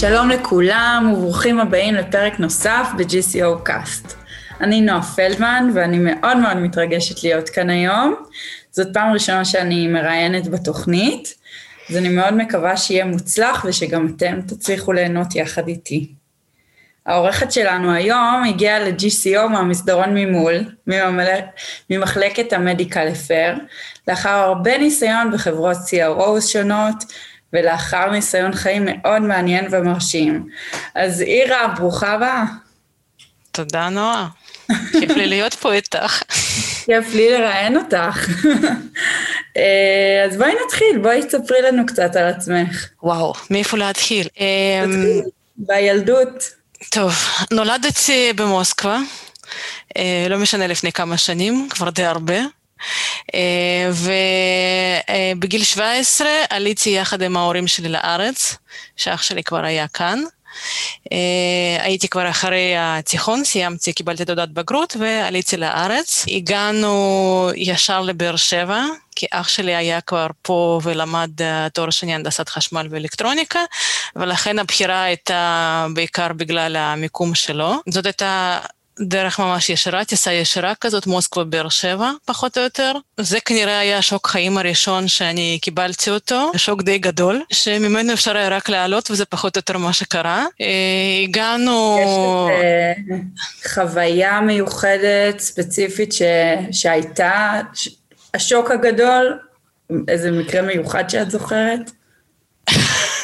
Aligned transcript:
שלום 0.00 0.28
לכולם 0.28 1.12
וברוכים 1.12 1.60
הבאים 1.60 1.94
לפרק 1.94 2.38
נוסף 2.38 2.86
ב-GCO 2.98 3.68
Cast. 3.68 4.14
אני 4.60 4.80
נועה 4.80 5.02
פלדמן 5.02 5.70
ואני 5.74 5.98
מאוד 5.98 6.36
מאוד 6.36 6.56
מתרגשת 6.56 7.24
להיות 7.24 7.48
כאן 7.48 7.70
היום. 7.70 8.14
זאת 8.70 8.88
פעם 8.94 9.12
ראשונה 9.12 9.44
שאני 9.44 9.88
מראיינת 9.88 10.48
בתוכנית, 10.48 11.34
אז 11.90 11.96
אני 11.96 12.08
מאוד 12.08 12.34
מקווה 12.34 12.76
שיהיה 12.76 13.04
מוצלח 13.04 13.64
ושגם 13.68 14.06
אתם 14.16 14.40
תצליחו 14.46 14.92
ליהנות 14.92 15.34
יחד 15.34 15.68
איתי. 15.68 16.12
העורכת 17.06 17.52
שלנו 17.52 17.92
היום 17.92 18.44
הגיעה 18.48 18.78
ל-GCO 18.78 19.48
מהמסדרון 19.48 20.14
ממול, 20.14 20.54
ממחלקת 21.90 22.52
המדיקל 22.52 23.08
אפר, 23.12 23.54
לאחר 24.08 24.30
הרבה 24.30 24.78
ניסיון 24.78 25.32
בחברות 25.32 25.76
CRO 25.76 26.40
שונות, 26.40 27.04
ולאחר 27.52 28.10
ניסיון 28.10 28.54
חיים 28.54 28.84
מאוד 28.86 29.22
מעניין 29.22 29.66
ומרשים. 29.70 30.46
אז 30.94 31.22
אירה, 31.22 31.68
ברוכה 31.68 32.12
הבאה. 32.12 32.44
תודה, 33.52 33.88
נועה. 33.88 34.28
כיף 34.92 35.10
לי 35.16 35.26
להיות 35.26 35.54
פה 35.54 35.72
איתך. 35.72 36.22
כיף 36.84 37.14
לי 37.14 37.30
לראיין 37.30 37.76
אותך. 37.76 38.28
אה, 39.56 40.24
אז 40.26 40.36
בואי 40.36 40.52
נתחיל, 40.64 40.98
בואי 41.02 41.26
תספרי 41.26 41.62
לנו 41.62 41.86
קצת 41.86 42.16
על 42.16 42.24
עצמך. 42.24 42.88
וואו, 43.02 43.32
מאיפה 43.50 43.76
להתחיל? 43.76 44.28
נתחיל, 44.86 45.22
בילדות. 45.56 46.50
טוב, 46.90 47.12
נולדתי 47.50 48.32
במוסקבה, 48.36 48.98
אה, 49.96 50.26
לא 50.30 50.38
משנה 50.38 50.66
לפני 50.66 50.92
כמה 50.92 51.16
שנים, 51.16 51.68
כבר 51.70 51.90
די 51.90 52.04
הרבה. 52.04 52.38
אה, 53.34 53.90
ובגיל 55.34 55.64
17 55.64 56.28
עליתי 56.50 56.90
יחד 56.90 57.22
עם 57.22 57.36
ההורים 57.36 57.66
שלי 57.66 57.88
לארץ, 57.88 58.56
שאח 58.96 59.22
שלי 59.22 59.42
כבר 59.42 59.64
היה 59.64 59.88
כאן. 59.88 60.22
אה, 61.12 61.84
הייתי 61.84 62.08
כבר 62.08 62.30
אחרי 62.30 62.74
התיכון, 62.78 63.44
סיימתי, 63.44 63.92
קיבלתי 63.92 64.24
תעודת 64.24 64.48
בגרות 64.48 64.96
ועליתי 65.00 65.56
לארץ. 65.56 66.24
הגענו 66.28 67.50
ישר 67.56 68.00
לבאר 68.00 68.36
שבע, 68.36 68.84
כי 69.16 69.26
אח 69.30 69.48
שלי 69.48 69.74
היה 69.74 70.00
כבר 70.00 70.26
פה 70.42 70.80
ולמד 70.82 71.30
אה, 71.42 71.68
תואר 71.68 71.90
שני 71.90 72.14
הנדסת 72.14 72.48
חשמל 72.48 72.86
ואלקטרוניקה, 72.90 73.60
ולכן 74.16 74.58
הבחירה 74.58 75.02
הייתה 75.02 75.86
בעיקר 75.94 76.32
בגלל 76.32 76.76
המיקום 76.76 77.34
שלו. 77.34 77.74
זאת 77.88 78.06
הייתה 78.06 78.58
דרך 79.00 79.40
ממש 79.40 79.70
ישרה, 79.70 80.04
טיסה 80.04 80.32
ישרה 80.32 80.74
כזאת, 80.74 81.06
מוסקבה 81.06 81.44
באר 81.44 81.68
שבע, 81.68 82.10
פחות 82.24 82.58
או 82.58 82.62
יותר. 82.62 82.92
זה 83.20 83.40
כנראה 83.40 83.78
היה 83.78 84.02
שוק 84.02 84.26
חיים 84.26 84.58
הראשון 84.58 85.08
שאני 85.08 85.58
קיבלתי 85.62 86.10
אותו, 86.10 86.52
שוק 86.56 86.82
די 86.82 86.98
גדול, 86.98 87.42
שממנו 87.52 88.12
אפשר 88.12 88.36
היה 88.36 88.48
רק 88.48 88.68
לעלות, 88.68 89.10
וזה 89.10 89.24
פחות 89.24 89.56
או 89.56 89.58
יותר 89.58 89.78
מה 89.78 89.92
שקרה. 89.92 90.46
אה, 90.60 90.66
הגענו... 91.22 91.98
יש 92.00 93.72
חוויה 93.72 94.40
מיוחדת, 94.40 95.38
ספציפית, 95.38 96.12
ש... 96.12 96.22
שהייתה, 96.72 97.60
ש... 97.74 97.88
השוק 98.34 98.70
הגדול, 98.70 99.38
איזה 100.08 100.30
מקרה 100.30 100.62
מיוחד 100.62 101.10
שאת 101.10 101.30
זוכרת? 101.30 101.90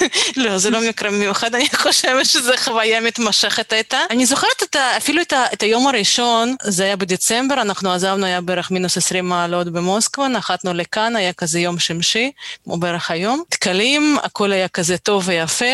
לא, 0.37 0.59
זה 0.59 0.71
לא 0.71 0.81
מקרה 0.89 1.11
מיוחד, 1.11 1.55
אני 1.55 1.69
חושבת 1.75 2.27
שזו 2.27 2.53
חוויה 2.57 3.01
מתמשכת 3.01 3.73
הייתה. 3.73 3.99
אני 4.11 4.27
זוכרת 4.27 4.63
את 4.63 4.77
ה, 4.77 4.97
אפילו 4.97 5.23
את, 5.23 5.33
ה, 5.33 5.45
את 5.53 5.63
היום 5.63 5.87
הראשון, 5.87 6.57
זה 6.63 6.85
היה 6.85 6.97
בדצמבר, 6.97 7.55
אנחנו 7.55 7.93
עזבנו, 7.93 8.27
היה 8.27 8.41
בערך 8.41 8.71
מינוס 8.71 8.97
20 8.97 9.29
מעלות 9.29 9.69
במוסקבה, 9.73 10.29
נחתנו 10.29 10.75
לכאן, 10.75 11.17
היה 11.17 11.33
כזה 11.33 11.61
יום 11.61 11.79
שמשי, 11.79 12.31
כמו 12.65 12.77
בערך 12.77 13.11
היום. 13.11 13.43
תקלים, 13.49 14.17
הכל 14.23 14.53
היה 14.53 14.69
כזה 14.69 14.99
טוב 14.99 15.23
ויפה, 15.27 15.65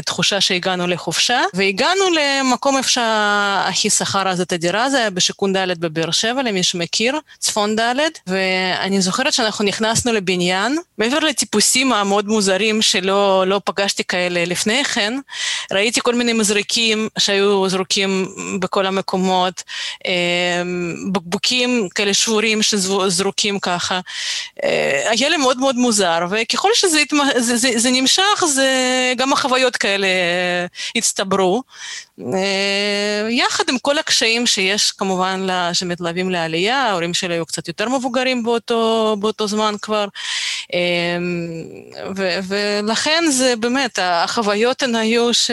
ותחושה 0.00 0.40
שהגענו 0.40 0.86
לחופשה, 0.86 1.40
והגענו 1.54 2.04
למקום 2.10 2.76
איפה 2.76 2.88
שהכי 2.88 3.90
שכר 3.90 4.28
אז 4.28 4.40
את 4.40 4.52
הדירה, 4.52 4.90
זה 4.90 4.98
היה 4.98 5.10
בשיכון 5.10 5.52
ד' 5.56 5.80
בבאר 5.80 6.10
שבע, 6.10 6.42
למי 6.42 6.62
שמכיר, 6.62 7.20
צפון 7.38 7.76
ד', 7.76 7.96
ואני 8.26 9.00
זוכרת 9.00 9.32
שאנחנו 9.32 9.64
נכנסנו 9.64 10.12
לבניין, 10.12 10.78
מעבר 10.98 11.18
לטיפוסים 11.18 11.92
המאוד 11.92 12.28
מוזרים 12.28 12.82
שלא 12.82 13.29
לא, 13.46 13.60
פגשתי 13.64 14.04
כאלה 14.04 14.44
לפני 14.44 14.84
כן, 14.84 15.14
ראיתי 15.72 16.00
כל 16.00 16.14
מיני 16.14 16.32
מזרקים 16.32 17.08
שהיו 17.18 17.68
זרוקים 17.68 18.26
בכל 18.60 18.86
המקומות, 18.86 19.62
אמ, 20.06 20.94
בקבוקים 21.12 21.88
כאלה 21.94 22.14
שבורים 22.14 22.62
שזרוקים 22.62 23.58
ככה. 23.58 24.00
אה, 24.64 25.10
היה 25.10 25.28
לי 25.28 25.36
מאוד 25.36 25.58
מאוד 25.58 25.76
מוזר, 25.76 26.18
וככל 26.30 26.70
שזה 26.74 27.02
זה, 27.36 27.56
זה, 27.56 27.70
זה 27.76 27.90
נמשך, 27.90 28.44
זה, 28.46 28.68
גם 29.16 29.32
החוויות 29.32 29.76
כאלה 29.76 30.06
הצטברו. 30.96 31.62
אה, 32.34 33.30
יחד 33.30 33.64
עם 33.68 33.78
כל 33.78 33.98
הקשיים 33.98 34.46
שיש 34.46 34.92
כמובן 34.92 35.46
שמתלווים 35.72 36.30
לעלייה, 36.30 36.82
ההורים 36.82 37.14
שלי 37.14 37.34
היו 37.34 37.46
קצת 37.46 37.68
יותר 37.68 37.88
מבוגרים 37.88 38.42
באותו, 38.42 39.16
באותו 39.20 39.48
זמן 39.48 39.74
כבר, 39.82 40.06
ו, 42.16 42.38
ולכן 42.48 43.24
זה 43.30 43.54
באמת, 43.56 43.98
החוויות 44.02 44.82
הן 44.82 44.94
היו 44.94 45.34
ש, 45.34 45.50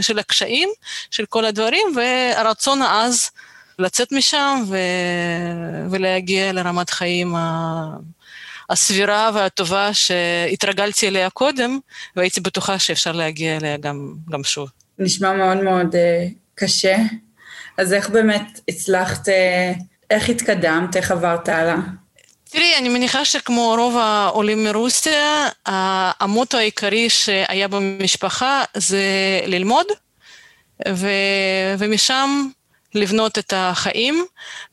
של 0.00 0.18
הקשיים, 0.18 0.68
של 1.10 1.26
כל 1.26 1.44
הדברים, 1.44 1.86
והרצון 1.96 2.82
העז 2.82 3.30
לצאת 3.78 4.12
משם 4.12 4.62
ו, 4.68 4.76
ולהגיע 5.90 6.52
לרמת 6.52 6.90
חיים 6.90 7.34
ה... 7.36 7.96
הסבירה 8.70 9.30
והטובה 9.34 9.94
שהתרגלתי 9.94 11.08
אליה 11.08 11.30
קודם, 11.30 11.78
והייתי 12.16 12.40
בטוחה 12.40 12.78
שאפשר 12.78 13.12
להגיע 13.12 13.56
אליה 13.56 13.76
גם, 13.76 14.14
גם 14.30 14.44
שוב. 14.44 14.70
נשמע 14.98 15.32
מאוד 15.32 15.56
מאוד 15.56 15.94
uh, 15.94 16.32
קשה. 16.54 16.96
אז 17.78 17.92
איך 17.92 18.10
באמת 18.10 18.60
הצלחת, 18.68 19.28
uh, 19.28 19.32
איך 20.10 20.28
התקדמת, 20.28 20.96
איך 20.96 21.10
עברת 21.10 21.48
הלאה? 21.48 21.76
תראי, 22.52 22.76
אני 22.78 22.88
מניחה 22.88 23.24
שכמו 23.24 23.74
רוב 23.78 23.96
העולים 23.96 24.64
מרוסיה, 24.64 25.48
המוטו 25.66 26.58
העיקרי 26.58 27.10
שהיה 27.10 27.68
במשפחה 27.68 28.64
זה 28.74 29.02
ללמוד, 29.46 29.86
ו, 30.88 31.08
ומשם 31.78 32.48
לבנות 32.94 33.38
את 33.38 33.52
החיים, 33.56 34.24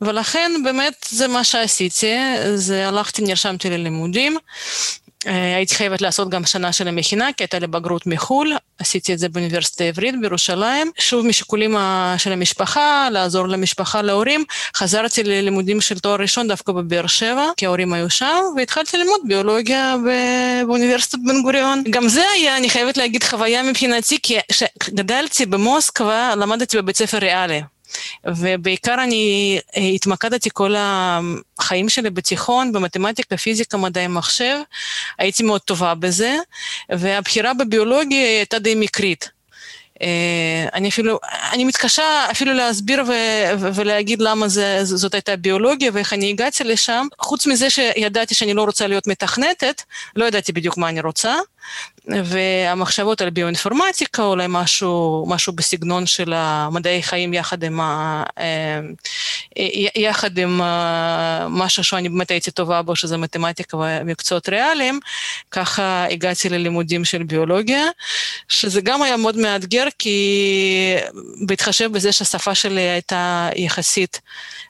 ולכן 0.01 0.51
באמת 0.63 1.05
זה 1.09 1.27
מה 1.27 1.43
שעשיתי, 1.43 2.15
זה 2.55 2.87
הלכתי, 2.87 3.21
נרשמתי 3.21 3.69
ללימודים, 3.69 4.37
הייתי 5.25 5.75
חייבת 5.75 6.01
לעשות 6.01 6.29
גם 6.29 6.45
שנה 6.45 6.73
של 6.73 6.87
המכינה, 6.87 7.33
כי 7.37 7.43
הייתה 7.43 7.59
לי 7.59 7.67
בגרות 7.67 8.07
מחו"ל, 8.07 8.53
עשיתי 8.79 9.13
את 9.13 9.19
זה 9.19 9.29
באוניברסיטה 9.29 9.83
העברית 9.83 10.15
בירושלים. 10.21 10.91
שוב, 10.97 11.25
משיקולים 11.25 11.75
של 12.17 12.31
המשפחה, 12.31 13.09
לעזור 13.11 13.47
למשפחה, 13.47 14.01
להורים, 14.01 14.45
חזרתי 14.75 15.23
ללימודים 15.23 15.81
של 15.81 15.99
תואר 15.99 16.15
ראשון 16.21 16.47
דווקא 16.47 16.71
בבאר 16.71 17.07
שבע, 17.07 17.45
כי 17.57 17.65
ההורים 17.65 17.93
היו 17.93 18.09
שם, 18.09 18.39
והתחלתי 18.57 18.97
ללמוד 18.97 19.21
ביולוגיה 19.23 19.95
באוניברסיטת 20.67 21.17
בן 21.25 21.41
גוריון. 21.41 21.83
גם 21.89 22.07
זה 22.07 22.23
היה, 22.35 22.57
אני 22.57 22.69
חייבת 22.69 22.97
להגיד, 22.97 23.23
חוויה 23.23 23.63
מבחינתי, 23.63 24.17
כי 24.23 24.37
כשגדלתי 24.51 25.45
במוסקבה, 25.45 26.35
למדתי 26.35 26.77
בבית 26.77 26.97
ספר 26.97 27.17
ריאלי. 27.17 27.61
ובעיקר 28.27 28.95
אני 29.03 29.59
אה, 29.77 29.81
התמקדתי 29.81 30.49
כל 30.53 30.73
החיים 30.77 31.89
שלי 31.89 32.09
בתיכון, 32.09 32.71
במתמטיקה, 32.71 33.37
פיזיקה, 33.37 33.77
מדעי 33.77 34.07
מחשב, 34.07 34.57
הייתי 35.17 35.43
מאוד 35.43 35.61
טובה 35.61 35.95
בזה, 35.95 36.37
והבחירה 36.89 37.53
בביולוגיה 37.53 38.37
הייתה 38.37 38.59
די 38.59 38.75
מקרית. 38.75 39.29
אה, 40.01 40.67
אני 40.73 40.89
אפילו, 40.89 41.19
אני 41.53 41.65
מתקשה 41.65 42.31
אפילו 42.31 42.53
להסביר 42.53 43.03
ו- 43.07 43.71
ולהגיד 43.73 44.21
למה 44.21 44.47
זה, 44.47 44.79
זאת 44.83 45.13
הייתה 45.13 45.35
ביולוגיה 45.35 45.91
ואיך 45.93 46.13
אני 46.13 46.29
הגעתי 46.29 46.63
לשם. 46.63 47.07
חוץ 47.19 47.47
מזה 47.47 47.69
שידעתי 47.69 48.35
שאני 48.35 48.53
לא 48.53 48.63
רוצה 48.63 48.87
להיות 48.87 49.07
מתכנתת, 49.07 49.81
לא 50.15 50.25
ידעתי 50.25 50.51
בדיוק 50.51 50.77
מה 50.77 50.89
אני 50.89 51.01
רוצה. 51.01 51.35
והמחשבות 52.07 53.21
על 53.21 53.29
ביואינפורמטיקה, 53.29 54.23
אולי 54.23 54.45
משהו, 54.49 55.25
משהו 55.27 55.53
בסגנון 55.53 56.05
של 56.05 56.33
המדעי 56.35 57.03
חיים 57.03 57.33
יחד 57.33 57.63
עם, 57.63 57.79
ה, 57.79 58.23
אה, 58.39 58.79
יחד 59.95 60.37
עם 60.37 60.61
משהו 61.49 61.83
שאני 61.83 62.09
באמת 62.09 62.31
הייתי 62.31 62.51
טובה 62.51 62.81
בו, 62.81 62.95
שזה 62.95 63.17
מתמטיקה 63.17 63.77
ומקצועות 63.77 64.49
ריאליים, 64.49 64.99
ככה 65.51 66.05
הגעתי 66.09 66.49
ללימודים 66.49 67.05
של 67.05 67.23
ביולוגיה, 67.23 67.85
שזה 68.47 68.81
גם 68.81 69.01
היה 69.01 69.17
מאוד 69.17 69.37
מאתגר, 69.37 69.85
כי 69.99 70.95
בהתחשב 71.45 71.91
בזה 71.91 72.11
שהשפה 72.11 72.55
שלי 72.55 72.81
הייתה 72.81 73.49
יחסית 73.55 74.21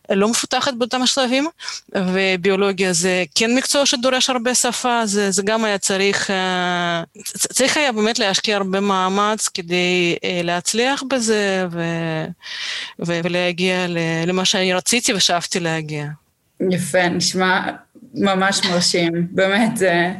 לא 0.09 0.27
מפותחת 0.27 0.73
באותם 0.73 1.01
השלבים, 1.01 1.47
וביולוגיה 1.95 2.93
זה 2.93 3.23
כן 3.35 3.55
מקצוע 3.55 3.85
שדורש 3.85 4.29
הרבה 4.29 4.55
שפה, 4.55 5.05
זה, 5.05 5.31
זה 5.31 5.41
גם 5.45 5.65
היה 5.65 5.77
צריך, 5.77 6.31
אה, 6.31 6.88
צריך 7.37 7.77
היה 7.77 7.91
באמת 7.91 8.19
להשקיע 8.19 8.55
הרבה 8.57 8.79
מאמץ 8.79 9.47
כדי 9.47 10.15
אה, 10.23 10.41
להצליח 10.43 11.03
בזה 11.09 11.65
ו, 11.71 11.83
ו, 12.99 13.19
ולהגיע 13.23 13.85
למה 14.27 14.45
שאני 14.45 14.73
רציתי 14.73 15.13
ושאפתי 15.13 15.59
להגיע. 15.59 16.05
יפה, 16.71 17.09
נשמע 17.09 17.61
ממש 18.13 18.61
מרשים, 18.65 19.27
באמת, 19.31 19.77
זה 19.77 20.11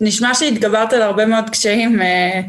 נשמע 0.00 0.34
שהתגברת 0.34 0.92
על 0.92 1.02
הרבה 1.02 1.26
מאוד 1.26 1.50
קשיים. 1.50 2.02
אה, 2.02 2.40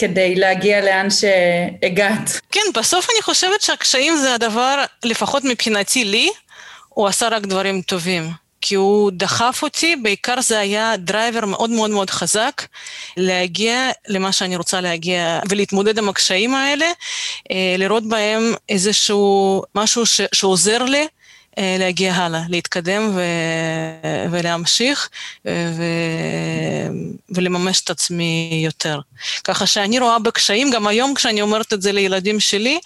כדי 0.00 0.34
להגיע 0.34 0.80
לאן 0.80 1.08
שהגעת. 1.10 2.40
כן, 2.52 2.60
בסוף 2.74 3.06
אני 3.10 3.22
חושבת 3.22 3.60
שהקשיים 3.60 4.16
זה 4.16 4.34
הדבר, 4.34 4.84
לפחות 5.04 5.44
מבחינתי 5.44 6.04
לי, 6.04 6.30
הוא 6.88 7.08
עשה 7.08 7.28
רק 7.28 7.42
דברים 7.42 7.82
טובים. 7.82 8.22
כי 8.60 8.74
הוא 8.74 9.10
דחף 9.14 9.60
אותי, 9.62 9.96
בעיקר 9.96 10.40
זה 10.40 10.58
היה 10.58 10.96
driver 10.96 11.46
מאוד 11.46 11.70
מאוד 11.70 11.90
מאוד 11.90 12.10
חזק 12.10 12.62
להגיע 13.16 13.90
למה 14.08 14.32
שאני 14.32 14.56
רוצה 14.56 14.80
להגיע 14.80 15.40
ולהתמודד 15.48 15.98
עם 15.98 16.08
הקשיים 16.08 16.54
האלה, 16.54 16.86
אה, 17.50 17.74
לראות 17.78 18.08
בהם 18.08 18.54
איזשהו 18.68 19.62
משהו 19.74 20.06
ש, 20.06 20.20
שעוזר 20.32 20.82
לי. 20.82 21.06
אה, 21.60 21.76
להגיע 21.78 22.14
הלאה, 22.14 22.42
להתקדם 22.48 23.10
ו... 23.14 23.20
ולהמשיך 24.30 25.08
ו... 25.46 25.82
ולממש 27.30 27.80
את 27.80 27.90
עצמי 27.90 28.62
יותר. 28.64 29.00
ככה 29.44 29.66
שאני 29.66 29.98
רואה 29.98 30.18
בקשיים, 30.18 30.70
גם 30.70 30.86
היום 30.86 31.14
כשאני 31.14 31.42
אומרת 31.42 31.72
את 31.72 31.82
זה 31.82 31.92
לילדים 31.92 32.40
שלי, 32.40 32.80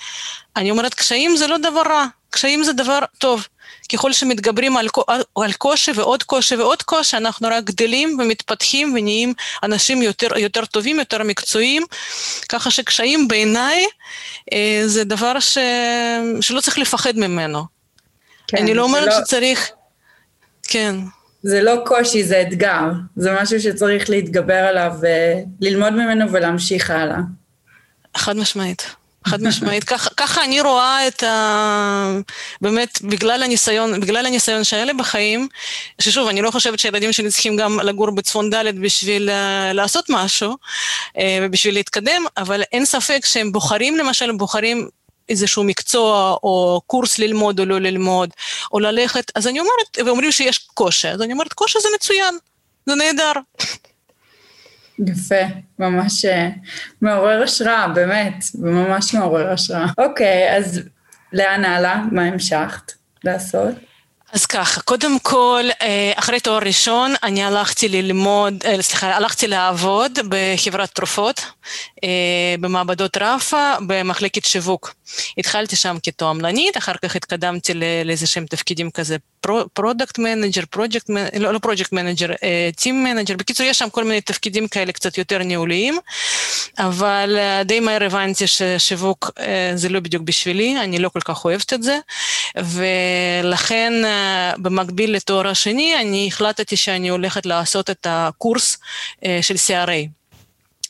אני 0.57 0.71
אומרת 0.71 0.95
קשיים 0.95 1.37
זה 1.37 1.47
לא 1.47 1.59
דבר 1.59 1.83
רע, 1.83 2.07
קשיים 2.31 2.65
זה 2.65 2.73
דבר 2.73 2.99
טוב. 3.19 3.47
ככל 3.93 4.13
שמתגברים 4.13 4.77
על, 4.77 4.89
על 5.37 5.53
קושי 5.53 5.93
ועוד 5.95 6.23
קושי 6.23 6.57
ועוד 6.57 6.83
קושי, 6.83 7.17
אנחנו 7.17 7.49
רק 7.49 7.65
גדלים 7.65 8.19
ומתפתחים 8.21 8.95
ונהיים 8.95 9.35
אנשים 9.63 10.03
יותר, 10.03 10.39
יותר 10.39 10.65
טובים, 10.65 10.99
יותר 10.99 11.23
מקצועיים, 11.23 11.83
ככה 12.49 12.71
שקשיים 12.71 13.29
בעיניי 13.29 13.87
אה, 14.53 14.83
זה 14.87 15.05
דבר 15.05 15.41
ש, 15.41 15.59
שלא 16.41 16.61
צריך 16.61 16.79
לפחד 16.79 17.17
ממנו. 17.17 17.74
כן, 18.49 18.57
אני 18.57 18.75
לא 18.75 18.83
אומרת 18.83 19.07
לא... 19.07 19.21
שצריך... 19.21 19.71
כן. 20.63 20.97
זה 21.43 21.63
לא 21.63 21.75
קושי, 21.87 22.25
זה 22.25 22.43
אתגר. 22.43 22.83
זה 23.17 23.33
משהו 23.43 23.61
שצריך 23.61 24.11
להתגבר 24.11 24.55
עליו 24.55 24.93
וללמוד 25.01 25.93
ממנו 25.93 26.33
ולהמשיך 26.33 26.91
הלאה. 26.91 27.19
חד 28.17 28.37
משמעית. 28.37 28.95
חד 29.27 29.43
משמעית. 29.43 29.85
ככה, 29.85 30.11
ככה 30.17 30.45
אני 30.45 30.61
רואה 30.61 31.09
את 31.09 31.23
ה... 31.23 32.19
באמת, 32.61 33.03
בגלל 33.03 33.43
הניסיון, 33.43 34.01
בגלל 34.01 34.27
הניסיון 34.27 34.65
שהיה 34.65 34.85
לי 34.85 34.93
בחיים, 34.93 35.49
ששוב, 36.01 36.29
אני 36.29 36.43
לא 36.43 36.51
חושבת 36.51 36.79
שהילדים 36.79 37.13
שלי 37.13 37.31
צריכים 37.31 37.57
גם 37.57 37.81
לגור 37.81 38.11
בצפון 38.11 38.51
ד' 38.51 38.81
בשביל 38.81 39.31
uh, 39.31 39.73
לעשות 39.73 40.07
משהו 40.09 40.53
uh, 40.53 41.21
ובשביל 41.43 41.75
להתקדם, 41.75 42.25
אבל 42.37 42.63
אין 42.73 42.85
ספק 42.85 43.25
שהם 43.25 43.53
בוחרים, 43.53 43.97
למשל, 43.97 44.33
בוחרים 44.33 44.89
איזשהו 45.29 45.65
מקצוע, 45.65 46.37
או 46.43 46.81
קורס 46.87 47.19
ללמוד 47.19 47.61
או 47.61 47.65
לא 47.65 47.81
ללמוד, 47.81 48.31
או 48.73 48.81
ללכת, 48.81 49.33
אז 49.35 49.47
אני 49.47 49.61
אומרת, 49.61 50.07
ואומרים 50.07 50.33
שיש 50.33 50.59
קושי, 50.59 51.09
אז 51.09 51.23
אני 51.23 51.33
אומרת, 51.33 51.53
קושי 51.53 51.79
זה 51.83 51.89
מצוין, 51.97 52.35
זה 52.87 52.95
נהדר. 52.95 53.33
יפה, 54.99 55.45
ממש 55.79 56.25
אה, 56.25 56.49
מעורר 57.01 57.43
השראה, 57.43 57.89
באמת, 57.89 58.45
ממש 58.55 59.15
מעורר 59.15 59.53
השראה. 59.53 59.87
אוקיי, 59.99 60.57
אז 60.57 60.81
לאן 61.33 61.65
הלאה? 61.65 62.03
מה 62.13 62.23
המשכת 62.23 62.93
לעשות? 63.25 63.75
אז 64.35 64.47
ככה, 64.47 64.81
קודם 64.81 65.19
כל, 65.19 65.65
אה, 65.83 66.13
אחרי 66.17 66.41
תואר 66.41 66.59
ראשון, 66.59 67.15
אני 67.23 67.45
הלכתי 67.45 67.89
ללמוד, 67.89 68.55
אה, 68.65 68.83
סליחה, 68.83 69.17
הלכתי 69.17 69.47
לעבוד 69.47 70.19
בחברת 70.29 70.91
תרופות, 70.91 71.41
במעבדות 72.61 73.17
רפה, 73.17 73.73
במחלקת 73.87 74.45
שיווק. 74.45 74.95
התחלתי 75.39 75.77
שם 75.77 75.97
כתועמלנית, 76.03 76.77
אחר 76.77 76.95
כך 77.03 77.17
התקדמתי 77.17 77.73
לאיזה 78.05 78.27
שהם 78.27 78.47
תפקידים 78.47 78.91
כזה 78.91 79.17
product 79.73 80.19
manager, 80.19 80.63
project, 80.71 81.11
לא, 81.41 81.59
project 81.59 81.93
manager, 81.93 82.29
team 82.77 83.05
manager, 83.05 83.37
בקיצור 83.37 83.67
יש 83.67 83.79
שם 83.79 83.91
כל 83.91 84.05
מיני 84.05 84.21
תפקידים 84.21 84.69
כאלה 84.69 84.93
קצת 84.93 85.19
יותר 85.19 85.39
ניהוליים, 85.39 85.99
אבל 86.79 87.39
uh, 87.39 87.65
די 87.65 87.81
מהר 87.81 88.05
הבנתי 88.05 88.47
ששיווק 88.47 89.31
uh, 89.39 89.43
זה 89.75 89.89
לא 89.89 90.01
בדיוק 90.01 90.23
בשבילי, 90.23 90.81
אני 90.81 90.99
לא 90.99 91.09
כל 91.09 91.21
כך 91.21 91.45
אוהבת 91.45 91.73
את 91.73 91.83
זה, 91.83 91.99
ולכן 92.57 93.93
uh, 94.03 94.61
במקביל 94.61 95.15
לתואר 95.15 95.49
השני 95.49 95.95
אני 96.01 96.29
החלטתי 96.29 96.77
שאני 96.77 97.09
הולכת 97.09 97.47
לעשות 97.47 97.91
את 97.91 98.07
הקורס 98.11 98.79
של 99.41 99.55
CRA. 99.55 100.24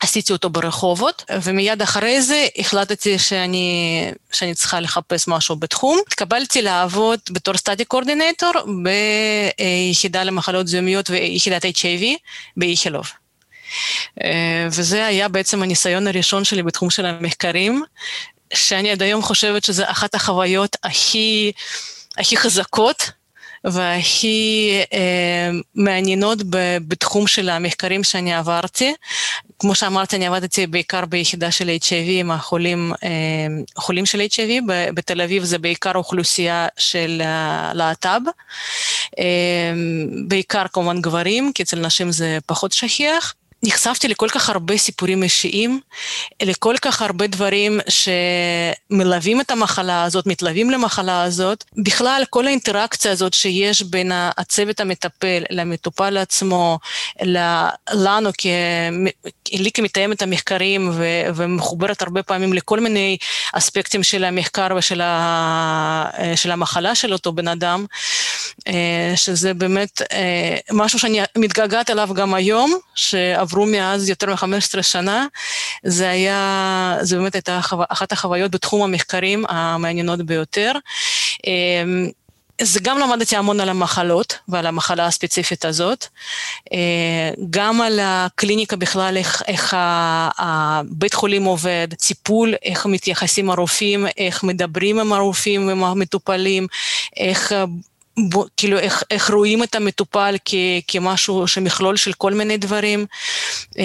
עשיתי 0.05 0.33
אותו 0.33 0.51
ברחובות, 0.51 1.25
ומיד 1.43 1.83
אחרי 1.83 2.23
זה 2.23 2.47
החלטתי 2.59 3.19
שאני, 3.19 4.11
שאני 4.33 4.55
צריכה 4.55 4.81
לחפש 4.81 5.29
משהו 5.29 5.57
בתחום. 5.57 5.99
התקבלתי 6.07 6.63
לעבוד 6.63 7.21
בתור 7.31 7.57
study 7.57 7.85
coordinator 7.85 8.53
ביחידה 9.59 10.25
למחלות 10.25 10.67
זיהומיות 10.67 11.11
ויחידת 11.11 11.65
HIV 11.65 12.05
באיכילוב. 12.57 13.07
וזה 14.71 15.07
היה 15.07 15.29
בעצם 15.29 15.63
הניסיון 15.63 16.07
הראשון 16.07 16.45
שלי 16.45 16.63
בתחום 16.63 16.91
של 16.91 17.07
המחקרים, 17.07 17.83
שאני 18.55 18.91
עד 18.91 19.03
היום 19.03 19.23
חושבת 19.23 19.65
שזה 19.65 19.91
אחת 19.91 20.15
החוויות 20.15 20.77
הכי, 20.85 21.53
הכי 22.19 22.37
חזקות 22.37 23.11
והכי 23.65 24.71
אה, 24.93 25.51
מעניינות 25.75 26.39
בתחום 26.89 27.27
של 27.27 27.49
המחקרים 27.49 28.05
שאני 28.05 28.35
עברתי. 28.35 28.95
כמו 29.59 29.75
שאמרתי, 29.75 30.17
אני 30.17 30.27
עבדתי 30.27 30.67
בעיקר 30.67 31.05
ביחידה 31.05 31.51
של 31.51 31.69
HIV 31.69 32.09
עם 32.09 32.31
החולים, 32.31 32.93
אה, 33.05 33.09
חולים 33.77 34.07
של 34.07 34.21
HIV, 34.21 34.63
בתל 34.95 35.21
אביב 35.21 35.45
זה 35.45 35.59
בעיקר 35.59 35.93
אוכלוסייה 35.95 36.67
של 36.77 37.23
להט"ב, 37.75 38.21
אה, 39.19 39.25
בעיקר 40.29 40.65
כמובן 40.73 41.01
גברים, 41.01 41.53
כי 41.55 41.63
אצל 41.63 41.79
נשים 41.81 42.13
זה 42.13 42.39
פחות 42.47 42.73
שכיח. 42.73 43.35
נחשפתי 43.67 44.09
לכל 44.09 44.29
כך 44.29 44.51
הרבה 44.51 44.77
סיפורים 44.77 45.23
אישיים, 45.23 45.81
לכל 46.43 46.75
כך 46.83 47.03
הרבה 47.03 47.27
דברים 47.27 47.81
שמלווים 47.89 49.41
את 49.41 49.51
המחלה 49.51 50.05
הזאת, 50.05 50.27
מתלווים 50.27 50.71
למחלה 50.71 51.23
הזאת. 51.23 51.65
בכלל, 51.77 52.23
כל 52.31 52.47
האינטראקציה 52.47 53.13
הזאת 53.13 53.35
שיש 53.35 53.83
בין 53.83 54.13
הצוות 54.15 54.81
המטפל 54.81 55.43
למטופל 55.51 56.17
עצמו, 56.17 56.79
לנו, 57.93 58.31
לי 59.53 59.71
כמתאמת 59.75 60.23
המחקרים 60.23 60.93
ומחוברת 61.35 62.03
הרבה 62.03 62.23
פעמים 62.23 62.53
לכל 62.53 62.81
מיני 62.81 63.17
אספקטים 63.53 64.03
של 64.03 64.25
המחקר 64.25 64.69
ושל 64.77 66.51
המחלה 66.51 66.95
של 66.95 67.13
אותו 67.13 67.33
בן 67.33 67.49
אדם, 67.49 67.87
אה, 68.69 69.13
שזה 69.17 69.55
באמת 69.55 70.03
אה, 70.13 70.57
משהו 70.73 70.99
שאני 70.99 71.21
מתגעגעת 71.39 71.91
אליו 71.91 72.09
גם 72.15 72.35
היום, 72.35 72.75
שעברו 73.55 73.67
מאז 73.67 74.09
יותר 74.09 74.27
מ-15 74.31 74.83
שנה, 74.83 75.27
זה 75.85 76.11
היה, 76.11 76.97
זה 77.01 77.17
באמת 77.17 77.35
הייתה 77.35 77.61
אחת 77.89 78.13
החוויות 78.13 78.51
בתחום 78.51 78.83
המחקרים 78.83 79.45
המעניינות 79.49 80.23
ביותר. 80.23 80.73
אה, 81.47 81.85
זה 82.61 82.81
גם 82.83 82.99
למדתי 82.99 83.37
המון 83.37 83.61
על 83.61 83.69
המחלות 83.69 84.39
ועל 84.49 84.67
המחלה 84.67 85.07
הספציפית 85.07 85.65
הזאת, 85.65 86.07
גם 87.51 87.81
על 87.81 88.01
הקליניקה 88.03 88.77
בכלל, 88.77 89.17
איך, 89.17 89.43
איך 89.47 89.77
הבית 90.39 91.15
חולים 91.15 91.45
עובד, 91.45 91.89
טיפול, 91.95 92.55
איך 92.63 92.87
מתייחסים 92.87 93.51
הרופאים, 93.51 94.07
איך 94.19 94.45
מדברים 94.45 94.99
עם 94.99 95.13
הרופאים 95.13 95.69
ועם 95.69 95.85
המטופלים, 95.85 96.67
איך 97.17 97.53
בו, 98.19 98.47
כאילו 98.57 98.79
איך, 98.79 99.03
איך 99.11 99.31
רואים 99.31 99.63
את 99.63 99.75
המטופל 99.75 100.37
כ, 100.45 100.55
כמשהו 100.89 101.49
שמכלול 101.49 101.97
של 101.97 102.13
כל 102.13 102.33
מיני 102.33 102.57
דברים. 102.57 103.07
אה, 103.79 103.85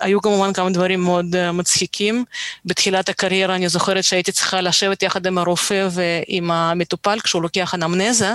היו 0.00 0.22
כמובן 0.22 0.52
כמה 0.52 0.70
דברים 0.70 1.00
מאוד 1.00 1.36
אה, 1.36 1.52
מצחיקים. 1.52 2.24
בתחילת 2.64 3.08
הקריירה 3.08 3.54
אני 3.54 3.68
זוכרת 3.68 4.04
שהייתי 4.04 4.32
צריכה 4.32 4.60
לשבת 4.60 5.02
יחד 5.02 5.26
עם 5.26 5.38
הרופא 5.38 5.88
ועם 5.90 6.50
המטופל 6.50 7.20
כשהוא 7.20 7.42
לוקח 7.42 7.74
אנמנזה, 7.74 8.32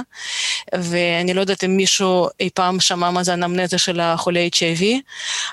ואני 0.76 1.34
לא 1.34 1.42
יודעת 1.42 1.64
אם 1.64 1.78
מישהו 1.78 2.28
אי 2.40 2.50
פעם 2.54 2.80
שמע 2.80 3.12
מה 3.12 3.24
זה 3.24 3.34
אנמנזה 3.34 3.78
של 3.78 4.00
החולה 4.00 4.48
HIV, 4.56 4.84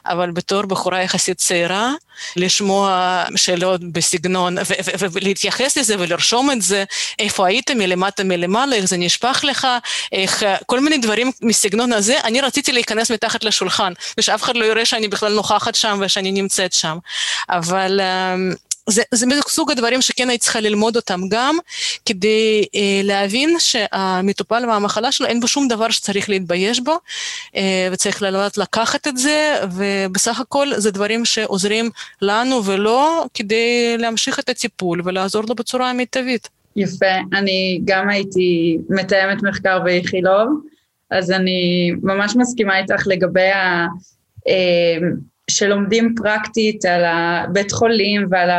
אבל 0.06 0.30
בתור 0.30 0.62
בחורה 0.62 1.02
יחסית 1.02 1.38
צעירה, 1.38 1.92
לשמוע 2.36 3.24
שאלות 3.36 3.92
בסגנון, 3.92 4.56
ולהתייחס 5.12 5.78
לזה 5.78 5.94
ולרשום 5.98 6.50
את 6.50 6.62
זה, 6.62 6.84
איפה 7.18 7.46
היית 7.46 7.70
מלמטה 7.70 8.24
מלמעלה, 8.24 8.76
איך 8.76 8.84
זה 8.84 8.96
נשפך 8.96 9.40
לך, 9.48 9.66
איך, 10.12 10.42
כל 10.66 10.80
מיני 10.80 10.98
דברים 10.98 11.32
מסגנון 11.42 11.92
הזה, 11.92 12.20
אני 12.24 12.40
רציתי 12.40 12.72
להיכנס 12.72 13.10
מתחת 13.10 13.44
לשולחן, 13.44 13.92
ושאף 14.18 14.42
אחד 14.42 14.56
לא 14.56 14.64
יראה 14.64 14.84
שאני 14.84 15.08
בכלל 15.08 15.32
נוכחת 15.32 15.74
שם 15.74 15.98
ושאני 16.00 16.32
נמצאת 16.32 16.72
שם. 16.72 16.98
אבל 17.48 18.00
אמ, 18.00 18.54
זה, 18.90 19.02
זה 19.14 19.26
מסוג 19.26 19.70
הדברים 19.70 20.02
שכן 20.02 20.28
היית 20.28 20.40
צריכה 20.40 20.60
ללמוד 20.60 20.96
אותם 20.96 21.20
גם, 21.28 21.58
כדי 22.04 22.64
אה, 22.74 23.00
להבין 23.04 23.56
שהמטופל 23.58 24.64
והמחלה 24.68 25.12
שלו 25.12 25.26
אין 25.26 25.40
בו 25.40 25.48
שום 25.48 25.68
דבר 25.68 25.90
שצריך 25.90 26.28
להתבייש 26.30 26.80
בו, 26.80 26.98
אה, 27.56 27.88
וצריך 27.92 28.22
לדעת 28.22 28.58
לקחת 28.58 29.08
את 29.08 29.16
זה, 29.16 29.54
ובסך 29.72 30.40
הכל 30.40 30.68
זה 30.76 30.90
דברים 30.90 31.24
שעוזרים 31.24 31.90
לנו 32.22 32.64
ולא 32.64 33.24
כדי 33.34 33.96
להמשיך 33.98 34.38
את 34.38 34.48
הטיפול 34.48 35.02
ולעזור 35.04 35.42
לו 35.48 35.54
בצורה 35.54 35.90
המיטבית. 35.90 36.48
יפה, 36.76 37.14
אני 37.32 37.80
גם 37.84 38.08
הייתי 38.08 38.78
מתאמת 38.90 39.42
מחקר 39.42 39.78
באיכילוב, 39.78 40.48
אז 41.10 41.30
אני 41.30 41.90
ממש 42.02 42.36
מסכימה 42.36 42.78
איתך 42.78 43.06
לגבי 43.06 43.50
ה... 43.50 43.86
אה, 44.48 44.98
שלומדים 45.50 46.14
פרקטית 46.16 46.84
על 46.84 47.04
הבית 47.04 47.72
חולים 47.72 48.26
ועל 48.30 48.50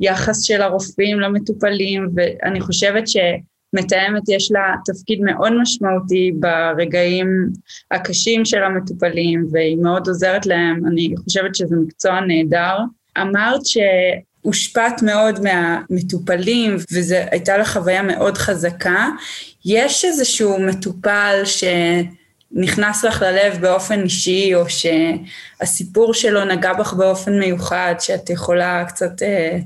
היחס 0.00 0.42
של 0.42 0.62
הרופאים 0.62 1.20
למטופלים, 1.20 2.08
ואני 2.14 2.60
חושבת 2.60 3.04
שמתאמת 3.08 4.22
יש 4.28 4.52
לה 4.52 4.74
תפקיד 4.84 5.20
מאוד 5.20 5.52
משמעותי 5.60 6.32
ברגעים 6.34 7.48
הקשים 7.90 8.44
של 8.44 8.62
המטופלים, 8.62 9.46
והיא 9.52 9.76
מאוד 9.76 10.08
עוזרת 10.08 10.46
להם, 10.46 10.86
אני 10.86 11.14
חושבת 11.24 11.54
שזה 11.54 11.76
מקצוע 11.76 12.20
נהדר. 12.20 12.78
אמרת 13.18 13.60
שהושפעת 13.64 15.02
מאוד 15.02 15.40
מהמטופלים, 15.42 16.76
וזו 16.92 17.16
הייתה 17.30 17.56
לה 17.58 17.64
חוויה 17.64 18.02
מאוד 18.02 18.38
חזקה. 18.38 19.08
יש 19.64 20.04
איזשהו 20.04 20.60
מטופל 20.60 21.42
ש... 21.44 21.64
נכנס 22.52 23.04
לך 23.04 23.22
ללב 23.22 23.60
באופן 23.60 24.02
אישי, 24.02 24.54
או 24.54 24.64
שהסיפור 24.68 26.14
שלו 26.14 26.44
נגע 26.44 26.72
בך 26.72 26.92
באופן 26.92 27.38
מיוחד, 27.38 27.94
שאת 27.98 28.30
יכולה 28.30 28.84
קצת 28.88 29.22
אה, 29.22 29.58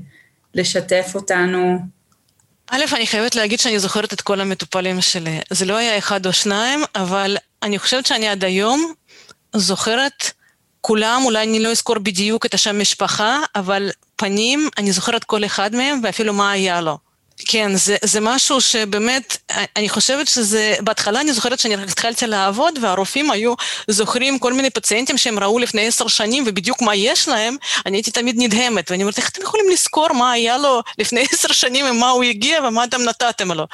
לשתף 0.53 1.11
אותנו? 1.15 1.79
א', 2.69 2.81
אני 2.95 3.07
חייבת 3.07 3.35
להגיד 3.35 3.59
שאני 3.59 3.79
זוכרת 3.79 4.13
את 4.13 4.21
כל 4.21 4.41
המטופלים 4.41 5.01
שלי. 5.01 5.39
זה 5.49 5.65
לא 5.65 5.77
היה 5.77 5.97
אחד 5.97 6.25
או 6.25 6.33
שניים, 6.33 6.83
אבל 6.95 7.37
אני 7.63 7.79
חושבת 7.79 8.05
שאני 8.05 8.27
עד 8.27 8.43
היום 8.43 8.93
זוכרת 9.55 10.31
כולם, 10.81 11.21
אולי 11.25 11.43
אני 11.43 11.59
לא 11.59 11.69
אזכור 11.69 11.99
בדיוק 11.99 12.45
את 12.45 12.53
השם 12.53 12.79
משפחה, 12.79 13.39
אבל 13.55 13.89
פנים, 14.15 14.69
אני 14.77 14.91
זוכרת 14.91 15.23
כל 15.23 15.45
אחד 15.45 15.75
מהם 15.75 15.99
ואפילו 16.03 16.33
מה 16.33 16.51
היה 16.51 16.81
לו. 16.81 16.97
כן, 17.37 17.75
זה, 17.75 17.95
זה 18.01 18.19
משהו 18.21 18.61
שבאמת, 18.61 19.37
אני 19.75 19.89
חושבת 19.89 20.27
שזה, 20.27 20.75
בהתחלה 20.79 21.21
אני 21.21 21.33
זוכרת 21.33 21.59
שאני 21.59 21.73
התחלתי 21.73 22.27
לעבוד 22.27 22.79
והרופאים 22.81 23.31
היו 23.31 23.53
זוכרים 23.87 24.39
כל 24.39 24.53
מיני 24.53 24.69
פציינטים 24.69 25.17
שהם 25.17 25.39
ראו 25.39 25.59
לפני 25.59 25.87
עשר 25.87 26.07
שנים 26.07 26.43
ובדיוק 26.47 26.81
מה 26.81 26.95
יש 26.95 27.27
להם, 27.27 27.55
אני 27.85 27.97
הייתי 27.97 28.11
תמיד 28.11 28.35
נדהמת, 28.37 28.91
ואני 28.91 29.03
אומרת, 29.03 29.17
איך 29.17 29.29
אתם 29.29 29.41
יכולים 29.41 29.65
לזכור 29.71 30.13
מה 30.13 30.31
היה 30.31 30.57
לו 30.57 30.81
לפני 30.97 31.21
עשר 31.31 31.51
שנים 31.51 31.85
ומה 31.89 32.09
הוא 32.09 32.23
הגיע 32.23 32.59
ומה 32.67 32.83
אתם 32.83 33.01
נתתם 33.01 33.51
לו? 33.51 33.67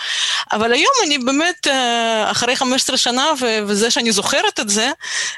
אבל 0.51 0.73
היום 0.73 0.93
אני 1.05 1.17
באמת, 1.17 1.67
אה, 1.67 2.31
אחרי 2.31 2.55
15 2.55 2.97
שנה, 2.97 3.31
וזה 3.67 3.91
שאני 3.91 4.11
זוכרת 4.11 4.59
את 4.59 4.69
זה, 4.69 4.91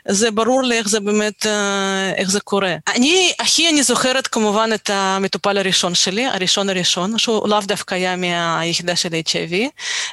זה 0.08 0.32
ברור 0.32 0.64
לי 0.64 0.78
איך 0.78 0.90
זה 0.90 1.00
באמת, 1.00 1.46
אה, 1.46 2.14
איך 2.18 2.32
זה 2.32 2.40
קורה. 2.40 2.76
אני, 2.88 3.34
הכי 3.40 3.70
אני 3.70 3.84
זוכרת 3.84 4.28
כמובן 4.28 4.70
את 4.74 4.90
המטופל 4.94 5.58
הראשון 5.58 5.96
שלי, 5.96 6.26
הראשון 6.26 6.70
הראשון, 6.70 7.18
שהוא 7.18 7.50
לאו 7.50 7.62
דווקא 7.62 7.96
היה 7.96 8.13
מהיחידה 8.16 8.96
של 8.96 9.10
HIV. 9.10 9.54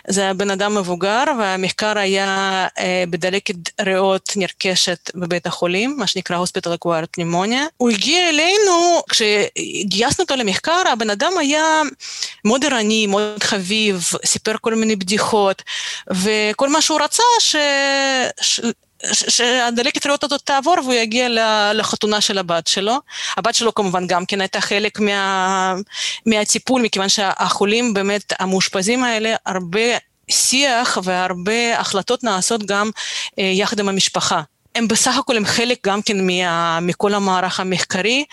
זה 0.09 0.21
היה 0.21 0.35
בן 0.35 0.51
אדם 0.51 0.75
מבוגר, 0.75 1.25
והמחקר 1.39 1.99
היה 1.99 2.67
אה, 2.79 3.05
בדלקת 3.11 3.55
ריאות 3.81 4.33
נרכשת 4.37 5.11
בבית 5.15 5.47
החולים, 5.47 5.97
מה 5.99 6.07
שנקרא 6.07 6.45
Hospital 6.45 6.69
Acquired 6.69 7.21
Pneumonia. 7.21 7.63
הוא 7.77 7.91
הגיע 7.91 8.29
אלינו, 8.29 9.03
כשגייסנו 9.09 10.23
אותו 10.23 10.37
למחקר, 10.37 10.83
הבן 10.93 11.11
אדם 11.11 11.33
היה 11.39 11.83
מאוד 12.45 12.65
ערני, 12.65 13.07
מאוד 13.07 13.43
חביב, 13.43 14.11
סיפר 14.25 14.55
כל 14.61 14.75
מיני 14.75 14.97
בדיחות, 14.97 15.63
וכל 16.11 16.69
מה 16.69 16.83
שהוא 16.83 17.01
רצה, 17.01 17.23
ש... 17.41 17.57
ש... 18.41 18.61
שהדלקת 19.13 20.07
ריאות 20.07 20.25
הזאת 20.25 20.41
תעבור 20.45 20.75
והוא 20.83 20.93
יגיע 20.93 21.29
לחתונה 21.75 22.21
של 22.21 22.39
הבת 22.39 22.67
שלו. 22.67 22.97
הבת 23.37 23.55
שלו 23.55 23.75
כמובן 23.75 24.07
גם 24.07 24.27
כן 24.27 24.41
הייתה 24.41 24.61
חלק 24.61 25.01
מה, 25.01 25.75
מהטיפול, 26.27 26.83
מכיוון 26.83 27.09
שהחולים 27.09 27.95
באמת, 27.95 28.33
המאושפזים 28.39 29.05
האלה, 29.05 29.35
הרבה 29.47 29.81
שיח 30.31 30.99
והרבה 31.05 31.79
החלטות 31.79 32.25
נעשות 32.25 32.67
גם 32.67 32.91
אה, 33.39 33.45
יחד 33.45 33.81
עם 33.81 33.89
המשפחה. 33.89 34.43
הם 34.75 34.89
בסך 34.89 35.17
הכל 35.17 35.37
הם 35.37 35.45
חלק 35.45 35.87
גם 35.87 36.03
כן 36.03 36.27
מה, 36.27 36.81
מכל 36.81 37.15
המערך 37.15 37.61
המחקרי, 37.61 38.25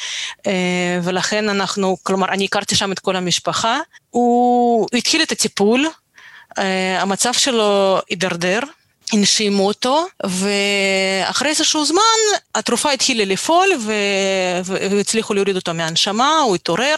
אה, 0.47 0.99
ולכן 1.03 1.49
אנחנו, 1.49 1.97
כלומר, 2.03 2.29
אני 2.29 2.45
הכרתי 2.45 2.75
שם 2.75 2.91
את 2.91 2.99
כל 2.99 3.15
המשפחה. 3.15 3.79
הוא 4.09 4.87
התחיל 4.93 5.21
את 5.21 5.31
הטיפול, 5.31 5.87
אה, 6.57 7.01
המצב 7.01 7.33
שלו 7.33 7.99
הידרדר, 8.09 8.59
הנשימו 9.13 9.67
אותו, 9.67 10.05
ואחרי 10.23 11.49
איזשהו 11.49 11.85
זמן 11.85 12.01
התרופה 12.55 12.91
התחילה 12.91 13.25
לפעול. 13.25 13.69
והצליחו 14.63 15.33
להוריד 15.33 15.55
אותו 15.55 15.73
מהנשמה, 15.73 16.37
הוא 16.39 16.55
התעורר, 16.55 16.95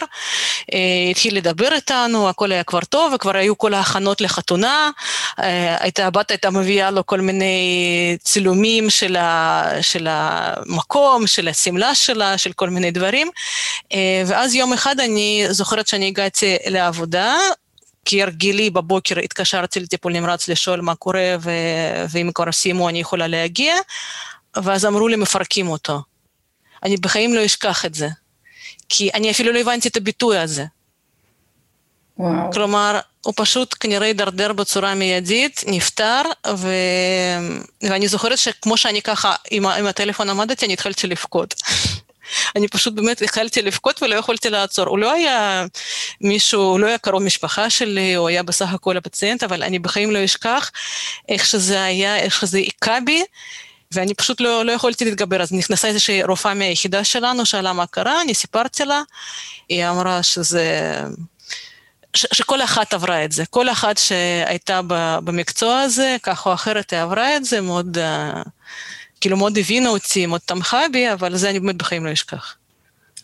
אה, 0.74 0.78
התחיל 1.10 1.36
לדבר 1.36 1.72
איתנו, 1.72 2.28
הכל 2.28 2.52
היה 2.52 2.62
כבר 2.64 2.80
טוב, 2.80 3.12
וכבר 3.14 3.36
היו 3.36 3.58
כל 3.58 3.74
ההכנות 3.74 4.20
לחתונה, 4.20 4.90
אה, 5.38 5.76
הייתה, 5.80 6.06
הבת 6.06 6.30
הייתה 6.30 6.50
מביאה 6.50 6.90
לו 6.90 7.06
כל 7.06 7.20
מיני 7.20 8.16
צילומים 8.22 8.90
של, 8.90 9.16
ה... 9.16 9.64
של 9.80 10.06
המקום, 10.10 11.26
של 11.26 11.48
השמלה 11.48 11.94
שלה, 11.94 12.38
של 12.38 12.52
כל 12.52 12.70
מיני 12.70 12.90
דברים, 12.90 13.30
אה, 13.92 14.22
ואז 14.26 14.54
יום 14.54 14.72
אחד 14.72 15.00
אני 15.00 15.44
זוכרת 15.50 15.88
שאני 15.88 16.06
הגעתי 16.06 16.56
לעבודה, 16.66 17.36
כהרגלי 18.04 18.70
בבוקר 18.70 19.18
התקשרתי 19.18 19.80
לטיפול 19.80 20.12
נמרץ 20.12 20.48
לשאול 20.48 20.80
מה 20.80 20.94
קורה 20.94 21.36
ו- 21.40 22.04
ואם 22.08 22.30
כבר 22.34 22.52
סיימו 22.52 22.88
אני 22.88 23.00
יכולה 23.00 23.26
להגיע, 23.26 23.74
ואז 24.56 24.86
אמרו 24.86 25.08
לי 25.08 25.16
מפרקים 25.16 25.68
אותו. 25.68 26.02
אני 26.82 26.96
בחיים 26.96 27.34
לא 27.34 27.44
אשכח 27.44 27.84
את 27.84 27.94
זה, 27.94 28.08
כי 28.88 29.10
אני 29.14 29.30
אפילו 29.30 29.52
לא 29.52 29.58
הבנתי 29.58 29.88
את 29.88 29.96
הביטוי 29.96 30.38
הזה. 30.38 30.64
וואו. 32.18 32.52
כלומר, 32.52 33.00
הוא 33.24 33.34
פשוט 33.36 33.74
כנראה 33.80 34.06
הידרדר 34.06 34.52
בצורה 34.52 34.94
מיידית, 34.94 35.64
נפטר, 35.66 36.22
ו... 36.56 36.68
ואני 37.82 38.08
זוכרת 38.08 38.38
שכמו 38.38 38.76
שאני 38.76 39.02
ככה 39.02 39.34
עם, 39.50 39.66
עם 39.66 39.86
הטלפון 39.86 40.30
עמדתי, 40.30 40.66
אני 40.66 40.72
התחלתי 40.72 41.06
לבכות. 41.06 41.54
אני 42.56 42.68
פשוט 42.68 42.94
באמת 42.94 43.22
החלתי 43.22 43.62
לבכות 43.62 44.02
ולא 44.02 44.14
יכולתי 44.14 44.50
לעצור. 44.50 44.88
הוא 44.88 44.98
לא 44.98 45.12
היה 45.12 45.66
מישהו, 46.20 46.62
הוא 46.62 46.80
לא 46.80 46.86
היה 46.86 46.98
קרוב 46.98 47.22
משפחה 47.22 47.70
שלי, 47.70 48.14
הוא 48.14 48.28
היה 48.28 48.42
בסך 48.42 48.72
הכל 48.72 48.96
הפציינט, 48.96 49.42
אבל 49.42 49.62
אני 49.62 49.78
בחיים 49.78 50.10
לא 50.10 50.24
אשכח 50.24 50.70
איך 51.28 51.46
שזה 51.46 51.82
היה, 51.82 52.16
איך 52.16 52.40
שזה 52.40 52.58
היכה 52.58 52.98
בי. 53.04 53.24
ואני 53.92 54.14
פשוט 54.14 54.40
לא, 54.40 54.64
לא 54.64 54.72
יכולתי 54.72 55.04
להתגבר, 55.04 55.42
אז 55.42 55.52
נכנסה 55.52 55.88
איזושהי 55.88 56.22
רופאה 56.22 56.54
מהיחידה 56.54 57.04
שלנו, 57.04 57.46
שאלה 57.46 57.72
מה 57.72 57.86
קרה, 57.86 58.22
אני 58.22 58.34
סיפרתי 58.34 58.84
לה, 58.84 59.02
היא 59.68 59.88
אמרה 59.88 60.22
שזה... 60.22 60.94
ש, 62.14 62.26
שכל 62.32 62.62
אחת 62.62 62.94
עברה 62.94 63.24
את 63.24 63.32
זה, 63.32 63.46
כל 63.46 63.68
אחת 63.68 63.98
שהייתה 63.98 64.80
במקצוע 65.24 65.80
הזה, 65.80 66.16
כך 66.22 66.46
או 66.46 66.54
אחרת 66.54 66.92
היא 66.92 67.00
עברה 67.00 67.36
את 67.36 67.44
זה, 67.44 67.60
מאוד... 67.60 67.98
Uh, 67.98 68.48
כאילו 69.20 69.36
מאוד 69.36 69.58
הבינה 69.58 69.88
אותי, 69.88 70.26
מאוד 70.26 70.40
תמכה 70.40 70.80
בי, 70.92 71.12
אבל 71.12 71.36
זה 71.36 71.50
אני 71.50 71.60
באמת 71.60 71.76
בחיים 71.76 72.06
לא 72.06 72.12
אשכח. 72.12 72.56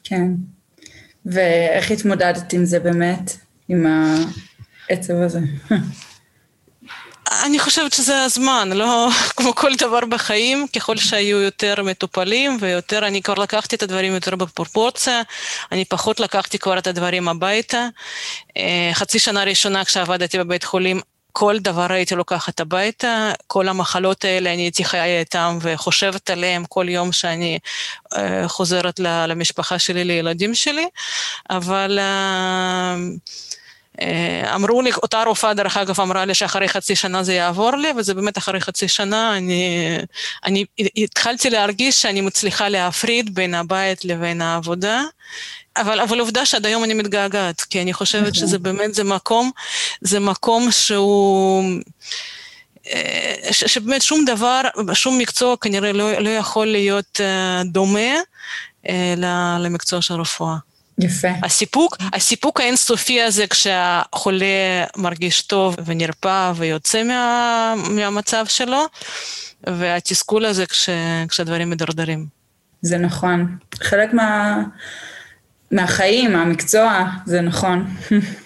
כן. 0.04 0.26
ואיך 1.26 1.90
התמודדת 1.90 2.52
עם 2.52 2.64
זה 2.64 2.80
באמת, 2.80 3.36
עם 3.68 3.86
העצב 4.90 5.14
הזה? 5.14 5.38
אני 7.44 7.58
חושבת 7.58 7.92
שזה 7.92 8.22
הזמן, 8.22 8.70
לא 8.72 9.08
כמו 9.36 9.54
כל 9.54 9.74
דבר 9.78 10.00
בחיים, 10.08 10.66
ככל 10.76 10.96
שהיו 10.96 11.40
יותר 11.40 11.82
מטופלים 11.82 12.56
ויותר, 12.60 13.06
אני 13.06 13.22
כבר 13.22 13.34
לקחתי 13.34 13.76
את 13.76 13.82
הדברים 13.82 14.14
יותר 14.14 14.36
בפרופורציה, 14.36 15.22
אני 15.72 15.84
פחות 15.84 16.20
לקחתי 16.20 16.58
כבר 16.58 16.78
את 16.78 16.86
הדברים 16.86 17.28
הביתה. 17.28 17.88
אה, 18.56 18.90
חצי 18.92 19.18
שנה 19.18 19.44
ראשונה 19.44 19.84
כשעבדתי 19.84 20.38
בבית 20.38 20.64
חולים, 20.64 21.00
כל 21.38 21.58
דבר 21.58 21.92
הייתי 21.92 22.14
לוקחת 22.14 22.60
הביתה, 22.60 23.32
כל 23.46 23.68
המחלות 23.68 24.24
האלה 24.24 24.54
אני 24.54 24.62
הייתי 24.62 24.84
חיה 24.84 25.18
איתן 25.20 25.58
וחושבת 25.60 26.30
עליהן 26.30 26.64
כל 26.68 26.88
יום 26.88 27.12
שאני 27.12 27.58
uh, 28.14 28.18
חוזרת 28.46 29.00
למשפחה 29.00 29.78
שלי, 29.78 30.04
לילדים 30.04 30.54
שלי, 30.54 30.86
אבל... 31.50 31.98
Uh, 34.00 34.54
אמרו 34.54 34.82
לי, 34.82 34.90
אותה 34.92 35.22
רופאה 35.22 35.54
דרך 35.54 35.76
אגב 35.76 36.00
אמרה 36.00 36.24
לי 36.24 36.34
שאחרי 36.34 36.68
חצי 36.68 36.96
שנה 36.96 37.22
זה 37.22 37.34
יעבור 37.34 37.76
לי, 37.76 37.88
וזה 37.96 38.14
באמת 38.14 38.38
אחרי 38.38 38.60
חצי 38.60 38.88
שנה 38.88 39.36
אני, 39.36 39.98
אני 40.44 40.64
התחלתי 40.96 41.50
להרגיש 41.50 42.02
שאני 42.02 42.20
מצליחה 42.20 42.68
להפריד 42.68 43.34
בין 43.34 43.54
הבית 43.54 44.04
לבין 44.04 44.42
העבודה, 44.42 45.02
אבל, 45.76 46.00
אבל 46.00 46.20
עובדה 46.20 46.46
שעד 46.46 46.66
היום 46.66 46.84
אני 46.84 46.94
מתגעגעת, 46.94 47.60
כי 47.60 47.82
אני 47.82 47.92
חושבת 47.92 48.22
נכון. 48.22 48.34
שזה 48.34 48.58
באמת, 48.58 48.94
זה 48.94 49.04
מקום, 49.04 49.50
זה 50.00 50.20
מקום 50.20 50.70
שהוא... 50.70 51.64
אה, 52.86 53.34
ש, 53.50 53.64
שבאמת 53.64 54.02
שום 54.02 54.24
דבר, 54.24 54.60
שום 54.92 55.18
מקצוע 55.18 55.56
כנראה 55.60 55.92
לא, 55.92 56.12
לא 56.12 56.30
יכול 56.30 56.66
להיות 56.66 57.20
uh, 57.20 57.66
דומה 57.66 58.14
למקצוע 59.58 60.02
של 60.02 60.14
רפואה. 60.14 60.56
יפה. 60.98 61.28
הסיפוק, 61.42 61.96
הסיפוק 62.12 62.60
האינסופי 62.60 63.22
הזה 63.22 63.46
כשהחולה 63.46 64.46
מרגיש 64.96 65.42
טוב 65.42 65.76
ונרפא 65.84 66.52
ויוצא 66.56 67.02
מה, 67.02 67.74
מהמצב 67.90 68.44
שלו, 68.48 68.84
והתסכול 69.66 70.44
הזה 70.44 70.66
כש, 70.66 70.88
כשהדברים 71.28 71.70
מדרדרים. 71.70 72.26
זה 72.82 72.98
נכון. 72.98 73.56
חלק 73.74 74.12
מה... 74.12 74.62
מהחיים, 75.70 76.32
מהמקצוע, 76.32 77.04
זה 77.26 77.40
נכון. 77.40 77.86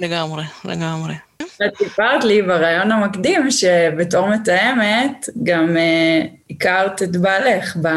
לגמרי, 0.01 0.45
לגמרי. 0.65 1.15
את 1.37 1.77
סיפרת 1.79 2.25
לי 2.25 2.43
בריאיון 2.43 2.93
המקדים 2.93 3.51
שבתור 3.51 4.29
מתאמת 4.29 5.29
גם 5.43 5.77
uh, 5.77 6.29
הכרת 6.51 7.03
את 7.03 7.17
בעלך 7.17 7.77
ב... 7.83 7.89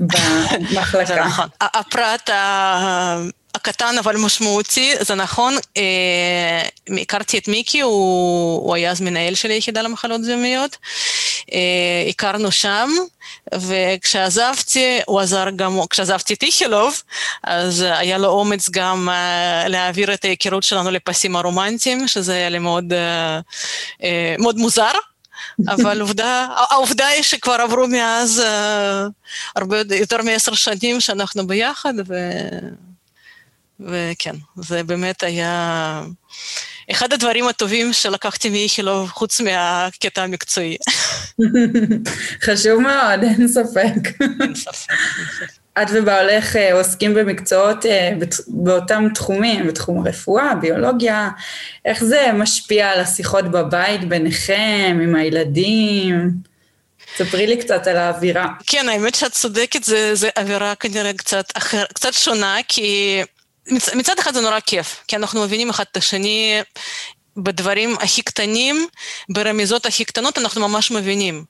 במחלקה. 0.00 1.04
זה 1.06 1.20
נכון. 1.20 1.48
הפרט 1.60 2.30
הקטן 3.54 3.98
אבל 3.98 4.16
משמעותי, 4.16 4.94
זה 5.00 5.14
נכון, 5.14 5.54
אה, 5.76 6.62
הכרתי 7.02 7.38
את 7.38 7.48
מיקי, 7.48 7.80
הוא, 7.80 8.66
הוא 8.66 8.74
היה 8.74 8.90
אז 8.90 9.00
מנהל 9.00 9.34
של 9.34 9.50
היחידה 9.50 9.82
למחלות 9.82 10.24
זיהומיות, 10.24 10.76
אה, 11.52 11.58
הכרנו 12.08 12.52
שם, 12.52 12.90
וכשעזבתי, 13.54 15.00
הוא 15.06 15.20
עזר 15.20 15.50
גם, 15.56 15.80
כשעזבתי 15.90 16.34
את 16.34 16.42
איכילוב, 16.42 17.02
אז 17.44 17.80
היה 17.88 18.18
לו 18.18 18.28
אומץ 18.28 18.70
גם 18.70 19.08
אה, 19.08 19.68
להעביר 19.68 20.14
את 20.14 20.24
ההיכרות 20.24 20.62
שלנו 20.62 20.90
לפסים 20.90 21.36
הרומנטיים, 21.36 22.08
שזה 22.08 22.32
היה 22.32 22.48
לי 22.48 22.58
מאוד, 22.58 22.92
אה, 22.92 23.40
אה, 24.02 24.34
מאוד 24.38 24.56
מוזר. 24.56 24.92
אבל 25.68 26.00
עובדה, 26.00 26.46
העובדה 26.70 27.06
היא 27.06 27.22
שכבר 27.22 27.52
עברו 27.52 27.88
מאז 27.88 28.42
uh, 28.44 29.10
הרבה 29.56 29.76
יותר 30.00 30.22
מעשר 30.22 30.54
שנים 30.54 31.00
שאנחנו 31.00 31.46
ביחד, 31.46 31.94
ו... 32.08 32.14
וכן, 33.80 34.34
זה 34.56 34.82
באמת 34.82 35.22
היה 35.22 36.02
אחד 36.90 37.12
הדברים 37.12 37.48
הטובים 37.48 37.92
שלקחתי 37.92 38.50
מאיכילוב, 38.50 39.08
חוץ 39.10 39.40
מהקטע 39.40 40.22
המקצועי. 40.22 40.76
חשוב 42.46 42.80
מאוד, 42.80 43.22
אין 43.22 43.48
ספק. 43.48 44.22
אין 44.40 44.54
ספק. 44.54 44.92
את 45.82 45.86
ובעלך 45.92 46.56
אה, 46.56 46.74
עוסקים 46.74 47.14
במקצועות 47.14 47.86
אה, 47.86 48.10
באותם 48.48 49.08
תחומים, 49.14 49.66
בתחום 49.66 50.06
הרפואה, 50.06 50.54
ביולוגיה, 50.54 51.30
איך 51.84 52.04
זה 52.04 52.30
משפיע 52.34 52.90
על 52.90 53.00
השיחות 53.00 53.44
בבית 53.44 54.08
ביניכם, 54.08 54.98
עם 55.02 55.14
הילדים? 55.14 56.30
ספרי 57.16 57.46
לי 57.46 57.56
קצת 57.56 57.86
על 57.86 57.96
האווירה. 57.96 58.48
כן, 58.66 58.88
האמת 58.88 59.14
שאת 59.14 59.32
צודקת, 59.32 59.84
זו 60.12 60.28
אווירה 60.38 60.74
כנראה 60.74 61.12
קצת, 61.12 61.44
אחר, 61.54 61.84
קצת 61.94 62.12
שונה, 62.12 62.56
כי 62.68 63.20
מצ, 63.68 63.94
מצד 63.94 64.18
אחד 64.18 64.34
זה 64.34 64.40
נורא 64.40 64.60
כיף, 64.60 65.04
כי 65.08 65.16
אנחנו 65.16 65.42
מבינים 65.42 65.70
אחד 65.70 65.84
את 65.92 65.96
השני 65.96 66.60
בדברים 67.36 67.96
הכי 68.00 68.22
קטנים, 68.22 68.86
ברמיזות 69.28 69.86
הכי 69.86 70.04
קטנות 70.04 70.38
אנחנו 70.38 70.68
ממש 70.68 70.90
מבינים. 70.90 71.44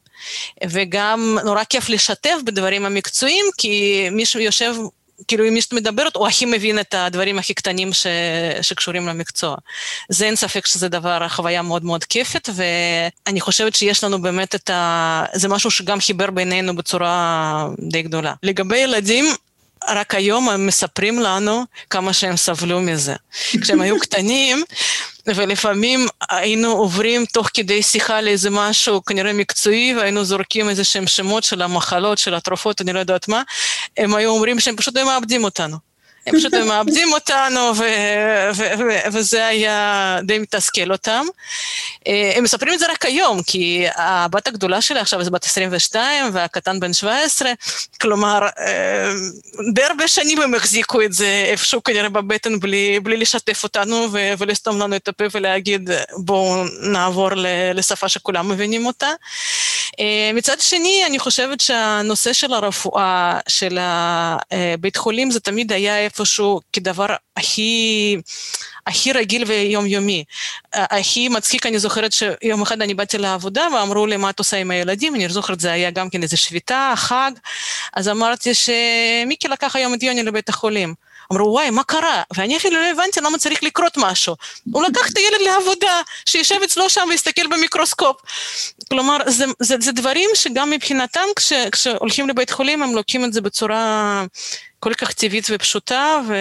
וגם 0.65 1.39
נורא 1.45 1.65
כיף 1.65 1.89
לשתף 1.89 2.37
בדברים 2.45 2.85
המקצועיים, 2.85 3.47
כי 3.59 4.09
מי 4.13 4.27
שיושב, 4.27 4.75
כאילו 5.29 5.45
מי 5.51 5.61
שאת 5.61 5.73
מדברת, 5.73 6.17
הוא 6.17 6.27
הכי 6.27 6.45
מבין 6.45 6.79
את 6.79 6.95
הדברים 6.95 7.39
הכי 7.39 7.55
קטנים 7.55 7.93
ש, 7.93 8.07
שקשורים 8.63 9.07
למקצוע. 9.09 9.57
זה 10.09 10.25
אין 10.27 10.37
ספק 10.37 10.67
שזה 10.67 10.89
דבר, 10.89 11.29
חוויה 11.29 11.63
מאוד 11.63 11.85
מאוד 11.85 12.05
כיפת, 12.05 12.49
ואני 12.55 13.41
חושבת 13.41 13.75
שיש 13.75 14.05
לנו 14.05 14.23
באמת 14.23 14.55
את 14.55 14.71
ה... 14.71 15.25
זה 15.33 15.49
משהו 15.49 15.71
שגם 15.71 16.01
חיבר 16.01 16.31
בינינו 16.31 16.77
בצורה 16.77 17.67
די 17.79 18.03
גדולה. 18.03 18.35
לגבי 18.43 18.79
ילדים, 18.79 19.25
רק 19.89 20.15
היום 20.15 20.49
הם 20.49 20.67
מספרים 20.67 21.21
לנו 21.21 21.65
כמה 21.91 22.13
שהם 22.13 22.37
סבלו 22.37 22.81
מזה. 22.81 23.15
כשהם 23.61 23.81
היו 23.81 23.99
קטנים, 24.01 24.65
ולפעמים 25.27 26.07
היינו 26.31 26.69
עוברים 26.71 27.25
תוך 27.27 27.49
כדי 27.55 27.83
שיחה 27.83 28.21
לאיזה 28.21 28.51
משהו 28.51 29.05
כנראה 29.05 29.33
מקצועי, 29.33 29.95
והיינו 29.97 30.25
זורקים 30.25 30.69
איזה 30.69 30.85
שהם 30.85 31.07
שמות 31.07 31.45
של 31.45 31.63
המחלות, 31.63 32.19
של 32.19 32.35
התרופות, 32.35 32.81
אני 32.81 32.93
לא 32.93 32.99
יודעת 32.99 33.29
מה, 33.29 33.43
הם 33.97 34.15
היו 34.15 34.31
אומרים 34.31 34.61
שהם 34.61 34.77
פשוט 34.77 34.97
היו 34.97 35.07
מאבדים 35.07 35.45
אותנו. 35.45 35.92
הם 36.27 36.37
פשוט 36.37 36.55
מאבדים 36.55 37.13
אותנו, 37.13 37.61
ו- 37.77 38.51
ו- 38.55 38.79
ו- 38.79 39.13
וזה 39.13 39.47
היה 39.47 40.19
די 40.23 40.39
מתסכל 40.39 40.93
אותם. 40.93 41.27
אה, 42.07 42.33
הם 42.37 42.45
מספרים 42.45 42.75
את 42.75 42.79
זה 42.79 42.87
רק 42.93 43.05
היום, 43.05 43.43
כי 43.43 43.85
הבת 43.97 44.49
הגדולה 44.49 44.81
שלי 44.81 45.01
עכשיו 45.01 45.25
זה 45.25 45.31
בת 45.31 45.45
22, 45.45 46.31
והקטן 46.33 46.81
בן 46.81 46.93
17, 46.93 47.53
כלומר, 48.01 48.49
אה, 48.59 49.13
די 49.75 49.83
הרבה 49.83 50.09
שנים 50.09 50.41
הם 50.41 50.55
החזיקו 50.55 51.03
את 51.03 51.13
זה 51.13 51.45
איפשהו 51.47 51.83
כנראה 51.83 52.09
בבטן 52.09 52.61
בלי, 52.61 53.01
בלי 53.01 53.17
לשתף 53.17 53.63
אותנו 53.63 54.09
ו- 54.13 54.33
ולסתום 54.39 54.79
לנו 54.79 54.97
את 54.97 55.09
הפה 55.09 55.25
ולהגיד, 55.33 55.91
בואו 56.17 56.65
נעבור 56.83 57.31
לשפה 57.75 58.09
שכולם 58.09 58.49
מבינים 58.49 58.87
אותה. 58.87 59.11
אה, 60.01 60.31
מצד 60.35 60.61
שני, 60.61 61.03
אני 61.07 61.19
חושבת 61.19 61.61
שהנושא 61.61 62.33
של 62.33 62.53
הרפואה, 62.53 63.39
של 63.49 63.79
בית 64.81 64.97
חולים, 64.97 65.31
זה 65.31 65.41
תמיד 65.41 65.73
היה 65.73 66.07
איפשהו 66.13 66.61
כדבר 66.73 67.07
הכי, 67.37 68.17
הכי 68.87 69.13
רגיל 69.13 69.45
ויומיומי. 69.45 70.25
הכי 70.73 71.29
מצחיק, 71.29 71.67
אני 71.67 71.79
זוכרת 71.79 72.13
שיום 72.13 72.63
אחד 72.63 72.83
אני 72.83 72.95
באתי 72.95 73.19
לעבודה 73.19 73.69
ואמרו 73.75 74.07
לי, 74.07 74.17
מה 74.17 74.31
את 74.31 74.39
עושה 74.39 74.57
עם 74.57 74.71
הילדים? 74.71 75.15
אני 75.15 75.29
זוכרת, 75.29 75.61
זה 75.61 75.73
היה 75.73 75.91
גם 75.91 76.11
כן 76.11 76.23
איזה 76.23 76.37
שביתה, 76.37 76.93
חג, 76.97 77.33
אז 77.93 78.09
אמרתי 78.09 78.51
שמיקי 78.55 79.49
לקח 79.49 79.77
היום 79.77 79.95
את 79.95 80.03
יוני 80.03 80.23
לבית 80.23 80.49
החולים. 80.49 80.95
אמרו, 81.33 81.53
וואי, 81.53 81.71
מה 81.71 81.85
קרה? 81.85 82.23
ואני 82.37 82.57
אפילו 82.57 82.81
לא 82.81 82.87
הבנתי 82.87 83.21
למה 83.21 83.39
צריך 83.39 83.63
לקרות 83.63 83.93
משהו. 83.97 84.37
הוא 84.73 84.83
לקח 84.83 85.11
את 85.11 85.17
הילד 85.17 85.41
לעבודה, 85.41 86.01
שישב 86.27 86.61
אצלו 86.65 86.91
שם 86.91 87.07
ויסתכל 87.11 87.47
במיקרוסקופ. 87.47 88.17
כלומר, 88.91 89.19
זה, 89.27 89.45
זה, 89.61 89.77
זה 89.81 89.93
דברים 89.93 90.31
שגם 90.35 90.71
מבחינתם, 90.71 91.25
כש, 91.37 91.53
כשהולכים 91.53 92.29
לבית 92.29 92.51
חולים, 92.51 92.83
הם 92.83 92.95
לוקחים 92.95 93.25
את 93.25 93.33
זה 93.33 93.41
בצורה 93.41 94.25
כל 94.81 94.95
כך 94.95 95.13
טבעית 95.13 95.47
ופשוטה, 95.51 96.21
ו... 96.29 96.35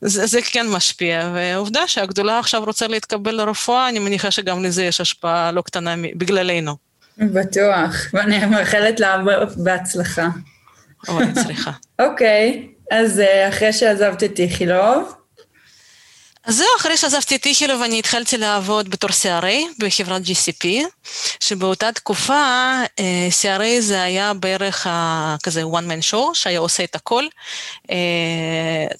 זה, 0.00 0.26
זה 0.26 0.40
כן 0.42 0.66
משפיע, 0.66 1.30
ועובדה 1.34 1.88
שהגדולה 1.88 2.38
עכשיו 2.38 2.64
רוצה 2.64 2.86
להתקבל 2.86 3.34
לרפואה, 3.34 3.88
אני 3.88 3.98
מניחה 3.98 4.30
שגם 4.30 4.64
לזה 4.64 4.84
יש 4.84 5.00
השפעה 5.00 5.52
לא 5.52 5.62
קטנה 5.62 5.94
בגללנו. 6.16 6.76
בטוח, 7.18 7.94
ואני 8.12 8.46
מאחלת 8.46 9.00
לה 9.00 9.16
בהצלחה. 9.56 10.28
אוי, 11.08 11.24
סליחה. 11.44 11.70
אוקיי, 11.98 12.68
אז 12.90 13.20
אה, 13.20 13.48
אחרי 13.48 13.72
שעזבת 13.72 14.24
את 14.24 14.40
איכילוב, 14.40 15.14
אז 16.48 16.56
זהו, 16.56 16.66
אחרי 16.80 16.96
שעזבתי 16.96 17.36
את 17.36 17.46
איכילוב 17.46 17.82
אני 17.82 17.98
התחלתי 17.98 18.38
לעבוד 18.38 18.88
בתור 18.88 19.10
CRA 19.10 19.54
בחברת 19.78 20.22
GCP, 20.22 20.66
שבאותה 21.40 21.92
תקופה 21.92 22.72
uh, 22.84 23.00
CRA 23.42 23.80
זה 23.80 24.02
היה 24.02 24.34
בערך 24.34 24.86
כזה 25.42 25.62
one 25.62 25.84
man 25.90 26.12
show, 26.12 26.34
שהיה 26.34 26.58
עושה 26.58 26.84
את 26.84 26.94
הכל, 26.94 27.24
uh, 27.86 27.90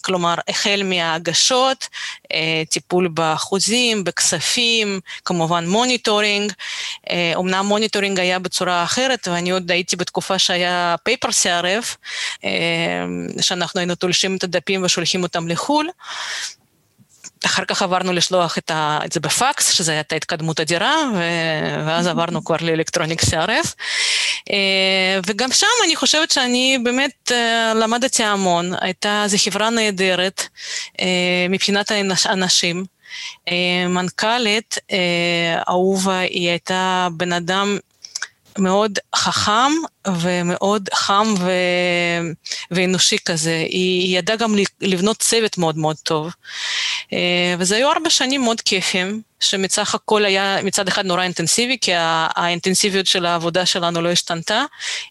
כלומר 0.01 0.35
החל 0.49 0.83
מהגשות, 0.85 1.89
uh, 2.25 2.29
טיפול 2.69 3.09
באחוזים, 3.09 4.05
בכספים, 4.05 5.01
כמובן 5.25 5.69
monitoring, 5.69 6.53
אמנם 7.37 7.67
monitoring 7.67 8.21
היה 8.21 8.39
בצורה 8.39 8.85
אחרת, 8.85 9.29
ואני 9.29 9.51
עוד 9.51 9.71
הייתי 9.71 9.97
בתקופה 9.97 10.39
שהיה 10.39 10.95
paper 11.09 11.29
CRF, 11.29 11.97
שאנחנו 13.41 13.81
היינו 13.81 13.95
תולשים 13.95 14.37
את 14.37 14.45
הדפים 14.45 14.85
ושולחים 14.85 15.23
אותם 15.23 15.49
לחו"ל. 15.49 15.89
אחר 17.45 17.65
כך 17.65 17.83
עברנו 17.83 18.13
לשלוח 18.13 18.59
את, 18.59 18.71
ה, 18.71 18.99
את 19.05 19.13
זה 19.13 19.21
בפקס, 19.21 19.71
שזו 19.71 19.93
הייתה 19.93 20.17
התקדמות 20.17 20.61
אדירה, 20.61 20.97
ו, 21.15 21.23
ואז 21.87 22.07
עברנו 22.07 22.45
כבר 22.45 22.57
לאלקטרוניק 22.61 23.23
CRF. 23.23 23.75
אה, 24.51 25.21
וגם 25.27 25.53
שם 25.53 25.67
אני 25.85 25.97
חושבת 25.97 26.31
שאני 26.31 26.79
באמת 26.83 27.33
אה, 27.33 27.73
למדתי 27.75 28.25
המון, 28.25 28.73
הייתה, 28.81 29.25
זו 29.27 29.39
חברה 29.39 29.71
נהדרת 29.71 30.43
אה, 31.01 31.47
מבחינת 31.51 31.93
האנשים. 32.25 32.85
מנכ"לית, 33.89 34.79
אהובה, 35.69 36.19
היא 36.19 36.49
הייתה 36.49 37.09
בן 37.13 37.33
אדם 37.33 37.79
מאוד 38.59 38.99
חכם 39.17 39.73
ומאוד 40.07 40.89
חם 40.95 41.35
ו... 41.39 41.51
ואנושי 42.71 43.17
כזה. 43.25 43.65
היא 43.69 44.19
ידעה 44.19 44.37
גם 44.37 44.55
לבנות 44.81 45.17
צוות 45.17 45.59
מאוד 45.59 45.79
מאוד 45.79 45.97
טוב. 45.97 46.33
וזה 47.59 47.77
היו 47.77 47.93
ארבע 47.93 48.11
שנים 48.11 48.43
מאוד 48.43 48.61
כיפים. 48.61 49.23
שמצד 49.41 49.83
הכל 49.95 50.25
היה 50.25 50.59
מצד 50.63 50.89
אחד 50.89 51.07
נורא 51.07 51.23
אינטנסיבי, 51.23 51.79
כי 51.81 51.93
האינטנסיביות 51.95 53.07
של 53.07 53.27
העבודה 53.27 53.67
שלנו 53.67 54.03
לא 54.03 54.09
השתנתה. 54.09 54.65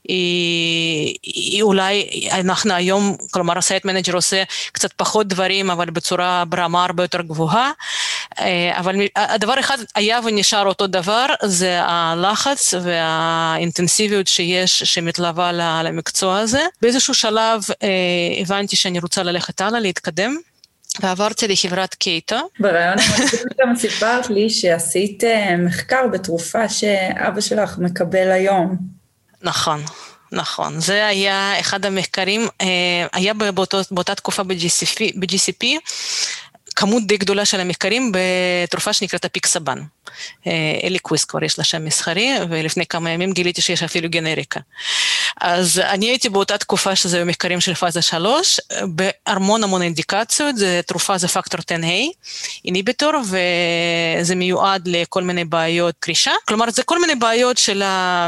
היא, 0.08 1.16
היא 1.24 1.62
אולי, 1.62 2.28
אנחנו 2.32 2.74
היום, 2.74 3.16
כלומר 3.32 3.58
ה 3.58 3.63
site 3.63 3.86
manager 3.86 4.16
עושה 4.16 4.44
קצת 4.72 4.94
פחות 4.94 5.28
דברים, 5.28 5.72
אבל 5.72 5.90
בצורה, 5.90 6.44
ברמה 6.46 6.86
הרבה 6.86 7.04
יותר 7.04 7.22
גבוהה. 7.22 7.72
אה, 8.40 8.80
אבל 8.80 8.96
הדבר 9.16 9.60
אחד 9.60 9.78
היה 9.96 10.20
ונשאר 10.24 10.66
אותו 10.66 10.88
דבר, 10.88 11.26
זה 11.44 11.82
הלחץ 11.84 12.74
והאינטנסיביות 12.84 14.28
שיש, 14.28 14.84
שמתלווה 14.84 15.52
למקצוע 15.84 16.40
הזה. 16.40 16.66
באיזשהו 16.82 17.14
שלב 17.14 17.62
אה, 17.84 17.88
הבנתי 18.42 18.76
שאני 18.76 19.00
רוצה 19.00 19.24
ללכת 19.24 19.62
הלאה, 19.62 19.80
להתקדם. 19.80 20.38
ועברתי 21.02 21.48
לחברת 21.48 21.94
קייטו. 21.94 22.50
ברעיון 22.60 22.98
המקדים 23.00 23.48
גם 23.62 23.76
סיפרת 23.76 24.30
לי 24.30 24.50
שעשית 24.50 25.24
אה, 25.24 25.58
מחקר 25.58 26.08
בתרופה 26.12 26.70
שאבא 26.70 27.42
שלך 27.42 27.78
מקבל 27.78 28.32
היום. 28.32 28.78
נכון, 29.42 29.82
נכון. 30.32 30.80
זה 30.80 31.08
היה 31.08 31.60
אחד 31.60 31.86
המחקרים, 31.86 32.48
אה, 32.62 32.68
היה 33.14 33.34
באותו, 33.34 33.78
באותה 33.92 34.16
תקופה 34.16 34.44
ב-GCP, 34.44 35.20
ב-GCP 35.20 35.66
כמות 36.78 37.04
די 37.08 37.18
גדולה 37.18 37.46
של 37.46 37.60
המחקרים 37.60 38.12
בתרופה 38.12 38.94
שנקראת 38.94 39.26
הפיקסבן. 39.26 39.80
אליקוויס 40.84 41.26
כבר 41.26 41.44
יש 41.44 41.58
לה 41.58 41.64
שם 41.64 41.86
מסחרי, 41.86 42.32
ולפני 42.50 42.86
כמה 42.86 43.10
ימים 43.10 43.34
גיליתי 43.34 43.62
שיש 43.62 43.84
אפילו 43.84 44.10
גנריקה. 44.10 44.60
אז 45.42 45.80
אני 45.80 46.06
הייתי 46.06 46.30
באותה 46.30 46.58
תקופה 46.58 46.96
שזה 46.96 47.18
היו 47.18 47.26
מחקרים 47.26 47.62
של 47.62 47.74
פאזה 47.74 48.02
3, 48.02 48.60
בהמון 48.88 49.64
המון 49.64 49.82
אינדיקציות, 49.82 50.58
זה 50.58 50.82
תרופה 50.88 51.18
זה 51.18 51.28
פקטור 51.28 51.60
10A, 51.60 51.86
איניביטור, 52.66 53.12
וזה 53.24 54.36
מיועד 54.36 54.88
לכל 54.88 55.24
מיני 55.24 55.46
בעיות 55.46 55.96
קרישה. 56.00 56.32
כלומר, 56.48 56.72
זה 56.72 56.84
כל 56.84 57.02
מיני 57.02 57.16
בעיות 57.16 57.58
של, 57.58 57.82
ה, 57.82 58.28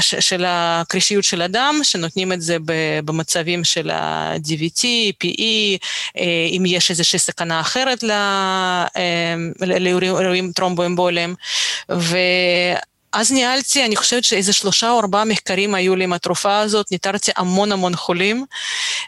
של 0.00 0.44
הקרישיות 0.46 1.24
של 1.24 1.42
אדם, 1.42 1.80
שנותנים 1.82 2.32
את 2.32 2.42
זה 2.42 2.56
במצבים 3.04 3.64
של 3.64 3.90
ה-DVT, 3.90 4.84
PE, 5.24 5.78
אה, 6.18 6.22
אם 6.50 6.62
יש 6.66 6.90
איזושהי 6.90 7.18
סכנה 7.18 7.60
אחרת 7.60 8.04
אה, 8.04 8.86
לאירועים 9.60 10.52
טרומבואמבוליים. 10.52 11.34
אז 13.16 13.32
ניהלתי, 13.32 13.84
אני 13.84 13.96
חושבת 13.96 14.24
שאיזה 14.24 14.52
שלושה 14.52 14.90
או 14.90 15.00
ארבעה 15.00 15.24
מחקרים 15.24 15.74
היו 15.74 15.96
לי 15.96 16.04
עם 16.04 16.12
התרופה 16.12 16.58
הזאת, 16.58 16.92
ניתרתי 16.92 17.30
המון 17.36 17.72
המון 17.72 17.96
חולים, 17.96 18.44